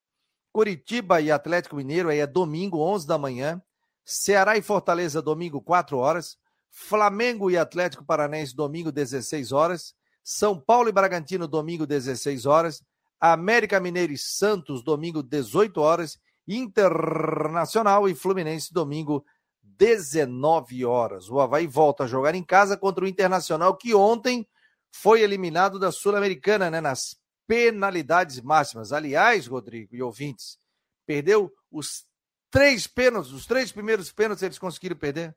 Curitiba 0.52 1.20
e 1.22 1.32
Atlético 1.32 1.76
Mineiro, 1.76 2.10
aí 2.10 2.20
é 2.20 2.28
domingo, 2.28 2.80
onze 2.80 3.08
da 3.08 3.18
manhã. 3.18 3.62
Ceará 4.04 4.58
e 4.58 4.62
Fortaleza, 4.62 5.22
domingo, 5.22 5.60
quatro 5.60 5.98
horas. 5.98 6.38
Flamengo 6.70 7.50
e 7.50 7.58
Atlético 7.58 8.06
Paranaense, 8.06 8.56
domingo, 8.56 8.92
16 8.92 9.52
horas. 9.52 9.96
São 10.24 10.60
Paulo 10.60 10.88
e 10.90 10.92
Bragantino, 10.92 11.48
domingo, 11.48 11.88
16 11.88 12.46
horas. 12.46 12.84
América 13.20 13.80
Mineiro 13.80 14.14
e 14.14 14.18
Santos, 14.18 14.84
domingo, 14.84 15.24
18 15.24 15.82
horas. 15.82 16.20
Internacional 16.48 18.08
e 18.08 18.16
Fluminense, 18.16 18.74
domingo, 18.74 19.26
19 19.62 20.86
horas. 20.86 21.30
O 21.30 21.40
Havaí 21.40 21.68
volta 21.68 22.04
a 22.04 22.08
jogar 22.08 22.36
em 22.36 22.44
casa 22.44 22.78
contra 22.78 23.04
o 23.04 23.08
Internacional, 23.08 23.76
que 23.76 23.94
ontem 23.94 24.48
foi 24.92 25.22
eliminado 25.22 25.78
da 25.78 25.92
Sul-Americana, 25.92 26.72
né, 26.72 26.80
nas 26.80 27.18
penalidades 27.48 28.40
máximas. 28.42 28.92
Aliás, 28.94 29.48
Rodrigo 29.48 29.96
e 29.96 30.02
ouvintes, 30.02 30.58
perdeu 31.06 31.52
os 31.72 32.06
três 32.50 32.88
pênaltis, 32.88 33.32
os 33.32 33.46
três 33.46 33.72
primeiros 33.72 34.12
pênaltis 34.12 34.44
eles 34.44 34.60
conseguiram 34.60 34.96
perder. 34.96 35.36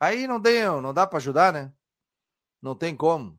Aí 0.00 0.26
não 0.26 0.40
deu, 0.40 0.80
não 0.80 0.94
dá 0.94 1.06
para 1.06 1.18
ajudar, 1.18 1.52
né? 1.52 1.72
Não 2.62 2.74
tem 2.74 2.96
como. 2.96 3.38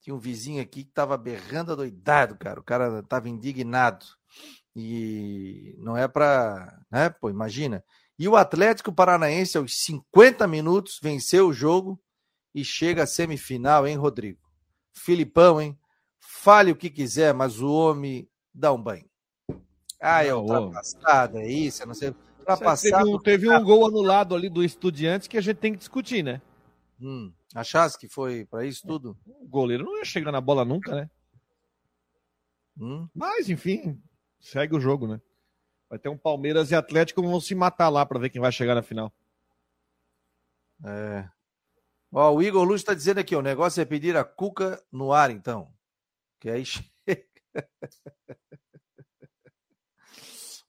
Tinha 0.00 0.14
um 0.14 0.18
vizinho 0.18 0.62
aqui 0.62 0.84
que 0.84 0.92
tava 0.92 1.16
berrando 1.16 1.76
doidado, 1.76 2.36
cara. 2.36 2.60
O 2.60 2.62
cara 2.62 3.02
tava 3.02 3.28
indignado. 3.28 4.06
E 4.74 5.74
não 5.78 5.96
é 5.96 6.06
para, 6.06 6.80
né? 6.90 7.10
Pô, 7.10 7.30
imagina. 7.30 7.82
E 8.18 8.28
o 8.28 8.36
Atlético 8.36 8.92
Paranaense 8.92 9.56
aos 9.56 9.74
50 9.84 10.46
minutos 10.46 10.98
venceu 11.02 11.48
o 11.48 11.52
jogo 11.52 12.00
e 12.54 12.64
chega 12.64 13.04
à 13.04 13.06
semifinal, 13.06 13.86
hein, 13.86 13.96
Rodrigo? 13.96 14.40
Filipão, 14.92 15.60
hein? 15.60 15.78
Fale 16.18 16.72
o 16.72 16.76
que 16.76 16.90
quiser, 16.90 17.32
mas 17.32 17.60
o 17.60 17.72
homem 17.72 18.28
dá 18.52 18.72
um 18.72 18.82
banho. 18.82 19.08
Ah, 20.00 20.24
é 20.24 20.34
ultrapassada, 20.34 21.40
é 21.40 21.50
isso, 21.50 21.82
eu 21.82 21.86
não 21.86 21.94
sei. 21.94 22.14
Ultrapassado. 22.38 23.04
Teve, 23.04 23.16
um, 23.16 23.18
teve 23.18 23.48
um 23.48 23.62
gol 23.62 23.86
anulado 23.86 24.34
ali 24.34 24.48
do 24.48 24.64
Estudiantes 24.64 25.28
que 25.28 25.36
a 25.36 25.40
gente 25.40 25.56
tem 25.56 25.72
que 25.72 25.78
discutir, 25.78 26.22
né? 26.22 26.40
Hum, 27.00 27.32
achasse 27.54 27.98
que 27.98 28.08
foi 28.08 28.44
para 28.44 28.64
isso 28.64 28.86
tudo? 28.86 29.16
O 29.24 29.46
goleiro 29.46 29.84
não 29.84 29.96
ia 29.96 30.04
chegar 30.04 30.32
na 30.32 30.40
bola 30.40 30.64
nunca, 30.64 30.94
né? 30.94 31.10
Hum. 32.76 33.08
Mas, 33.14 33.48
enfim, 33.48 34.00
segue 34.40 34.76
o 34.76 34.80
jogo, 34.80 35.06
né? 35.06 35.20
Vai 35.88 35.98
ter 35.98 36.08
um 36.08 36.18
Palmeiras 36.18 36.70
e 36.70 36.74
Atlético 36.74 37.22
vão 37.22 37.40
se 37.40 37.54
matar 37.54 37.88
lá 37.88 38.04
para 38.04 38.18
ver 38.18 38.30
quem 38.30 38.40
vai 38.40 38.52
chegar 38.52 38.74
na 38.74 38.82
final. 38.82 39.12
É. 40.84 41.28
Ó, 42.12 42.34
o 42.34 42.42
Igor 42.42 42.64
Luz 42.64 42.80
está 42.80 42.94
dizendo 42.94 43.18
aqui, 43.18 43.34
o 43.34 43.42
negócio 43.42 43.80
é 43.80 43.84
pedir 43.84 44.16
a 44.16 44.24
Cuca 44.24 44.82
no 44.90 45.12
ar, 45.12 45.30
então. 45.30 45.72
Que 46.40 46.50
aí 46.50 46.64
chega. 46.66 46.88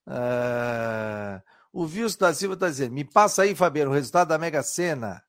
ah, 0.07 1.41
o 1.71 1.83
Wilson 1.83 2.17
da 2.19 2.33
Silva 2.33 2.55
está 2.55 2.67
dizendo: 2.67 2.93
me 2.93 3.03
passa 3.03 3.43
aí, 3.43 3.55
Fabiano, 3.55 3.91
o 3.91 3.93
resultado 3.93 4.29
da 4.29 4.37
Mega 4.37 4.63
Sena. 4.63 5.23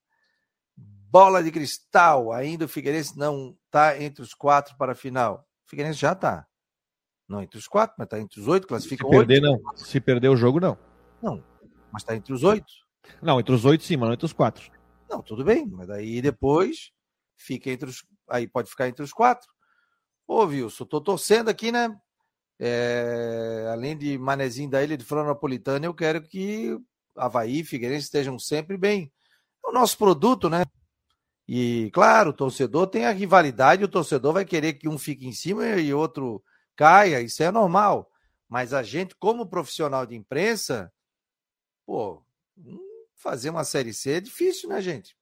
Bola 0.76 1.42
de 1.42 1.50
cristal. 1.50 2.32
Ainda 2.32 2.64
o 2.64 2.68
Figueirense 2.68 3.18
não 3.18 3.56
está 3.66 4.00
entre 4.00 4.22
os 4.22 4.32
quatro 4.32 4.76
para 4.76 4.92
a 4.92 4.94
final. 4.94 5.46
O 5.66 5.70
Figueirense 5.70 5.98
já 5.98 6.12
está. 6.12 6.46
Não 7.30 7.40
entre 7.40 7.60
os 7.60 7.68
quatro, 7.68 7.94
mas 7.96 8.06
está 8.06 8.18
entre 8.18 8.40
os 8.40 8.48
oito, 8.48 8.66
classifica 8.66 9.04
Se 9.04 9.08
perder, 9.10 9.44
oito. 9.44 9.62
não. 9.62 9.76
Se 9.76 10.00
perder 10.00 10.28
o 10.30 10.36
jogo, 10.36 10.58
não. 10.58 10.76
Não, 11.22 11.40
mas 11.92 12.02
está 12.02 12.16
entre 12.16 12.32
os 12.32 12.42
oito. 12.42 12.72
Não, 13.22 13.38
entre 13.38 13.54
os 13.54 13.64
oito 13.64 13.84
sim, 13.84 13.96
mas 13.96 14.08
não 14.08 14.14
entre 14.14 14.26
os 14.26 14.32
quatro. 14.32 14.68
Não, 15.08 15.22
tudo 15.22 15.44
bem, 15.44 15.64
mas 15.64 15.86
daí 15.86 16.20
depois 16.20 16.90
fica 17.36 17.70
entre 17.70 17.88
os. 17.88 18.04
Aí 18.28 18.48
pode 18.48 18.68
ficar 18.68 18.88
entre 18.88 19.04
os 19.04 19.12
quatro. 19.12 19.48
Ô, 20.26 20.44
Wilson, 20.44 20.84
tô 20.84 21.00
torcendo 21.00 21.48
aqui, 21.48 21.70
né? 21.70 21.96
É, 22.58 23.68
além 23.72 23.96
de 23.96 24.18
Manezinho 24.18 24.68
da 24.68 24.82
Ilha 24.82 24.96
de 24.96 25.04
Florianopolitana, 25.04 25.86
eu 25.86 25.94
quero 25.94 26.20
que 26.20 26.76
Havaí 27.16 27.60
e 27.60 27.64
Figueirense 27.64 28.06
estejam 28.06 28.40
sempre 28.40 28.76
bem. 28.76 29.12
É 29.64 29.68
o 29.68 29.72
nosso 29.72 29.96
produto, 29.96 30.50
né? 30.50 30.64
E, 31.46 31.90
claro, 31.92 32.30
o 32.30 32.32
torcedor 32.34 32.88
tem 32.88 33.06
a 33.06 33.12
rivalidade, 33.12 33.84
o 33.84 33.88
torcedor 33.88 34.32
vai 34.32 34.44
querer 34.44 34.72
que 34.74 34.88
um 34.88 34.98
fique 34.98 35.28
em 35.28 35.32
cima 35.32 35.64
e 35.76 35.94
outro 35.94 36.42
caia, 36.76 37.20
isso 37.20 37.42
é 37.42 37.50
normal. 37.50 38.10
Mas 38.48 38.72
a 38.72 38.82
gente, 38.82 39.14
como 39.14 39.46
profissional 39.46 40.04
de 40.04 40.16
imprensa, 40.16 40.92
pô, 41.86 42.22
fazer 43.14 43.50
uma 43.50 43.64
Série 43.64 43.94
C 43.94 44.12
é 44.12 44.20
difícil, 44.20 44.68
né, 44.68 44.80
gente? 44.80 45.16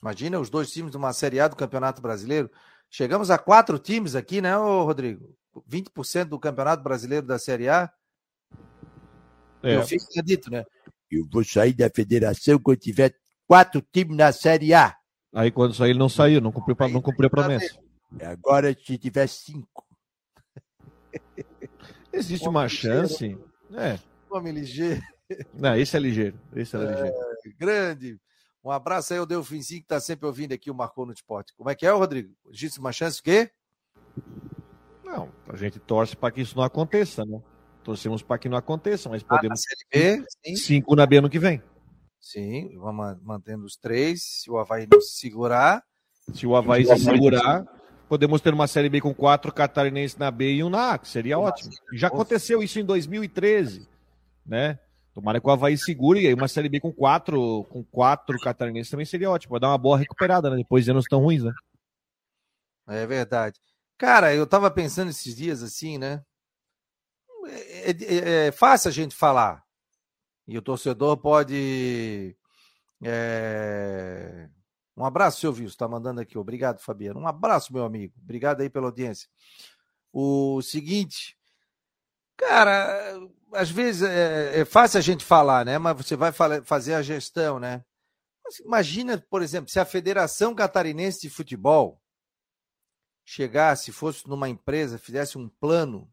Imagina 0.00 0.40
os 0.40 0.50
dois 0.50 0.70
times 0.70 0.90
de 0.90 0.96
uma 0.96 1.12
Série 1.12 1.40
A 1.40 1.48
do 1.48 1.56
Campeonato 1.56 2.02
Brasileiro. 2.02 2.50
Chegamos 2.90 3.30
a 3.30 3.38
quatro 3.38 3.78
times 3.78 4.14
aqui, 4.14 4.40
né, 4.40 4.54
Rodrigo? 4.56 5.36
20% 5.68 6.24
do 6.26 6.38
Campeonato 6.38 6.82
Brasileiro 6.82 7.26
da 7.26 7.38
Série 7.38 7.68
A. 7.68 7.90
É. 9.62 9.76
Eu 9.76 9.86
fico 9.86 10.04
dito, 10.22 10.50
né? 10.50 10.64
Eu 11.10 11.26
vou 11.30 11.44
sair 11.44 11.72
da 11.72 11.88
federação 11.88 12.58
quando 12.58 12.78
tiver 12.78 13.14
quatro 13.46 13.80
times 13.80 14.16
na 14.16 14.32
Série 14.32 14.74
A. 14.74 14.96
Aí 15.34 15.50
quando 15.50 15.74
sair 15.74 15.90
ele 15.90 15.98
não 15.98 16.08
saiu, 16.08 16.40
não 16.40 16.52
cumpriu, 16.52 16.76
não 16.88 17.02
cumpriu 17.02 17.26
a 17.28 17.30
promessa. 17.30 17.78
Agora 18.22 18.74
se 18.74 18.98
tiver 18.98 19.26
cinco. 19.28 19.85
Existe 22.12 22.48
uma 22.48 22.68
chance. 22.68 23.38
É. 23.74 23.98
Homem 24.30 24.52
ligeiro. 24.52 25.02
Não, 25.54 25.76
esse 25.76 25.96
é 25.96 26.00
ligeiro. 26.00 26.38
Esse 26.54 26.76
é, 26.76 26.80
é 26.80 26.82
ligeiro. 26.82 27.14
Grande. 27.58 28.20
Um 28.64 28.70
abraço 28.70 29.12
aí 29.12 29.18
ao 29.18 29.26
Delfinzinho 29.26 29.80
que 29.80 29.84
está 29.84 30.00
sempre 30.00 30.26
ouvindo 30.26 30.52
aqui 30.52 30.70
o 30.70 30.74
Marcou 30.74 31.06
no 31.06 31.12
Esporte. 31.12 31.54
Como 31.56 31.70
é 31.70 31.74
que 31.74 31.86
é, 31.86 31.90
Rodrigo? 31.90 32.34
Existe 32.50 32.80
uma 32.80 32.90
chance 32.90 33.20
o 33.20 33.22
quê? 33.22 33.50
Não, 35.04 35.30
a 35.48 35.56
gente 35.56 35.78
torce 35.78 36.16
para 36.16 36.32
que 36.32 36.40
isso 36.40 36.56
não 36.56 36.64
aconteça, 36.64 37.24
né? 37.24 37.40
Torcemos 37.84 38.22
para 38.22 38.38
que 38.38 38.48
não 38.48 38.56
aconteça, 38.58 39.08
mas 39.08 39.22
ah, 39.22 39.36
podemos. 39.36 39.60
Ah, 39.60 39.74
na 39.94 40.00
B, 40.00 40.24
sim. 40.44 40.56
Cinco 40.56 40.96
na 40.96 41.06
B 41.06 41.18
ano 41.18 41.30
que 41.30 41.38
vem. 41.38 41.62
Sim, 42.20 42.76
vamos 42.78 43.16
mantendo 43.22 43.64
os 43.64 43.76
três. 43.76 44.22
Se 44.24 44.50
o 44.50 44.58
Havaí 44.58 44.88
não 44.90 45.00
se 45.00 45.20
segurar. 45.20 45.84
Se 46.34 46.44
o 46.44 46.56
Havaí 46.56 46.84
se 46.84 46.98
segurar, 46.98 47.64
podemos 48.08 48.40
ter 48.40 48.54
uma 48.54 48.66
Série 48.66 48.88
B 48.88 49.00
com 49.00 49.14
quatro 49.14 49.52
catarinenses 49.52 50.16
na 50.16 50.30
B 50.30 50.54
e 50.54 50.64
um 50.64 50.70
na 50.70 50.92
A, 50.92 50.98
que 50.98 51.08
seria 51.08 51.38
ótimo. 51.38 51.72
Já 51.92 52.08
aconteceu 52.08 52.62
isso 52.62 52.78
em 52.78 52.84
2013, 52.84 53.88
né? 54.44 54.78
Tomara 55.14 55.40
que 55.40 55.46
o 55.46 55.50
Havaí 55.50 55.78
segure 55.78 56.20
e 56.20 56.26
aí 56.26 56.34
uma 56.34 56.48
Série 56.48 56.68
B 56.68 56.78
com 56.78 56.92
quatro, 56.92 57.64
com 57.70 57.82
quatro 57.84 58.38
catarinenses 58.38 58.90
também 58.90 59.06
seria 59.06 59.30
ótimo. 59.30 59.52
Vai 59.52 59.60
dar 59.60 59.68
uma 59.68 59.78
boa 59.78 59.98
recuperada, 59.98 60.50
né? 60.50 60.56
Depois 60.56 60.84
de 60.84 60.90
anos 60.90 61.06
tão 61.06 61.20
ruins, 61.20 61.42
né? 61.42 61.52
É 62.88 63.06
verdade. 63.06 63.58
Cara, 63.98 64.34
eu 64.34 64.46
tava 64.46 64.70
pensando 64.70 65.10
esses 65.10 65.34
dias 65.34 65.62
assim, 65.62 65.96
né? 65.98 66.22
É, 67.48 67.90
é, 67.90 68.46
é 68.48 68.52
fácil 68.52 68.88
a 68.88 68.92
gente 68.92 69.14
falar. 69.14 69.62
E 70.46 70.56
o 70.56 70.62
torcedor 70.62 71.16
pode 71.16 72.36
é, 73.02 74.35
Um 74.96 75.04
abraço, 75.04 75.40
seu 75.40 75.50
Wilson, 75.50 75.66
está 75.66 75.86
mandando 75.86 76.20
aqui. 76.20 76.38
Obrigado, 76.38 76.80
Fabiano. 76.80 77.20
Um 77.20 77.26
abraço, 77.26 77.72
meu 77.72 77.84
amigo. 77.84 78.14
Obrigado 78.22 78.62
aí 78.62 78.70
pela 78.70 78.86
audiência. 78.86 79.28
O 80.12 80.62
seguinte, 80.62 81.36
cara, 82.36 83.20
às 83.52 83.70
vezes 83.70 84.02
é, 84.02 84.60
é 84.60 84.64
fácil 84.64 84.98
a 84.98 85.02
gente 85.02 85.24
falar, 85.24 85.66
né? 85.66 85.78
Mas 85.78 85.96
você 85.96 86.16
vai 86.16 86.32
fazer 86.64 86.94
a 86.94 87.02
gestão, 87.02 87.58
né? 87.58 87.84
Mas 88.42 88.58
imagina, 88.60 89.22
por 89.28 89.42
exemplo, 89.42 89.70
se 89.70 89.78
a 89.78 89.84
Federação 89.84 90.54
Catarinense 90.54 91.20
de 91.20 91.30
Futebol 91.30 92.00
chegasse, 93.24 93.92
fosse 93.92 94.26
numa 94.28 94.48
empresa, 94.48 94.98
fizesse 94.98 95.36
um 95.36 95.48
plano 95.48 96.08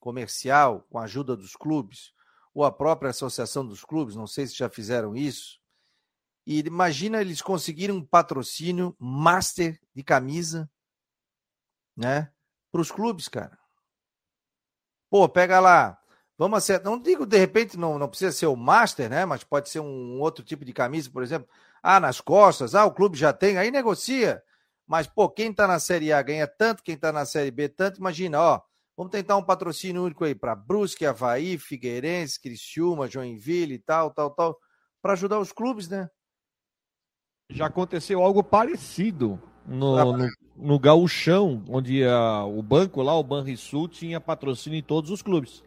comercial 0.00 0.86
com 0.90 0.98
a 0.98 1.04
ajuda 1.04 1.36
dos 1.36 1.54
clubes, 1.54 2.12
ou 2.54 2.64
a 2.64 2.72
própria 2.72 3.10
Associação 3.10 3.66
dos 3.66 3.84
Clubes, 3.84 4.14
não 4.14 4.26
sei 4.26 4.46
se 4.46 4.56
já 4.56 4.70
fizeram 4.70 5.14
isso, 5.14 5.60
e 6.46 6.60
imagina 6.60 7.20
eles 7.20 7.40
conseguirem 7.40 7.94
um 7.96 8.04
patrocínio 8.04 8.94
master 8.98 9.80
de 9.94 10.02
camisa, 10.02 10.70
né? 11.96 12.30
Para 12.70 12.80
os 12.80 12.90
clubes, 12.90 13.28
cara. 13.28 13.58
Pô, 15.10 15.28
pega 15.28 15.60
lá. 15.60 15.98
Vamos 16.36 16.58
acertar. 16.58 16.90
Não 16.90 17.00
digo 17.00 17.24
de 17.24 17.38
repente, 17.38 17.76
não, 17.78 17.98
não 17.98 18.08
precisa 18.08 18.32
ser 18.32 18.46
o 18.46 18.56
master, 18.56 19.08
né? 19.08 19.24
Mas 19.24 19.44
pode 19.44 19.68
ser 19.68 19.80
um 19.80 20.20
outro 20.20 20.44
tipo 20.44 20.64
de 20.64 20.72
camisa, 20.72 21.10
por 21.10 21.22
exemplo. 21.22 21.48
Ah, 21.82 22.00
nas 22.00 22.20
costas. 22.20 22.74
Ah, 22.74 22.84
o 22.84 22.92
clube 22.92 23.16
já 23.16 23.32
tem. 23.32 23.56
Aí 23.56 23.70
negocia. 23.70 24.42
Mas, 24.86 25.06
pô, 25.06 25.28
quem 25.30 25.52
tá 25.52 25.66
na 25.66 25.78
Série 25.78 26.12
A 26.12 26.20
ganha 26.20 26.46
tanto, 26.46 26.82
quem 26.82 26.96
tá 26.96 27.12
na 27.12 27.24
Série 27.24 27.50
B 27.50 27.68
tanto. 27.68 27.98
Imagina, 28.00 28.40
ó. 28.40 28.60
Vamos 28.96 29.10
tentar 29.10 29.36
um 29.36 29.42
patrocínio 29.42 30.04
único 30.04 30.24
aí 30.24 30.34
para 30.34 30.54
Brusque, 30.54 31.06
Havaí, 31.06 31.58
Figueirense, 31.58 32.40
Criciúma, 32.40 33.08
Joinville 33.08 33.74
e 33.74 33.78
tal, 33.78 34.10
tal, 34.12 34.30
tal. 34.30 34.58
Para 35.02 35.14
ajudar 35.14 35.38
os 35.40 35.52
clubes, 35.52 35.88
né? 35.88 36.08
Já 37.54 37.66
aconteceu 37.66 38.20
algo 38.20 38.42
parecido 38.42 39.40
no, 39.66 39.96
ah, 39.96 40.04
no, 40.04 40.28
no 40.56 40.78
Gauchão, 40.78 41.64
onde 41.68 42.04
a, 42.04 42.44
o 42.44 42.60
banco 42.62 43.00
lá, 43.00 43.16
o 43.16 43.22
Banrisul, 43.22 43.88
tinha 43.88 44.20
patrocínio 44.20 44.78
em 44.78 44.82
todos 44.82 45.10
os 45.10 45.22
clubes. 45.22 45.62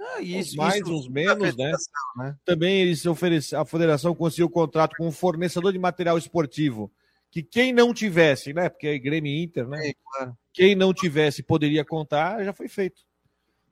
Ah, 0.00 0.20
isso, 0.20 0.52
uns 0.52 0.56
mais, 0.56 0.76
isso, 0.76 0.94
uns 0.94 1.08
menos, 1.08 1.56
né? 1.56 1.72
né? 2.16 2.36
Também 2.44 2.80
eles 2.80 3.04
ofereceram, 3.04 3.62
a 3.62 3.66
federação 3.66 4.14
conseguiu 4.14 4.46
um 4.46 4.50
contrato 4.50 4.94
com 4.96 5.06
um 5.06 5.12
fornecedor 5.12 5.72
de 5.72 5.78
material 5.78 6.16
esportivo, 6.16 6.90
que 7.30 7.42
quem 7.42 7.72
não 7.72 7.92
tivesse, 7.92 8.52
né? 8.54 8.68
Porque 8.68 8.86
é 8.86 8.98
Grêmio 8.98 9.32
Inter, 9.32 9.68
né? 9.68 9.88
É, 9.88 9.94
claro. 9.94 10.36
Quem 10.52 10.74
não 10.74 10.94
tivesse 10.94 11.42
poderia 11.42 11.84
contar, 11.84 12.42
já 12.42 12.52
foi 12.52 12.68
feito. 12.68 13.02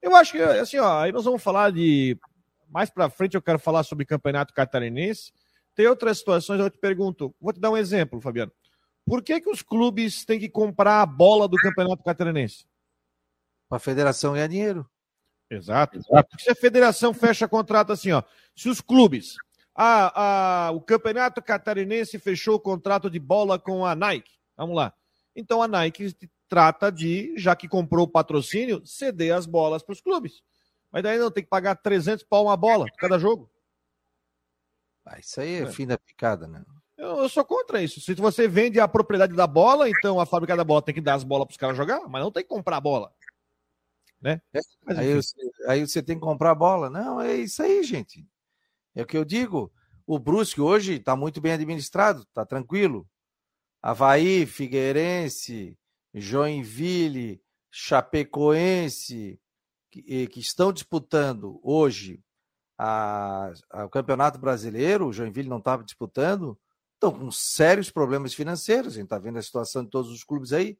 Eu 0.02 0.14
acho 0.14 0.32
que, 0.32 0.42
assim, 0.42 0.78
ó, 0.78 1.00
aí 1.00 1.12
nós 1.12 1.24
vamos 1.24 1.42
falar 1.42 1.72
de. 1.72 2.18
Mais 2.68 2.90
pra 2.90 3.08
frente 3.08 3.34
eu 3.34 3.42
quero 3.42 3.58
falar 3.58 3.82
sobre 3.82 4.04
campeonato 4.04 4.52
catarinense 4.52 5.32
tem 5.74 5.86
outras 5.86 6.18
situações, 6.18 6.60
eu 6.60 6.70
te 6.70 6.78
pergunto, 6.78 7.34
vou 7.40 7.52
te 7.52 7.60
dar 7.60 7.70
um 7.70 7.76
exemplo, 7.76 8.20
Fabiano. 8.20 8.52
Por 9.06 9.22
que, 9.22 9.40
que 9.40 9.50
os 9.50 9.60
clubes 9.60 10.24
têm 10.24 10.40
que 10.40 10.48
comprar 10.48 11.02
a 11.02 11.06
bola 11.06 11.46
do 11.46 11.56
Campeonato 11.56 12.02
Catarinense? 12.02 12.64
Para 13.68 13.76
a 13.76 13.80
federação 13.80 14.32
ganhar 14.32 14.46
dinheiro. 14.46 14.88
Exato. 15.50 15.98
Exato. 15.98 16.28
Porque 16.30 16.44
se 16.44 16.50
a 16.50 16.54
federação 16.54 17.12
fecha 17.12 17.46
contrato 17.46 17.92
assim, 17.92 18.12
ó, 18.12 18.22
se 18.56 18.68
os 18.68 18.80
clubes, 18.80 19.36
a, 19.74 20.68
a, 20.68 20.70
o 20.70 20.80
Campeonato 20.80 21.42
Catarinense 21.42 22.18
fechou 22.18 22.54
o 22.54 22.60
contrato 22.60 23.10
de 23.10 23.18
bola 23.18 23.58
com 23.58 23.84
a 23.84 23.94
Nike, 23.94 24.32
vamos 24.56 24.76
lá. 24.76 24.94
Então 25.36 25.62
a 25.62 25.68
Nike 25.68 26.16
trata 26.48 26.90
de, 26.90 27.34
já 27.36 27.56
que 27.56 27.68
comprou 27.68 28.06
o 28.06 28.10
patrocínio, 28.10 28.84
ceder 28.86 29.34
as 29.34 29.44
bolas 29.44 29.82
para 29.82 29.92
os 29.92 30.00
clubes. 30.00 30.42
Mas 30.90 31.02
daí 31.02 31.18
não 31.18 31.30
tem 31.30 31.42
que 31.42 31.50
pagar 31.50 31.74
300 31.74 32.24
pau 32.24 32.44
uma 32.44 32.56
bola 32.56 32.86
cada 32.96 33.18
jogo. 33.18 33.50
Ah, 35.04 35.18
isso 35.18 35.40
aí 35.40 35.54
é, 35.54 35.62
é, 35.62 35.66
fim 35.66 35.86
da 35.86 35.98
picada, 35.98 36.48
né? 36.48 36.64
Eu, 36.96 37.18
eu, 37.18 37.28
sou 37.28 37.44
contra 37.44 37.82
isso. 37.82 38.00
Se 38.00 38.14
você 38.14 38.48
vende 38.48 38.80
a 38.80 38.88
propriedade 38.88 39.34
da 39.34 39.46
bola, 39.46 39.88
então 39.88 40.18
a 40.18 40.26
fábrica 40.26 40.56
da 40.56 40.64
bola 40.64 40.80
tem 40.80 40.94
que 40.94 41.00
dar 41.00 41.14
as 41.14 41.24
bolas 41.24 41.46
para 41.46 41.52
os 41.52 41.58
caras 41.58 41.76
jogar, 41.76 42.08
mas 42.08 42.22
não 42.22 42.30
tem 42.30 42.42
que 42.42 42.48
comprar 42.48 42.78
a 42.78 42.80
bola. 42.80 43.12
Né? 44.20 44.40
É, 44.54 44.60
aí, 44.96 45.14
você, 45.14 45.36
aí, 45.68 45.86
você, 45.86 46.02
tem 46.02 46.16
que 46.16 46.22
comprar 46.22 46.52
a 46.52 46.54
bola. 46.54 46.88
Não, 46.88 47.20
é 47.20 47.34
isso 47.34 47.62
aí, 47.62 47.82
gente. 47.82 48.26
É 48.94 49.02
o 49.02 49.06
que 49.06 49.16
eu 49.16 49.24
digo. 49.24 49.70
O 50.06 50.18
Brusque 50.18 50.60
hoje 50.60 50.94
está 50.94 51.14
muito 51.14 51.40
bem 51.40 51.52
administrado, 51.52 52.22
está 52.22 52.46
tranquilo. 52.46 53.06
Havaí, 53.82 54.46
Figueirense, 54.46 55.78
Joinville, 56.14 57.42
Chapecoense, 57.70 59.38
que, 59.90 60.26
que 60.28 60.40
estão 60.40 60.72
disputando 60.72 61.60
hoje 61.62 62.22
a, 62.78 63.52
a, 63.70 63.84
o 63.84 63.88
Campeonato 63.88 64.38
Brasileiro, 64.38 65.06
o 65.06 65.12
Joinville 65.12 65.48
não 65.48 65.58
estava 65.58 65.84
disputando, 65.84 66.58
estão 66.94 67.12
com 67.12 67.30
sérios 67.30 67.90
problemas 67.90 68.34
financeiros. 68.34 68.94
A 68.94 68.96
gente 68.96 69.04
está 69.04 69.18
vendo 69.18 69.38
a 69.38 69.42
situação 69.42 69.84
de 69.84 69.90
todos 69.90 70.10
os 70.10 70.24
clubes 70.24 70.52
aí, 70.52 70.78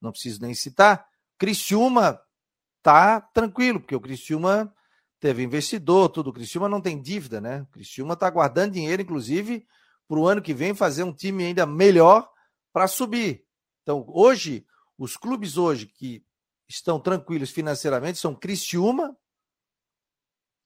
não 0.00 0.12
preciso 0.12 0.40
nem 0.40 0.54
citar. 0.54 1.06
Criciúma 1.38 2.20
tá 2.82 3.20
tranquilo, 3.20 3.80
porque 3.80 3.96
o 3.96 4.00
Criciúma 4.00 4.72
teve 5.18 5.42
investidor, 5.42 6.08
tudo. 6.08 6.30
O 6.30 6.32
Criciúma 6.32 6.68
não 6.68 6.80
tem 6.80 7.00
dívida, 7.00 7.40
né? 7.40 7.62
O 7.62 7.66
Criciúma 7.66 8.14
está 8.14 8.28
guardando 8.28 8.72
dinheiro, 8.72 9.02
inclusive, 9.02 9.66
para 10.08 10.18
o 10.18 10.26
ano 10.26 10.42
que 10.42 10.52
vem 10.52 10.74
fazer 10.74 11.04
um 11.04 11.12
time 11.12 11.44
ainda 11.44 11.64
melhor 11.64 12.28
para 12.72 12.88
subir. 12.88 13.44
Então, 13.82 14.04
hoje, 14.08 14.66
os 14.98 15.16
clubes 15.16 15.56
hoje 15.56 15.86
que 15.86 16.24
estão 16.68 17.00
tranquilos 17.00 17.50
financeiramente 17.50 18.18
são 18.18 18.34
Criciúma, 18.34 19.16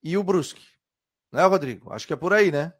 e 0.07 0.17
o 0.17 0.23
Brusque. 0.23 0.63
Né, 1.33 1.45
Rodrigo? 1.45 1.93
Acho 1.93 2.07
que 2.07 2.13
é 2.13 2.17
por 2.17 2.33
aí, 2.33 2.53
né? 2.53 2.73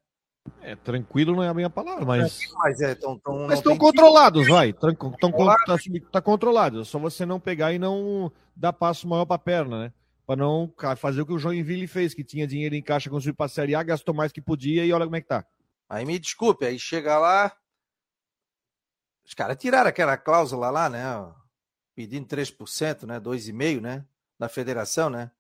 É, 0.61 0.77
tranquilo 0.77 1.35
não 1.35 1.43
é 1.43 1.49
a 1.49 1.55
minha 1.55 1.69
palavra, 1.69 2.05
mas. 2.05 2.41
É, 2.41 2.45
mas 2.55 2.81
é, 2.81 2.95
tão, 2.95 3.19
tão, 3.19 3.49
mas 3.49 3.59
estão 3.59 3.77
controlados, 3.77 4.47
vai. 4.47 4.73
Tão, 4.73 4.95
tão, 4.95 5.33
tá, 5.33 5.77
tá 6.13 6.23
controlado. 6.23 6.81
É 6.81 6.85
só 6.85 7.01
você 7.01 7.27
não 7.27 7.41
pegar 7.41 7.73
e 7.73 7.81
não 7.81 8.31
dar 8.55 8.73
passo 8.73 9.09
maior 9.09 9.27
para 9.27 9.37
a 9.37 9.41
perna, 9.41 9.85
né? 9.85 9.93
Para 10.25 10.37
não 10.37 10.73
fazer 10.97 11.23
o 11.23 11.27
que 11.27 11.33
o 11.33 11.39
Joinville 11.39 11.87
fez, 11.87 12.15
que 12.15 12.23
tinha 12.23 12.47
dinheiro 12.47 12.75
em 12.75 12.83
caixa, 12.83 13.11
conseguiu 13.11 13.35
para 13.35 13.47
a 13.47 13.49
Série 13.49 13.75
A, 13.75 13.83
gastou 13.83 14.15
mais 14.15 14.33
que 14.33 14.41
podia 14.41 14.85
e 14.85 14.93
olha 14.93 15.05
como 15.05 15.17
é 15.17 15.21
que 15.21 15.29
tá. 15.29 15.45
Aí 15.89 16.05
me 16.05 16.19
desculpe, 16.19 16.65
aí 16.65 16.79
chega 16.79 17.19
lá. 17.19 17.53
Os 19.25 19.35
caras 19.35 19.57
tiraram 19.57 19.89
aquela 19.89 20.17
cláusula 20.17 20.71
lá, 20.71 20.89
né? 20.89 21.03
Pedindo 21.95 22.27
3%, 22.27 23.05
né? 23.05 23.19
2,5%, 23.19 23.81
né? 23.81 24.05
Da 24.39 24.49
federação, 24.49 25.11
né? 25.11 25.31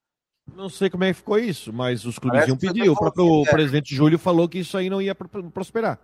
Não 0.54 0.68
sei 0.68 0.88
como 0.88 1.04
é 1.04 1.08
que 1.08 1.18
ficou 1.18 1.38
isso, 1.38 1.72
mas 1.72 2.04
os 2.04 2.18
clubes 2.18 2.46
iam 2.46 2.56
pedir. 2.56 2.88
O 2.88 2.96
próprio 2.96 3.42
é. 3.42 3.50
presidente 3.50 3.94
Júlio 3.94 4.18
falou 4.18 4.48
que 4.48 4.58
isso 4.58 4.76
aí 4.76 4.88
não 4.88 5.02
ia 5.02 5.14
prosperar. 5.14 5.98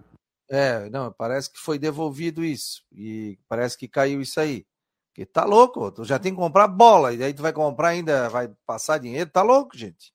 É, 0.50 0.90
não, 0.90 1.12
parece 1.12 1.50
que 1.50 1.58
foi 1.58 1.78
devolvido 1.78 2.44
isso. 2.44 2.82
E 2.92 3.38
parece 3.48 3.78
que 3.78 3.88
caiu 3.88 4.20
isso 4.20 4.40
aí. 4.40 4.66
Porque 5.08 5.24
tá 5.24 5.44
louco, 5.44 5.90
tu 5.92 6.04
já 6.04 6.18
tem 6.18 6.32
que 6.32 6.38
comprar 6.40 6.66
bola, 6.66 7.12
e 7.12 7.22
aí 7.22 7.34
tu 7.34 7.42
vai 7.42 7.52
comprar 7.52 7.88
ainda, 7.88 8.30
vai 8.30 8.50
passar 8.66 8.98
dinheiro, 8.98 9.28
tá 9.30 9.42
louco, 9.42 9.76
gente. 9.76 10.12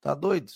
Tá 0.00 0.14
doido. 0.14 0.50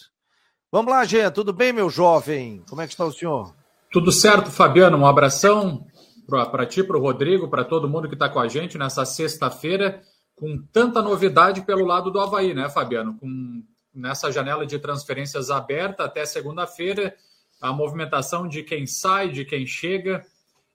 Vamos 0.70 0.92
lá, 0.92 1.04
Jean, 1.04 1.30
tudo 1.30 1.52
bem, 1.52 1.72
meu 1.72 1.88
jovem? 1.88 2.62
Como 2.68 2.82
é 2.82 2.86
que 2.86 2.92
está 2.92 3.04
o 3.04 3.12
senhor? 3.12 3.54
Tudo 3.90 4.12
certo, 4.12 4.50
Fabiano. 4.50 4.98
Um 4.98 5.06
abração 5.06 5.86
para 6.26 6.66
ti, 6.66 6.82
para 6.82 6.96
o 6.96 7.00
Rodrigo, 7.00 7.48
para 7.48 7.64
todo 7.64 7.88
mundo 7.88 8.08
que 8.08 8.14
está 8.14 8.28
com 8.28 8.40
a 8.40 8.48
gente 8.48 8.76
nessa 8.76 9.04
sexta-feira 9.04 10.02
com 10.36 10.58
tanta 10.72 11.00
novidade 11.00 11.62
pelo 11.62 11.84
lado 11.84 12.10
do 12.10 12.20
Havaí, 12.20 12.54
né, 12.54 12.68
Fabiano? 12.68 13.16
Com 13.18 13.62
nessa 13.94 14.32
janela 14.32 14.66
de 14.66 14.78
transferências 14.78 15.50
aberta 15.50 16.04
até 16.04 16.26
segunda-feira, 16.26 17.14
a 17.60 17.72
movimentação 17.72 18.48
de 18.48 18.62
quem 18.62 18.86
sai, 18.86 19.28
de 19.30 19.44
quem 19.44 19.64
chega, 19.64 20.24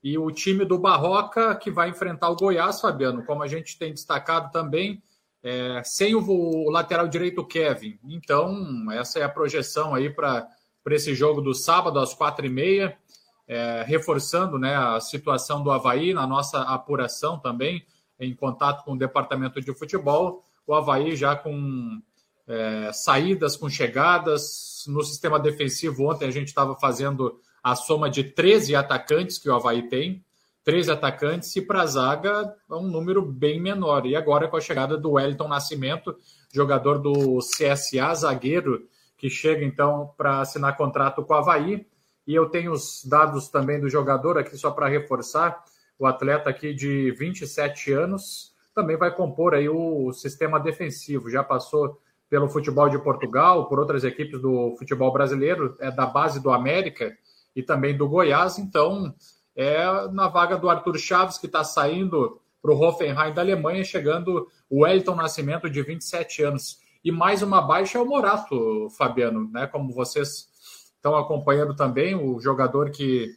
e 0.01 0.17
o 0.17 0.31
time 0.31 0.63
do 0.63 0.79
Barroca 0.79 1.53
que 1.55 1.69
vai 1.69 1.89
enfrentar 1.89 2.29
o 2.29 2.35
Goiás, 2.35 2.79
Fabiano, 2.79 3.25
como 3.25 3.43
a 3.43 3.47
gente 3.47 3.77
tem 3.77 3.93
destacado 3.93 4.49
também, 4.51 5.03
é, 5.43 5.81
sem 5.83 6.15
o, 6.15 6.21
o, 6.21 6.69
lateral 6.69 7.07
direito 7.07 7.45
Kevin. 7.45 7.99
Então, 8.05 8.89
essa 8.91 9.19
é 9.19 9.23
a 9.23 9.29
projeção 9.29 9.93
aí 9.93 10.09
para 10.09 10.47
esse 10.89 11.13
jogo 11.13 11.41
do 11.41 11.53
sábado 11.53 11.99
às 11.99 12.13
quatro 12.13 12.45
e 12.45 12.49
meia, 12.49 12.97
é, 13.45 13.83
reforçando 13.85 14.57
né, 14.57 14.75
a 14.75 14.99
situação 15.01 15.61
do 15.61 15.71
Havaí 15.71 16.13
na 16.13 16.25
nossa 16.25 16.61
apuração 16.61 17.37
também 17.37 17.85
em 18.19 18.35
contato 18.35 18.83
com 18.83 18.93
o 18.93 18.97
departamento 18.97 19.61
de 19.61 19.73
futebol, 19.73 20.43
o 20.67 20.73
Havaí 20.73 21.15
já 21.15 21.35
com 21.35 22.01
é, 22.47 22.91
saídas, 22.91 23.55
com 23.55 23.69
chegadas. 23.69 24.83
No 24.87 25.03
sistema 25.03 25.39
defensivo, 25.39 26.09
ontem 26.09 26.27
a 26.27 26.31
gente 26.31 26.47
estava 26.47 26.75
fazendo 26.75 27.39
a 27.63 27.75
soma 27.75 28.09
de 28.09 28.23
13 28.23 28.75
atacantes 28.75 29.37
que 29.37 29.49
o 29.49 29.55
Havaí 29.55 29.87
tem, 29.87 30.23
13 30.63 30.91
atacantes, 30.91 31.55
e 31.55 31.61
para 31.61 31.81
a 31.81 31.85
zaga 31.85 32.55
é 32.69 32.73
um 32.73 32.87
número 32.87 33.21
bem 33.21 33.61
menor. 33.61 34.05
E 34.05 34.15
agora 34.15 34.47
com 34.47 34.57
a 34.57 34.61
chegada 34.61 34.97
do 34.97 35.11
Wellington 35.11 35.47
Nascimento, 35.47 36.15
jogador 36.53 36.99
do 36.99 37.39
CSA, 37.39 38.13
zagueiro, 38.15 38.87
que 39.17 39.29
chega 39.29 39.63
então 39.63 40.13
para 40.17 40.41
assinar 40.41 40.77
contrato 40.77 41.23
com 41.23 41.33
o 41.33 41.37
Havaí. 41.37 41.85
E 42.25 42.35
eu 42.35 42.47
tenho 42.49 42.71
os 42.71 43.03
dados 43.03 43.49
também 43.49 43.79
do 43.79 43.89
jogador 43.89 44.37
aqui 44.37 44.57
só 44.57 44.71
para 44.71 44.87
reforçar 44.87 45.63
o 45.99 46.07
atleta 46.07 46.49
aqui 46.49 46.73
de 46.73 47.11
27 47.11 47.91
anos, 47.91 48.53
também 48.73 48.95
vai 48.95 49.13
compor 49.13 49.53
aí 49.53 49.67
o 49.67 50.13
sistema 50.13 50.59
defensivo. 50.59 51.29
Já 51.29 51.43
passou 51.43 51.99
pelo 52.29 52.47
futebol 52.47 52.87
de 52.87 52.97
Portugal, 52.97 53.67
por 53.67 53.79
outras 53.79 54.03
equipes 54.03 54.41
do 54.41 54.75
futebol 54.77 55.11
brasileiro, 55.11 55.75
é 55.79 55.91
da 55.91 56.05
base 56.05 56.41
do 56.41 56.51
América 56.51 57.15
e 57.55 57.61
também 57.61 57.97
do 57.97 58.07
Goiás. 58.07 58.57
Então, 58.57 59.13
é 59.55 60.07
na 60.13 60.29
vaga 60.29 60.57
do 60.57 60.69
Arthur 60.69 60.97
Chaves, 60.97 61.37
que 61.37 61.47
está 61.47 61.63
saindo 61.63 62.39
para 62.61 62.71
o 62.71 62.79
Hoffenheim 62.79 63.33
da 63.33 63.41
Alemanha, 63.41 63.83
chegando 63.83 64.47
o 64.69 64.83
Wellington 64.83 65.15
Nascimento, 65.15 65.69
de 65.69 65.81
27 65.81 66.43
anos. 66.43 66.79
E 67.03 67.11
mais 67.11 67.41
uma 67.41 67.61
baixa 67.61 67.97
é 67.97 68.01
o 68.01 68.05
Morato, 68.05 68.89
Fabiano, 68.97 69.49
né? 69.51 69.67
Como 69.67 69.93
vocês 69.93 70.47
estão 70.95 71.17
acompanhando 71.17 71.75
também, 71.75 72.15
o 72.15 72.39
jogador 72.39 72.91
que 72.91 73.29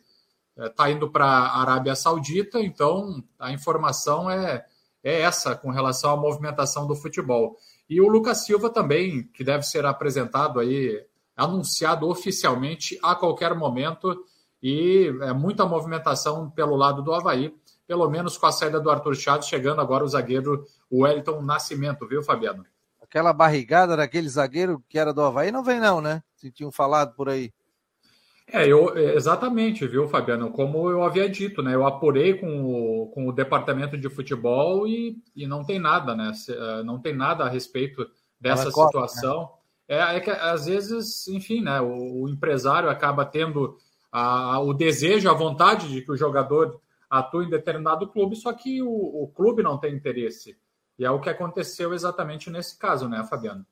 está 0.56 0.88
eh, 0.88 0.92
indo 0.92 1.10
para 1.10 1.26
a 1.26 1.60
Arábia 1.60 1.94
Saudita, 1.94 2.60
então 2.60 3.22
a 3.38 3.52
informação 3.52 4.30
é, 4.30 4.64
é 5.02 5.20
essa 5.20 5.54
com 5.54 5.70
relação 5.70 6.10
à 6.10 6.16
movimentação 6.16 6.86
do 6.86 6.94
futebol. 6.94 7.56
E 7.88 8.00
o 8.00 8.08
Lucas 8.08 8.44
Silva 8.44 8.70
também, 8.70 9.24
que 9.34 9.44
deve 9.44 9.64
ser 9.64 9.84
apresentado 9.84 10.60
aí, 10.60 11.04
anunciado 11.36 12.08
oficialmente 12.08 12.98
a 13.02 13.14
qualquer 13.14 13.54
momento, 13.54 14.24
e 14.62 15.12
é 15.22 15.32
muita 15.32 15.66
movimentação 15.66 16.48
pelo 16.50 16.76
lado 16.76 17.02
do 17.02 17.12
Havaí, 17.12 17.54
pelo 17.86 18.08
menos 18.08 18.38
com 18.38 18.46
a 18.46 18.52
saída 18.52 18.80
do 18.80 18.90
Arthur 18.90 19.14
Chaves, 19.16 19.48
chegando 19.48 19.80
agora 19.80 20.04
o 20.04 20.08
zagueiro 20.08 20.64
Wellington 20.90 21.42
Nascimento, 21.42 22.06
viu, 22.06 22.22
Fabiano? 22.22 22.64
Aquela 23.00 23.32
barrigada 23.32 23.96
daquele 23.96 24.28
zagueiro 24.28 24.82
que 24.88 24.98
era 24.98 25.12
do 25.12 25.20
Havaí 25.20 25.50
não 25.50 25.62
vem, 25.62 25.80
não, 25.80 26.00
né? 26.00 26.22
Se 26.36 26.50
tinham 26.50 26.72
falado 26.72 27.14
por 27.14 27.28
aí. 27.28 27.52
É, 28.54 28.68
eu, 28.68 28.94
exatamente, 28.98 29.86
viu, 29.86 30.06
Fabiano? 30.06 30.50
Como 30.50 30.90
eu 30.90 31.02
havia 31.02 31.26
dito, 31.26 31.62
né? 31.62 31.74
Eu 31.74 31.86
apurei 31.86 32.34
com 32.34 32.64
o, 32.64 33.06
com 33.06 33.26
o 33.26 33.32
departamento 33.32 33.96
de 33.96 34.10
futebol 34.10 34.86
e, 34.86 35.16
e 35.34 35.46
não 35.46 35.64
tem 35.64 35.78
nada, 35.78 36.14
né? 36.14 36.30
Eh, 36.46 36.82
não 36.82 37.00
tem 37.00 37.16
nada 37.16 37.44
a 37.44 37.48
respeito 37.48 38.06
dessa 38.38 38.64
Ela 38.64 38.70
situação. 38.70 39.46
Corta, 39.46 39.54
né? 39.88 39.96
é, 39.96 40.16
é, 40.16 40.20
que 40.20 40.30
às 40.30 40.66
vezes, 40.66 41.26
enfim, 41.28 41.62
né? 41.62 41.80
O, 41.80 42.24
o 42.24 42.28
empresário 42.28 42.90
acaba 42.90 43.24
tendo 43.24 43.78
a, 44.12 44.60
o 44.60 44.74
desejo, 44.74 45.30
a 45.30 45.34
vontade 45.34 45.88
de 45.88 46.02
que 46.02 46.12
o 46.12 46.16
jogador 46.16 46.78
atue 47.08 47.46
em 47.46 47.50
determinado 47.50 48.06
clube, 48.06 48.36
só 48.36 48.52
que 48.52 48.82
o, 48.82 48.90
o 48.90 49.28
clube 49.28 49.62
não 49.62 49.78
tem 49.78 49.94
interesse. 49.94 50.58
E 50.98 51.06
é 51.06 51.10
o 51.10 51.20
que 51.20 51.30
aconteceu 51.30 51.94
exatamente 51.94 52.50
nesse 52.50 52.78
caso, 52.78 53.08
né, 53.08 53.24
Fabiano? 53.24 53.64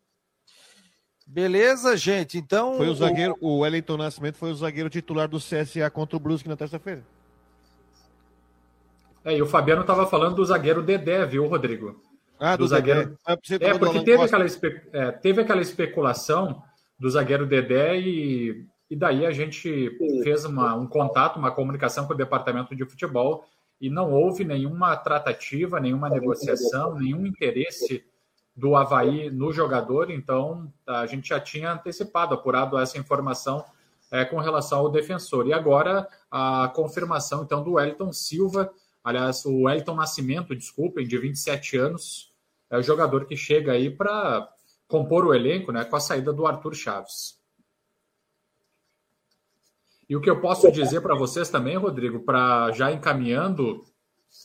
Beleza, 1.32 1.96
gente. 1.96 2.36
Então. 2.36 2.74
Foi 2.74 2.88
o 2.88 2.94
zagueiro, 2.94 3.36
o 3.40 3.60
Wellington 3.60 3.96
Nascimento 3.96 4.36
foi 4.36 4.50
o 4.50 4.54
zagueiro 4.54 4.90
titular 4.90 5.28
do 5.28 5.38
CSA 5.38 5.88
contra 5.88 6.16
o 6.16 6.20
Brusque 6.20 6.48
na 6.48 6.56
terça-feira. 6.56 7.04
É, 9.24 9.36
e 9.36 9.40
o 9.40 9.46
Fabiano 9.46 9.82
estava 9.82 10.06
falando 10.06 10.34
do 10.34 10.44
zagueiro 10.44 10.82
Dedé, 10.82 11.24
viu, 11.24 11.46
Rodrigo? 11.46 12.02
Ah, 12.38 12.56
do, 12.56 12.64
do 12.64 12.68
zagueiro. 12.68 13.16
Ah, 13.24 13.34
é, 13.34 13.78
porque 13.78 14.00
teve 14.00 14.24
aquela, 14.24 14.44
espe... 14.44 14.82
é, 14.92 15.12
teve 15.12 15.42
aquela 15.42 15.60
especulação 15.60 16.62
do 16.98 17.08
zagueiro 17.08 17.46
Dedé 17.46 18.00
e, 18.00 18.66
e 18.90 18.96
daí 18.96 19.24
a 19.24 19.30
gente 19.30 19.96
fez 20.24 20.44
uma, 20.44 20.74
um 20.74 20.86
contato, 20.86 21.38
uma 21.38 21.52
comunicação 21.52 22.08
com 22.08 22.14
o 22.14 22.16
departamento 22.16 22.74
de 22.74 22.84
futebol 22.84 23.44
e 23.80 23.88
não 23.88 24.10
houve 24.10 24.44
nenhuma 24.44 24.96
tratativa, 24.96 25.78
nenhuma 25.78 26.08
negociação, 26.08 26.96
nenhum 26.96 27.24
interesse 27.24 28.04
do 28.56 28.76
Havaí 28.76 29.30
no 29.30 29.52
jogador, 29.52 30.10
então 30.10 30.72
a 30.86 31.06
gente 31.06 31.28
já 31.28 31.40
tinha 31.40 31.72
antecipado, 31.72 32.34
apurado 32.34 32.78
essa 32.78 32.98
informação 32.98 33.64
é, 34.10 34.24
com 34.24 34.38
relação 34.38 34.80
ao 34.80 34.90
defensor. 34.90 35.46
E 35.46 35.52
agora 35.52 36.06
a 36.30 36.70
confirmação 36.74 37.42
então 37.42 37.62
do 37.62 37.72
Wellington 37.72 38.12
Silva, 38.12 38.72
aliás, 39.02 39.44
o 39.44 39.62
Wellington 39.62 39.94
Nascimento, 39.94 40.54
desculpem, 40.54 41.06
de 41.06 41.16
27 41.16 41.76
anos, 41.76 42.32
é 42.68 42.76
o 42.76 42.82
jogador 42.82 43.24
que 43.26 43.36
chega 43.36 43.72
aí 43.72 43.90
para 43.90 44.48
compor 44.86 45.24
o 45.24 45.34
elenco 45.34 45.72
né, 45.72 45.84
com 45.84 45.96
a 45.96 46.00
saída 46.00 46.32
do 46.32 46.46
Arthur 46.46 46.74
Chaves. 46.74 47.38
E 50.08 50.16
o 50.16 50.20
que 50.20 50.28
eu 50.28 50.40
posso 50.40 50.70
dizer 50.72 51.00
para 51.00 51.14
vocês 51.14 51.48
também, 51.48 51.76
Rodrigo, 51.76 52.20
para 52.20 52.72
já 52.72 52.90
encaminhando 52.90 53.84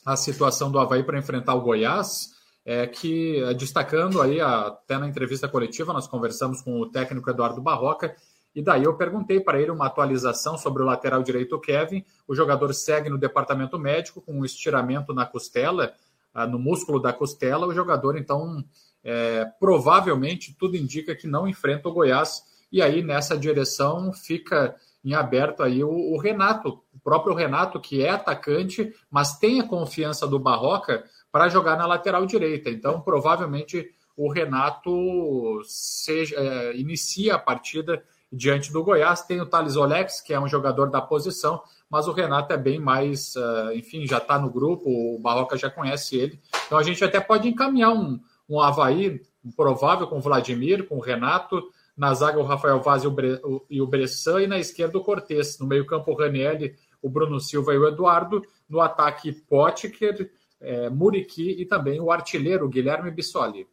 a 0.06 0.16
situação 0.16 0.72
do 0.72 0.78
Havaí 0.78 1.04
para 1.04 1.18
enfrentar 1.18 1.56
o 1.56 1.62
Goiás, 1.62 2.35
é 2.66 2.88
que, 2.88 3.44
é, 3.44 3.54
destacando 3.54 4.20
aí, 4.22 4.42
até 4.42 4.98
na 4.98 5.08
entrevista 5.08 5.48
coletiva, 5.48 5.94
nós 5.94 6.08
conversamos 6.08 6.62
com 6.62 6.82
o 6.82 6.90
técnico 6.90 7.30
Eduardo 7.30 7.62
Barroca, 7.62 8.16
e 8.56 8.62
daí 8.62 8.86
eu 8.86 8.96
perguntei 8.96 9.40
para 9.40 9.62
ele 9.62 9.70
uma 9.70 9.86
atualização 9.86 10.58
sobre 10.58 10.82
o 10.82 10.86
lateral 10.86 11.22
direito 11.22 11.60
Kevin. 11.60 12.06
O 12.26 12.34
jogador 12.34 12.74
segue 12.74 13.10
no 13.10 13.18
departamento 13.18 13.78
médico 13.78 14.22
com 14.22 14.40
um 14.40 14.46
estiramento 14.46 15.14
na 15.14 15.26
costela, 15.26 15.94
ah, 16.34 16.48
no 16.48 16.58
músculo 16.58 17.00
da 17.00 17.12
costela. 17.12 17.68
O 17.68 17.74
jogador, 17.74 18.18
então, 18.18 18.64
é, 19.04 19.44
provavelmente, 19.60 20.56
tudo 20.58 20.78
indica 20.78 21.14
que 21.14 21.28
não 21.28 21.46
enfrenta 21.46 21.90
o 21.90 21.94
Goiás. 21.94 22.44
E 22.72 22.82
aí, 22.82 23.04
nessa 23.04 23.38
direção, 23.38 24.14
fica 24.14 24.74
em 25.04 25.14
aberto 25.14 25.62
aí 25.62 25.84
o, 25.84 25.90
o 25.90 26.18
Renato, 26.18 26.82
o 26.94 27.00
próprio 27.04 27.36
Renato, 27.36 27.80
que 27.80 28.02
é 28.02 28.10
atacante, 28.10 28.94
mas 29.12 29.38
tem 29.38 29.60
a 29.60 29.68
confiança 29.68 30.26
do 30.26 30.40
Barroca 30.40 31.04
para 31.36 31.50
jogar 31.50 31.78
na 31.78 31.86
lateral 31.86 32.26
direita. 32.26 32.70
Então, 32.70 33.02
provavelmente 33.02 33.92
o 34.16 34.32
Renato 34.32 35.60
seja, 35.66 36.34
é, 36.38 36.78
inicia 36.78 37.36
a 37.36 37.38
partida 37.38 38.02
diante 38.32 38.72
do 38.72 38.82
Goiás. 38.82 39.24
Tem 39.24 39.42
o 39.42 39.46
Thales 39.46 39.76
Olex, 39.76 40.22
que 40.22 40.34
é 40.34 40.40
um 40.40 40.48
jogador 40.48 40.90
da 40.90 41.02
posição, 41.02 41.62
mas 41.90 42.08
o 42.08 42.14
Renato 42.14 42.54
é 42.54 42.58
bem 42.58 42.80
mais, 42.80 43.36
uh, 43.36 43.74
enfim, 43.74 44.08
já 44.08 44.20
está 44.20 44.40
no 44.40 44.50
grupo, 44.50 44.90
o 44.90 45.20
Barroca 45.20 45.58
já 45.58 45.70
conhece 45.70 46.16
ele. 46.16 46.40
Então 46.68 46.78
a 46.78 46.84
gente 46.84 47.04
até 47.04 47.20
pode 47.20 47.50
encaminhar 47.50 47.92
um, 47.92 48.18
um 48.48 48.62
Havaí 48.62 49.22
um 49.44 49.52
provável 49.52 50.08
com 50.08 50.20
o 50.20 50.22
Vladimir, 50.22 50.88
com 50.88 50.96
o 50.96 51.02
Renato, 51.02 51.62
na 51.98 52.14
zaga 52.14 52.40
o 52.40 52.44
Rafael 52.44 52.80
Vaz 52.80 53.04
e 53.04 53.08
o, 53.08 53.12
Bre, 53.12 53.42
o, 53.44 53.62
e 53.70 53.82
o 53.82 53.88
Bressan, 53.88 54.44
e 54.44 54.48
na 54.48 54.58
esquerda 54.58 54.98
o 54.98 55.04
Cortes, 55.04 55.60
no 55.60 55.68
meio 55.68 55.86
campo 55.86 56.14
o 56.14 56.16
Ranielli, 56.16 56.76
o 57.02 57.10
Bruno 57.10 57.42
Silva 57.42 57.74
e 57.74 57.78
o 57.78 57.86
Eduardo, 57.86 58.42
no 58.70 58.80
ataque 58.80 59.34
Potker, 59.34 60.32
é, 60.62 60.90
Muriqui 60.90 61.62
e 61.62 61.66
também 61.66 62.00
o 62.00 62.12
artilheiro 62.12 62.70
Guilherme 62.70 63.12
Bissoli. 63.12 63.68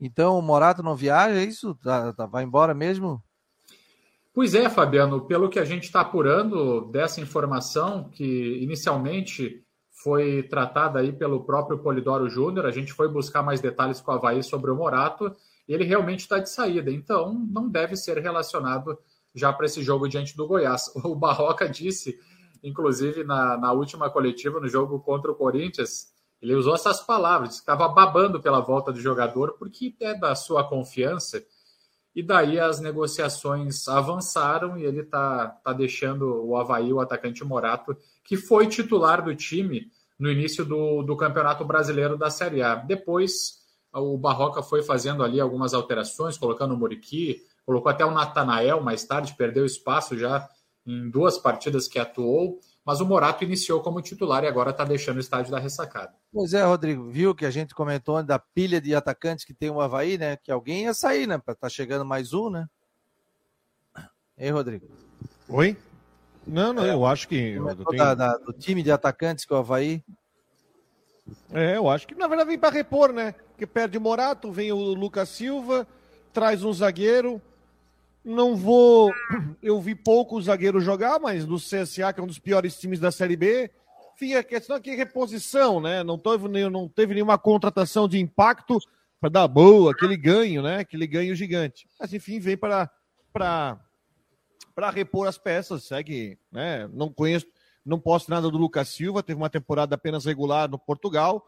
Então 0.00 0.38
o 0.38 0.42
Morato 0.42 0.82
não 0.82 0.96
viaja, 0.96 1.38
é 1.38 1.44
isso? 1.44 1.74
Tá, 1.76 2.12
tá, 2.12 2.26
vai 2.26 2.44
embora 2.44 2.72
mesmo? 2.72 3.22
Pois 4.32 4.54
é, 4.54 4.68
Fabiano, 4.70 5.26
pelo 5.26 5.50
que 5.50 5.58
a 5.58 5.64
gente 5.64 5.84
está 5.84 6.00
apurando 6.00 6.82
dessa 6.90 7.20
informação, 7.20 8.08
que 8.08 8.58
inicialmente 8.62 9.62
foi 10.02 10.42
tratada 10.44 11.00
aí 11.00 11.12
pelo 11.12 11.44
próprio 11.44 11.78
Polidoro 11.78 12.28
Júnior, 12.28 12.64
a 12.64 12.70
gente 12.70 12.92
foi 12.92 13.08
buscar 13.08 13.42
mais 13.42 13.60
detalhes 13.60 14.00
com 14.00 14.12
o 14.12 14.14
Havaí 14.14 14.42
sobre 14.42 14.70
o 14.70 14.76
Morato, 14.76 15.34
ele 15.68 15.84
realmente 15.84 16.20
está 16.20 16.38
de 16.38 16.48
saída, 16.48 16.90
então 16.90 17.34
não 17.50 17.68
deve 17.68 17.96
ser 17.96 18.18
relacionado 18.18 18.98
já 19.34 19.52
para 19.52 19.66
esse 19.66 19.82
jogo 19.82 20.08
diante 20.08 20.36
do 20.36 20.46
Goiás. 20.46 20.90
O 21.04 21.14
Barroca 21.14 21.68
disse 21.68 22.18
inclusive 22.62 23.24
na, 23.24 23.56
na 23.56 23.72
última 23.72 24.10
coletiva, 24.10 24.60
no 24.60 24.68
jogo 24.68 25.00
contra 25.00 25.30
o 25.30 25.34
Corinthians, 25.34 26.08
ele 26.40 26.54
usou 26.54 26.74
essas 26.74 27.00
palavras, 27.00 27.56
estava 27.56 27.86
babando 27.88 28.40
pela 28.40 28.60
volta 28.60 28.92
do 28.92 29.00
jogador, 29.00 29.56
porque 29.58 29.94
é 30.00 30.14
da 30.14 30.34
sua 30.34 30.64
confiança. 30.64 31.44
E 32.14 32.22
daí 32.22 32.58
as 32.58 32.80
negociações 32.80 33.86
avançaram 33.86 34.76
e 34.76 34.84
ele 34.84 35.00
está 35.00 35.48
tá 35.62 35.72
deixando 35.72 36.44
o 36.44 36.56
Havaí, 36.56 36.92
o 36.92 37.00
atacante 37.00 37.44
Morato, 37.44 37.96
que 38.24 38.36
foi 38.36 38.66
titular 38.66 39.22
do 39.22 39.34
time 39.34 39.90
no 40.18 40.30
início 40.30 40.64
do, 40.64 41.02
do 41.02 41.16
Campeonato 41.16 41.64
Brasileiro 41.64 42.16
da 42.16 42.30
Série 42.30 42.62
A. 42.62 42.74
Depois 42.74 43.60
o 43.92 44.16
Barroca 44.16 44.62
foi 44.62 44.82
fazendo 44.82 45.22
ali 45.22 45.40
algumas 45.40 45.74
alterações, 45.74 46.38
colocando 46.38 46.74
o 46.74 46.76
Muriqui, 46.76 47.42
colocou 47.64 47.90
até 47.90 48.04
o 48.04 48.10
Natanael 48.10 48.80
mais 48.80 49.04
tarde, 49.04 49.34
perdeu 49.36 49.64
espaço 49.64 50.18
já 50.18 50.48
em 50.90 51.10
duas 51.10 51.38
partidas 51.38 51.86
que 51.86 51.98
atuou, 51.98 52.58
mas 52.84 53.00
o 53.00 53.06
Morato 53.06 53.44
iniciou 53.44 53.80
como 53.80 54.02
titular 54.02 54.42
e 54.42 54.48
agora 54.48 54.70
está 54.70 54.84
deixando 54.84 55.18
o 55.18 55.20
estádio 55.20 55.52
da 55.52 55.58
ressacada. 55.58 56.12
Pois 56.32 56.52
é, 56.52 56.64
Rodrigo, 56.64 57.08
viu 57.10 57.34
que 57.34 57.46
a 57.46 57.50
gente 57.50 57.74
comentou 57.74 58.22
da 58.22 58.38
pilha 58.38 58.80
de 58.80 58.94
atacantes 58.94 59.44
que 59.44 59.54
tem 59.54 59.70
o 59.70 59.80
Havaí, 59.80 60.18
né? 60.18 60.36
Que 60.36 60.50
alguém 60.50 60.84
ia 60.84 60.94
sair, 60.94 61.26
né? 61.26 61.38
Para 61.38 61.54
tá 61.54 61.68
chegando 61.68 62.04
mais 62.04 62.32
um, 62.32 62.50
né? 62.50 62.66
Ei, 64.36 64.50
Rodrigo. 64.50 64.88
Oi? 65.48 65.76
Não, 66.46 66.72
não, 66.72 66.84
é, 66.84 66.92
eu 66.92 67.04
acho 67.04 67.28
que. 67.28 67.52
Eu 67.52 67.76
tenho... 67.76 67.98
da, 67.98 68.14
da, 68.14 68.36
do 68.38 68.52
time 68.52 68.82
de 68.82 68.90
atacantes 68.90 69.44
que 69.44 69.52
o 69.52 69.56
Havaí. 69.56 70.02
É, 71.52 71.76
eu 71.76 71.88
acho 71.88 72.08
que 72.08 72.14
na 72.14 72.26
verdade 72.26 72.48
vem 72.48 72.58
para 72.58 72.74
repor, 72.74 73.12
né? 73.12 73.34
Que 73.56 73.66
perde 73.66 73.98
o 73.98 74.00
Morato, 74.00 74.50
vem 74.50 74.72
o 74.72 74.76
Lucas 74.76 75.28
Silva, 75.28 75.86
traz 76.32 76.64
um 76.64 76.72
zagueiro, 76.72 77.40
não 78.24 78.56
vou. 78.56 79.12
Eu 79.62 79.80
vi 79.80 79.94
pouco 79.94 80.40
zagueiro 80.40 80.80
jogar, 80.80 81.18
mas 81.18 81.46
no 81.46 81.56
CSA, 81.56 82.12
que 82.12 82.20
é 82.20 82.22
um 82.22 82.26
dos 82.26 82.38
piores 82.38 82.78
times 82.78 83.00
da 83.00 83.10
Série 83.10 83.36
B, 83.36 83.70
enfim, 84.14 84.34
a 84.34 84.42
questão 84.42 84.76
aqui 84.76 84.90
é 84.90 84.94
reposição, 84.94 85.80
né? 85.80 86.02
Não 86.04 86.18
teve, 86.18 86.48
não 86.68 86.88
teve 86.88 87.14
nenhuma 87.14 87.38
contratação 87.38 88.06
de 88.06 88.18
impacto 88.18 88.78
para 89.18 89.30
dar 89.30 89.48
boa, 89.48 89.92
aquele 89.92 90.16
ganho, 90.16 90.62
né? 90.62 90.80
Aquele 90.80 91.06
ganho 91.06 91.34
gigante. 91.34 91.88
Mas 91.98 92.12
enfim, 92.12 92.38
vem 92.38 92.56
para 92.56 92.90
para 93.32 94.90
repor 94.90 95.28
as 95.28 95.38
peças, 95.38 95.84
segue, 95.84 96.38
né? 96.50 96.88
Não 96.92 97.12
conheço, 97.12 97.46
não 97.84 97.98
posso 97.98 98.30
nada 98.30 98.50
do 98.50 98.58
Lucas 98.58 98.88
Silva, 98.88 99.22
teve 99.22 99.38
uma 99.38 99.50
temporada 99.50 99.94
apenas 99.94 100.24
regular 100.24 100.70
no 100.70 100.78
Portugal, 100.78 101.46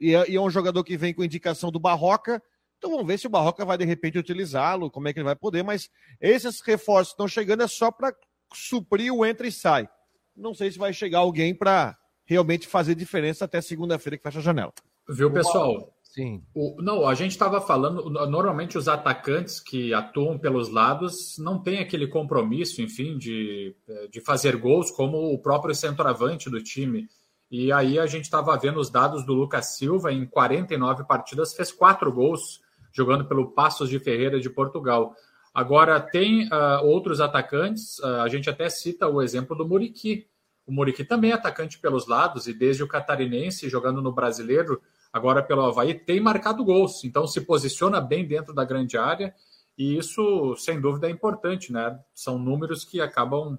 e 0.00 0.14
é, 0.14 0.30
e 0.30 0.36
é 0.36 0.40
um 0.40 0.50
jogador 0.50 0.82
que 0.84 0.96
vem 0.96 1.14
com 1.14 1.24
indicação 1.24 1.70
do 1.70 1.78
Barroca, 1.78 2.42
então 2.78 2.90
vamos 2.90 3.06
ver 3.06 3.18
se 3.18 3.26
o 3.26 3.30
Barroca 3.30 3.64
vai 3.64 3.78
de 3.78 3.84
repente 3.84 4.18
utilizá-lo, 4.18 4.90
como 4.90 5.08
é 5.08 5.12
que 5.12 5.18
ele 5.18 5.24
vai 5.24 5.36
poder, 5.36 5.62
mas 5.62 5.88
esses 6.20 6.60
reforços 6.60 7.08
que 7.08 7.14
estão 7.14 7.28
chegando 7.28 7.62
é 7.62 7.68
só 7.68 7.90
para 7.90 8.14
suprir 8.52 9.12
o 9.12 9.24
entra 9.24 9.46
e 9.46 9.52
sai. 9.52 9.88
não 10.36 10.54
sei 10.54 10.70
se 10.70 10.78
vai 10.78 10.92
chegar 10.92 11.18
alguém 11.20 11.54
para 11.54 11.96
realmente 12.26 12.66
fazer 12.66 12.94
diferença 12.94 13.44
até 13.44 13.60
segunda-feira 13.60 14.16
que 14.16 14.22
fecha 14.22 14.38
a 14.38 14.42
janela. 14.42 14.72
Viu, 15.08 15.30
pessoal? 15.30 15.94
Sim. 16.02 16.42
O, 16.54 16.80
não, 16.80 17.06
a 17.06 17.14
gente 17.14 17.32
estava 17.32 17.60
falando, 17.60 18.08
normalmente 18.08 18.78
os 18.78 18.86
atacantes 18.86 19.58
que 19.58 19.92
atuam 19.92 20.38
pelos 20.38 20.68
lados 20.68 21.36
não 21.38 21.60
têm 21.60 21.80
aquele 21.80 22.06
compromisso, 22.06 22.80
enfim, 22.80 23.18
de, 23.18 23.74
eh, 23.88 24.08
de 24.08 24.20
fazer 24.20 24.56
gols 24.56 24.92
como 24.92 25.32
o 25.32 25.38
próprio 25.42 25.74
centroavante 25.74 26.48
do 26.48 26.62
time. 26.62 27.08
E 27.50 27.72
aí 27.72 27.98
a 27.98 28.06
gente 28.06 28.24
estava 28.24 28.56
vendo 28.56 28.78
os 28.78 28.90
dados 28.90 29.26
do 29.26 29.34
Lucas 29.34 29.76
Silva, 29.76 30.12
em 30.12 30.24
49 30.24 31.04
partidas, 31.04 31.52
fez 31.52 31.72
quatro 31.72 32.12
gols 32.12 32.60
jogando 32.94 33.26
pelo 33.26 33.50
Passos 33.50 33.90
de 33.90 33.98
Ferreira 33.98 34.40
de 34.40 34.48
Portugal. 34.48 35.14
Agora, 35.52 36.00
tem 36.00 36.46
uh, 36.46 36.84
outros 36.84 37.20
atacantes, 37.20 37.98
uh, 37.98 38.22
a 38.22 38.28
gente 38.28 38.48
até 38.48 38.70
cita 38.70 39.08
o 39.08 39.20
exemplo 39.20 39.56
do 39.56 39.68
Muriqui. 39.68 40.26
O 40.66 40.72
Muriqui 40.72 41.04
também 41.04 41.32
é 41.32 41.34
atacante 41.34 41.78
pelos 41.78 42.06
lados 42.06 42.46
e 42.46 42.54
desde 42.54 42.82
o 42.82 42.88
catarinense, 42.88 43.68
jogando 43.68 44.00
no 44.00 44.12
brasileiro, 44.12 44.80
agora 45.12 45.42
pelo 45.42 45.62
Havaí, 45.62 45.92
tem 45.92 46.20
marcado 46.20 46.64
gols. 46.64 47.04
Então, 47.04 47.26
se 47.26 47.40
posiciona 47.40 48.00
bem 48.00 48.26
dentro 48.26 48.54
da 48.54 48.64
grande 48.64 48.96
área 48.96 49.34
e 49.76 49.98
isso, 49.98 50.54
sem 50.56 50.80
dúvida, 50.80 51.08
é 51.08 51.10
importante, 51.10 51.72
né? 51.72 51.98
São 52.14 52.38
números 52.38 52.84
que 52.84 53.00
acabam 53.00 53.58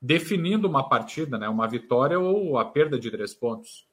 definindo 0.00 0.68
uma 0.68 0.88
partida, 0.88 1.36
né? 1.36 1.48
Uma 1.48 1.68
vitória 1.68 2.18
ou 2.18 2.58
a 2.58 2.64
perda 2.64 2.98
de 2.98 3.10
três 3.10 3.34
pontos. 3.34 3.87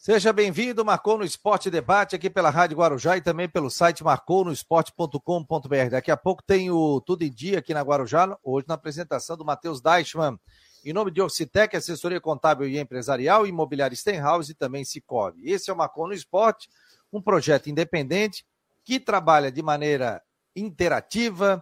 Seja 0.00 0.32
bem-vindo, 0.32 0.84
Marcou 0.84 1.18
no 1.18 1.24
Esporte 1.24 1.68
Debate, 1.68 2.14
aqui 2.14 2.30
pela 2.30 2.50
Rádio 2.50 2.76
Guarujá 2.78 3.16
e 3.16 3.20
também 3.20 3.48
pelo 3.48 3.68
site 3.68 4.04
marconosport.com.br. 4.04 5.90
Daqui 5.90 6.12
a 6.12 6.16
pouco 6.16 6.40
tem 6.40 6.70
o 6.70 7.00
Tudo 7.00 7.24
em 7.24 7.30
Dia 7.32 7.58
aqui 7.58 7.74
na 7.74 7.82
Guarujá, 7.82 8.38
hoje 8.44 8.64
na 8.68 8.74
apresentação 8.74 9.36
do 9.36 9.44
Matheus 9.44 9.80
Deichmann. 9.80 10.38
Em 10.84 10.92
nome 10.92 11.10
de 11.10 11.20
Ocitec, 11.20 11.76
assessoria 11.76 12.20
contábil 12.20 12.68
e 12.68 12.78
empresarial, 12.78 13.44
imobiliária 13.44 13.96
Stenhouse 13.96 14.52
e 14.52 14.54
também 14.54 14.84
Cicobi. 14.84 15.50
Esse 15.50 15.68
é 15.68 15.72
o 15.72 15.76
Marcou 15.76 16.06
no 16.06 16.14
Esporte, 16.14 16.70
um 17.12 17.20
projeto 17.20 17.68
independente 17.68 18.46
que 18.84 19.00
trabalha 19.00 19.50
de 19.50 19.62
maneira 19.62 20.22
interativa, 20.54 21.60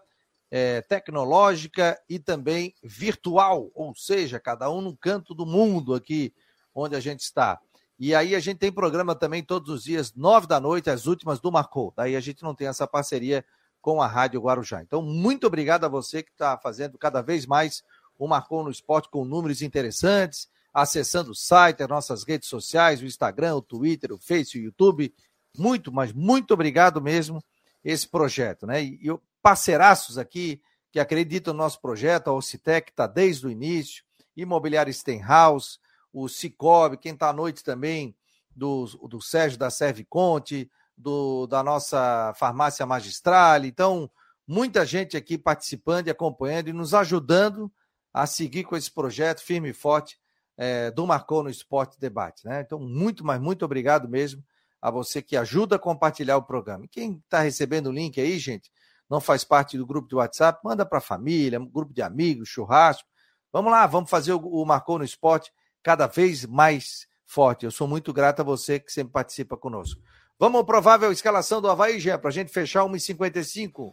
é, 0.50 0.82
tecnológica 0.82 1.98
e 2.06 2.18
também 2.18 2.74
virtual, 2.84 3.70
ou 3.74 3.94
seja, 3.94 4.38
cada 4.38 4.70
um 4.70 4.82
num 4.82 4.94
canto 4.94 5.34
do 5.34 5.46
mundo 5.46 5.94
aqui 5.94 6.34
onde 6.74 6.94
a 6.94 7.00
gente 7.00 7.20
está. 7.20 7.58
E 7.98 8.14
aí 8.14 8.34
a 8.34 8.40
gente 8.40 8.58
tem 8.58 8.70
programa 8.70 9.14
também 9.14 9.42
todos 9.42 9.70
os 9.70 9.84
dias, 9.84 10.12
nove 10.14 10.46
da 10.46 10.60
noite, 10.60 10.90
as 10.90 11.06
últimas 11.06 11.40
do 11.40 11.50
Marcou. 11.50 11.92
Daí 11.96 12.14
a 12.14 12.20
gente 12.20 12.42
não 12.42 12.54
tem 12.54 12.68
essa 12.68 12.86
parceria 12.86 13.44
com 13.80 14.02
a 14.02 14.06
Rádio 14.06 14.40
Guarujá. 14.40 14.82
Então, 14.82 15.00
muito 15.00 15.46
obrigado 15.46 15.84
a 15.84 15.88
você 15.88 16.22
que 16.22 16.30
está 16.30 16.58
fazendo 16.58 16.98
cada 16.98 17.22
vez 17.22 17.46
mais 17.46 17.82
o 18.18 18.26
Marcou 18.26 18.64
no 18.64 18.70
Esporte 18.70 19.08
com 19.08 19.24
números 19.24 19.62
interessantes, 19.62 20.48
acessando 20.74 21.30
o 21.30 21.34
site, 21.34 21.82
as 21.82 21.88
nossas 21.88 22.24
redes 22.24 22.48
sociais, 22.48 23.00
o 23.00 23.06
Instagram, 23.06 23.56
o 23.56 23.62
Twitter, 23.62 24.12
o 24.12 24.18
Face, 24.18 24.58
o 24.58 24.62
YouTube. 24.62 25.14
Muito, 25.56 25.90
mas 25.90 26.12
muito 26.12 26.52
obrigado 26.52 27.00
mesmo 27.00 27.42
esse 27.82 28.06
projeto, 28.06 28.66
né? 28.66 28.82
E, 28.82 28.98
e 29.02 29.18
parceiraços 29.40 30.18
aqui 30.18 30.60
que 30.90 31.00
acreditam 31.00 31.54
no 31.54 31.58
nosso 31.58 31.80
projeto, 31.80 32.28
a 32.28 32.32
Ocitec 32.32 32.90
está 32.90 33.06
desde 33.06 33.46
o 33.46 33.50
início, 33.50 34.02
Imobiliária 34.36 34.92
Stenhouse, 34.92 35.78
o 36.16 36.30
Cicobi, 36.30 36.96
quem 36.96 37.12
está 37.12 37.28
à 37.28 37.32
noite 37.32 37.62
também, 37.62 38.16
do, 38.54 38.86
do 39.06 39.20
Sérgio 39.20 39.58
da 39.58 39.68
Serviconte, 39.68 40.70
do, 40.96 41.46
da 41.46 41.62
nossa 41.62 42.32
farmácia 42.38 42.86
magistral. 42.86 43.66
Então, 43.66 44.10
muita 44.46 44.86
gente 44.86 45.14
aqui 45.14 45.36
participando 45.36 46.06
e 46.06 46.10
acompanhando 46.10 46.68
e 46.68 46.72
nos 46.72 46.94
ajudando 46.94 47.70
a 48.14 48.26
seguir 48.26 48.64
com 48.64 48.74
esse 48.74 48.90
projeto 48.90 49.42
firme 49.42 49.68
e 49.68 49.74
forte 49.74 50.18
é, 50.56 50.90
do 50.90 51.06
Marcou 51.06 51.42
no 51.42 51.50
Esporte 51.50 52.00
Debate. 52.00 52.46
Né? 52.46 52.62
Então, 52.62 52.80
muito, 52.80 53.22
mas 53.22 53.38
muito 53.38 53.62
obrigado 53.62 54.08
mesmo 54.08 54.42
a 54.80 54.90
você 54.90 55.20
que 55.20 55.36
ajuda 55.36 55.76
a 55.76 55.78
compartilhar 55.78 56.38
o 56.38 56.42
programa. 56.42 56.88
Quem 56.90 57.20
está 57.22 57.40
recebendo 57.40 57.88
o 57.88 57.92
link 57.92 58.18
aí, 58.18 58.38
gente, 58.38 58.72
não 59.10 59.20
faz 59.20 59.44
parte 59.44 59.76
do 59.76 59.84
grupo 59.84 60.08
de 60.08 60.14
WhatsApp, 60.14 60.60
manda 60.64 60.86
para 60.86 60.96
a 60.96 61.02
família, 61.02 61.58
grupo 61.58 61.92
de 61.92 62.00
amigos, 62.00 62.48
churrasco. 62.48 63.06
Vamos 63.52 63.70
lá, 63.70 63.86
vamos 63.86 64.08
fazer 64.08 64.32
o, 64.32 64.38
o 64.38 64.64
Marcou 64.64 64.98
no 64.98 65.04
Esporte 65.04 65.52
cada 65.86 66.08
vez 66.08 66.44
mais 66.44 67.06
forte. 67.24 67.64
Eu 67.64 67.70
sou 67.70 67.86
muito 67.86 68.12
grato 68.12 68.40
a 68.40 68.44
você 68.44 68.80
que 68.80 68.92
sempre 68.92 69.12
participa 69.12 69.56
conosco. 69.56 70.02
Vamos 70.36 70.60
à 70.60 70.64
provável 70.64 71.12
escalação 71.12 71.62
do 71.62 71.70
Havaí, 71.70 72.00
Gé, 72.00 72.18
para 72.18 72.28
a 72.28 72.32
gente 72.32 72.50
fechar 72.50 72.82
1h55. 72.82 73.92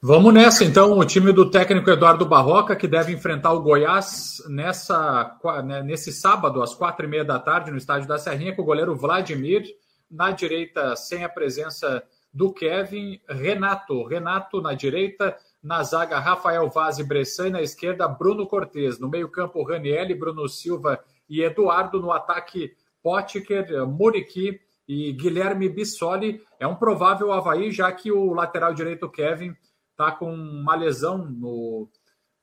Vamos 0.00 0.32
nessa, 0.32 0.64
então. 0.64 0.96
O 0.96 1.04
time 1.04 1.32
do 1.32 1.50
técnico 1.50 1.90
Eduardo 1.90 2.24
Barroca, 2.24 2.76
que 2.76 2.86
deve 2.86 3.12
enfrentar 3.12 3.52
o 3.54 3.60
Goiás 3.60 4.40
nessa, 4.48 5.36
né, 5.64 5.82
nesse 5.82 6.12
sábado, 6.12 6.62
às 6.62 6.76
quatro 6.76 7.06
e 7.06 7.08
meia 7.08 7.24
da 7.24 7.40
tarde, 7.40 7.72
no 7.72 7.76
estádio 7.76 8.06
da 8.06 8.18
Serrinha, 8.18 8.54
com 8.54 8.62
o 8.62 8.64
goleiro 8.64 8.94
Vladimir. 8.94 9.64
Na 10.08 10.30
direita, 10.30 10.94
sem 10.94 11.24
a 11.24 11.28
presença 11.28 12.04
do 12.32 12.52
Kevin, 12.52 13.18
Renato. 13.28 14.04
Renato 14.04 14.60
na 14.60 14.74
direita, 14.74 15.36
na 15.60 15.82
zaga, 15.82 16.20
Rafael 16.20 16.70
Vaz 16.70 17.00
e 17.00 17.04
Bressan, 17.04 17.48
e 17.48 17.50
na 17.50 17.62
esquerda, 17.62 18.06
Bruno 18.06 18.46
Cortes. 18.46 19.00
No 19.00 19.08
meio-campo, 19.08 19.64
Raniel, 19.64 20.16
Bruno 20.16 20.48
Silva 20.48 21.02
e 21.32 21.42
Eduardo 21.42 21.98
no 21.98 22.12
ataque 22.12 22.76
Potker, 23.02 23.86
Muriqui 23.86 24.60
e 24.86 25.14
Guilherme 25.14 25.66
Bissoli. 25.66 26.42
É 26.60 26.66
um 26.66 26.76
provável 26.76 27.32
Havaí, 27.32 27.72
já 27.72 27.90
que 27.90 28.12
o 28.12 28.34
lateral 28.34 28.74
direito 28.74 29.08
Kevin 29.08 29.56
está 29.92 30.12
com 30.12 30.30
uma 30.30 30.74
lesão 30.74 31.16
no, 31.16 31.88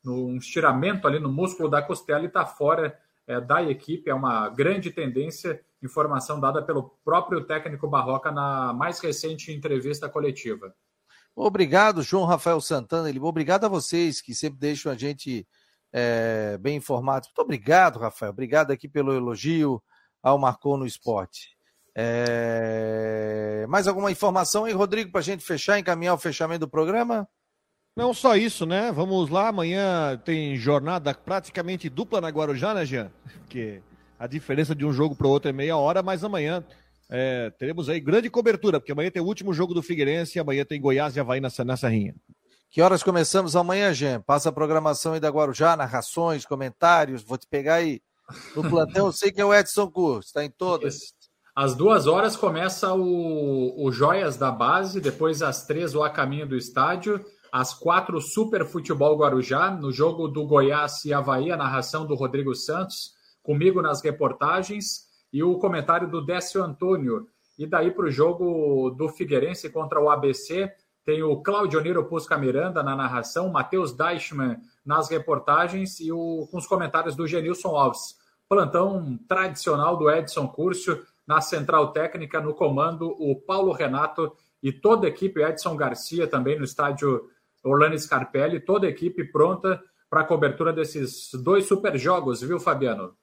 no 0.04 0.26
um 0.30 0.38
estiramento 0.38 1.08
ali 1.08 1.20
no 1.20 1.32
músculo 1.32 1.70
da 1.70 1.84
costela 1.84 2.24
e 2.24 2.26
está 2.26 2.48
fora 2.48 2.98
é, 3.28 3.40
da 3.40 3.62
equipe. 3.62 4.10
É 4.10 4.14
uma 4.14 4.50
grande 4.50 4.90
tendência, 4.90 5.62
informação 5.84 6.40
dada 6.40 6.64
pelo 6.64 6.98
próprio 7.06 7.46
técnico 7.46 7.88
Barroca 7.88 8.32
na 8.32 8.74
mais 8.74 9.00
recente 9.00 9.52
entrevista 9.52 10.10
coletiva. 10.10 10.74
Obrigado, 11.36 12.02
João 12.02 12.26
Rafael 12.26 12.60
Santana. 12.60 13.08
Obrigado 13.22 13.66
a 13.66 13.70
vocês 13.70 14.20
que 14.20 14.34
sempre 14.34 14.60
deixam 14.60 14.92
a 14.92 14.96
gente 14.96 15.48
é, 15.92 16.58
bem 16.60 16.78
informados. 16.78 17.30
Muito 17.30 17.42
obrigado, 17.42 18.00
Rafael. 18.00 18.32
Obrigado 18.32 18.72
aqui 18.72 18.88
pelo 18.88 19.14
elogio 19.14 19.82
ao 20.22 20.38
Marcou 20.38 20.78
no 20.78 20.86
Esporte. 20.86 21.58
É... 21.96 23.66
Mais 23.68 23.88
alguma 23.88 24.12
informação 24.12 24.66
aí, 24.66 24.74
Rodrigo, 24.74 25.12
para 25.12 25.20
a 25.20 25.24
gente 25.24 25.44
fechar, 25.44 25.80
encaminhar 25.80 26.14
o 26.14 26.18
fechamento 26.18 26.62
do 26.62 26.70
programa? 26.70 27.28
Não 27.96 28.14
só 28.14 28.38
isso, 28.38 28.66
né? 28.66 28.92
Vamos 28.92 29.30
lá, 29.30 29.50
amanhã 29.50 30.18
tem 30.24 30.56
jornada 30.56 31.14
praticamente 31.14 31.90
dupla 31.90 32.22
na 32.22 32.30
Guarujá, 32.30 32.74
né, 32.74 32.86
Jean? 32.86 33.12
Porque 33.40 33.82
a 34.18 34.28
diferença 34.28 34.74
de 34.74 34.86
um 34.86 34.94
jogo 34.94 35.16
para 35.16 35.28
o 35.28 35.30
outro 35.30 35.50
é 35.50 35.54
meia 35.54 35.76
hora, 35.76 36.02
mas 36.02 36.24
amanhã 36.24 36.64
é, 37.10 37.50
teremos 37.58 37.90
aí 37.90 38.00
grande 38.00 38.30
cobertura, 38.30 38.80
porque 38.80 38.92
amanhã 38.92 39.12
tem 39.12 39.22
o 39.22 39.26
último 39.26 39.54
jogo 39.54 39.74
do 39.74 39.82
Figueirense 39.82 40.38
e 40.38 40.40
amanhã 40.40 40.64
tem 40.64 40.80
Goiás 40.80 41.16
e 41.16 41.20
Havaí 41.20 41.42
nessa, 41.42 41.66
nessa 41.66 41.90
rinha. 41.90 42.16
Que 42.72 42.84
horas 42.84 43.02
começamos 43.02 43.56
amanhã, 43.56 43.92
Gê? 43.92 44.20
Passa 44.20 44.50
a 44.50 44.52
programação 44.52 45.14
aí 45.14 45.20
da 45.20 45.30
Guarujá, 45.30 45.76
narrações, 45.76 46.46
comentários. 46.46 47.24
Vou 47.24 47.36
te 47.36 47.48
pegar 47.48 47.76
aí 47.76 48.00
no 48.56 48.62
plantão. 48.70 49.08
Eu 49.08 49.12
sei 49.12 49.32
que 49.32 49.42
é 49.42 49.46
o 49.46 49.54
Edson 49.54 49.90
Curso, 49.90 50.28
está 50.28 50.46
em 50.46 50.52
todas. 50.52 51.00
Às 51.56 51.74
duas 51.74 52.06
horas 52.06 52.36
começa 52.36 52.94
o, 52.94 53.84
o 53.84 53.92
Joias 53.92 54.38
da 54.38 54.52
Base, 54.52 55.02
depois 55.02 55.42
às 55.42 55.66
três 55.66 55.96
o 55.96 56.04
A 56.04 56.12
Caminho 56.12 56.48
do 56.48 56.56
Estádio, 56.56 57.26
às 57.52 57.74
quatro 57.74 58.22
Super 58.22 58.64
Futebol 58.66 59.18
Guarujá, 59.18 59.72
no 59.72 59.92
jogo 59.92 60.28
do 60.28 60.46
Goiás 60.46 61.04
e 61.06 61.14
Havaí, 61.14 61.52
a 61.52 61.58
narração 61.58 62.06
do 62.06 62.14
Rodrigo 62.14 62.54
Santos, 62.54 63.14
comigo 63.42 63.82
nas 63.82 64.04
reportagens, 64.04 65.08
e 65.34 65.42
o 65.42 65.58
comentário 65.58 66.08
do 66.08 66.24
Décio 66.24 66.64
Antônio. 66.64 67.28
E 67.58 67.66
daí 67.66 67.90
para 67.90 68.06
o 68.06 68.12
jogo 68.12 68.92
do 68.92 69.10
Figueirense 69.10 69.70
contra 69.70 70.00
o 70.00 70.10
ABC, 70.10 70.72
tem 71.10 71.24
o 71.24 71.38
Claudio 71.38 71.82
Niro 71.82 72.06
Pusca 72.06 72.38
Miranda 72.38 72.84
na 72.84 72.96
narração, 72.96 73.50
Matheus 73.50 73.92
Deichmann 73.92 74.58
nas 74.86 75.10
reportagens 75.10 76.00
e 76.00 76.12
o, 76.12 76.48
com 76.52 76.58
os 76.60 76.68
comentários 76.68 77.16
do 77.16 77.26
Genilson 77.26 77.70
Alves. 77.70 78.16
Plantão 78.48 79.18
tradicional 79.28 79.98
do 79.98 80.08
Edson 80.08 80.48
Curcio 80.48 81.04
na 81.26 81.42
central 81.42 81.92
técnica, 81.94 82.40
no 82.40 82.54
comando, 82.54 83.10
o 83.20 83.36
Paulo 83.36 83.72
Renato 83.72 84.32
e 84.62 84.72
toda 84.72 85.08
a 85.08 85.10
equipe, 85.10 85.42
Edson 85.42 85.76
Garcia 85.76 86.28
também 86.28 86.60
no 86.60 86.64
estádio 86.64 87.28
Orlando 87.64 87.98
Scarpelli, 87.98 88.60
toda 88.60 88.86
a 88.86 88.92
equipe 88.92 89.24
pronta 89.24 89.82
para 90.12 90.22
a 90.22 90.26
cobertura 90.26 90.72
desses 90.72 91.32
dois 91.34 91.68
super 91.68 91.98
jogos, 91.98 92.42
viu, 92.42 92.60
Fabiano? 92.60 93.16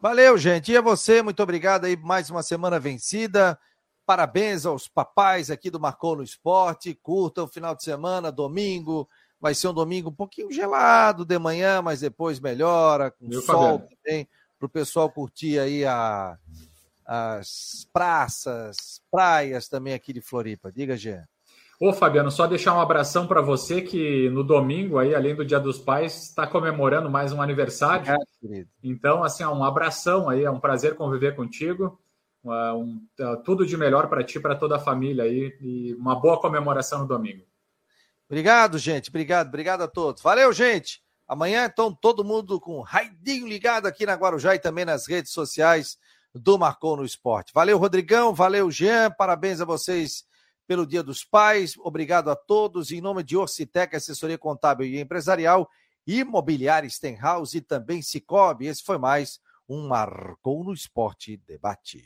Valeu, 0.00 0.38
gente. 0.38 0.70
E 0.70 0.76
a 0.76 0.80
você, 0.80 1.20
muito 1.20 1.42
obrigado 1.42 1.86
aí, 1.86 1.96
mais 1.96 2.30
uma 2.30 2.44
semana 2.44 2.78
vencida. 2.78 3.58
Parabéns 4.06 4.66
aos 4.66 4.86
papais 4.86 5.50
aqui 5.50 5.70
do 5.70 5.80
Marcou 5.80 6.16
no 6.16 6.22
Esporte. 6.22 6.94
Curtam 6.94 7.44
o 7.44 7.48
final 7.48 7.74
de 7.74 7.82
semana, 7.82 8.30
domingo. 8.30 9.08
Vai 9.40 9.54
ser 9.54 9.68
um 9.68 9.74
domingo 9.74 10.10
um 10.10 10.14
pouquinho 10.14 10.52
gelado 10.52 11.24
de 11.24 11.38
manhã, 11.38 11.80
mas 11.80 12.00
depois 12.00 12.40
melhora, 12.40 13.10
com 13.10 13.26
Meu 13.26 13.42
sol 13.42 13.80
também, 13.80 14.28
para 14.58 14.66
o 14.66 14.70
pessoal 14.70 15.10
curtir 15.10 15.58
aí 15.58 15.84
a, 15.84 16.38
as 17.06 17.86
praças, 17.92 19.02
praias 19.10 19.68
também 19.68 19.94
aqui 19.94 20.12
de 20.12 20.20
Floripa. 20.20 20.72
Diga, 20.72 20.96
Gê. 20.96 21.22
Ô, 21.80 21.92
Fabiano, 21.92 22.30
só 22.30 22.46
deixar 22.46 22.74
um 22.74 22.80
abração 22.80 23.26
para 23.26 23.40
você 23.40 23.82
que 23.82 24.30
no 24.30 24.44
domingo, 24.44 24.98
aí, 24.98 25.14
além 25.14 25.34
do 25.34 25.44
Dia 25.44 25.58
dos 25.58 25.78
Pais, 25.78 26.28
está 26.28 26.46
comemorando 26.46 27.10
mais 27.10 27.32
um 27.32 27.42
aniversário. 27.42 28.10
É, 28.10 28.64
então, 28.82 29.24
assim, 29.24 29.44
um 29.44 29.64
abração 29.64 30.28
aí, 30.28 30.44
é 30.44 30.50
um 30.50 30.60
prazer 30.60 30.94
conviver 30.94 31.34
contigo. 31.34 31.98
Um, 32.44 33.02
uh, 33.20 33.42
tudo 33.42 33.66
de 33.66 33.76
melhor 33.76 34.08
para 34.08 34.22
ti, 34.22 34.38
para 34.38 34.54
toda 34.54 34.76
a 34.76 34.80
família 34.80 35.24
aí, 35.24 35.56
e 35.60 35.94
uma 35.94 36.14
boa 36.14 36.38
comemoração 36.38 37.00
no 37.00 37.08
domingo. 37.08 37.44
Obrigado, 38.28 38.78
gente. 38.78 39.08
Obrigado, 39.08 39.48
obrigado 39.48 39.82
a 39.82 39.88
todos. 39.88 40.22
Valeu, 40.22 40.52
gente. 40.52 41.02
Amanhã, 41.26 41.64
então, 41.64 41.94
todo 41.94 42.24
mundo 42.24 42.60
com 42.60 42.80
raidinho 42.82 43.46
ligado 43.46 43.86
aqui 43.86 44.04
na 44.04 44.14
Guarujá 44.14 44.54
e 44.54 44.58
também 44.58 44.84
nas 44.84 45.08
redes 45.08 45.32
sociais 45.32 45.96
do 46.34 46.58
Marcou 46.58 46.96
no 46.96 47.04
Esporte. 47.04 47.52
Valeu, 47.54 47.78
Rodrigão. 47.78 48.34
Valeu, 48.34 48.70
Jean. 48.70 49.10
Parabéns 49.10 49.60
a 49.60 49.64
vocês 49.64 50.24
pelo 50.66 50.86
Dia 50.86 51.02
dos 51.02 51.24
Pais. 51.24 51.74
Obrigado 51.78 52.30
a 52.30 52.36
todos. 52.36 52.90
Em 52.90 53.00
nome 53.00 53.22
de 53.22 53.36
Orcitec, 53.36 53.94
assessoria 53.94 54.36
contábil 54.36 54.86
e 54.86 55.00
empresarial, 55.00 55.68
Imobiliária 56.06 56.88
Stenhouse 56.90 57.56
e 57.56 57.60
também 57.60 58.02
Cicobi. 58.02 58.66
Esse 58.66 58.82
foi 58.82 58.98
mais 58.98 59.40
um 59.68 59.86
Marcou 59.86 60.64
no 60.64 60.72
Esporte 60.72 61.36
debate. 61.46 62.02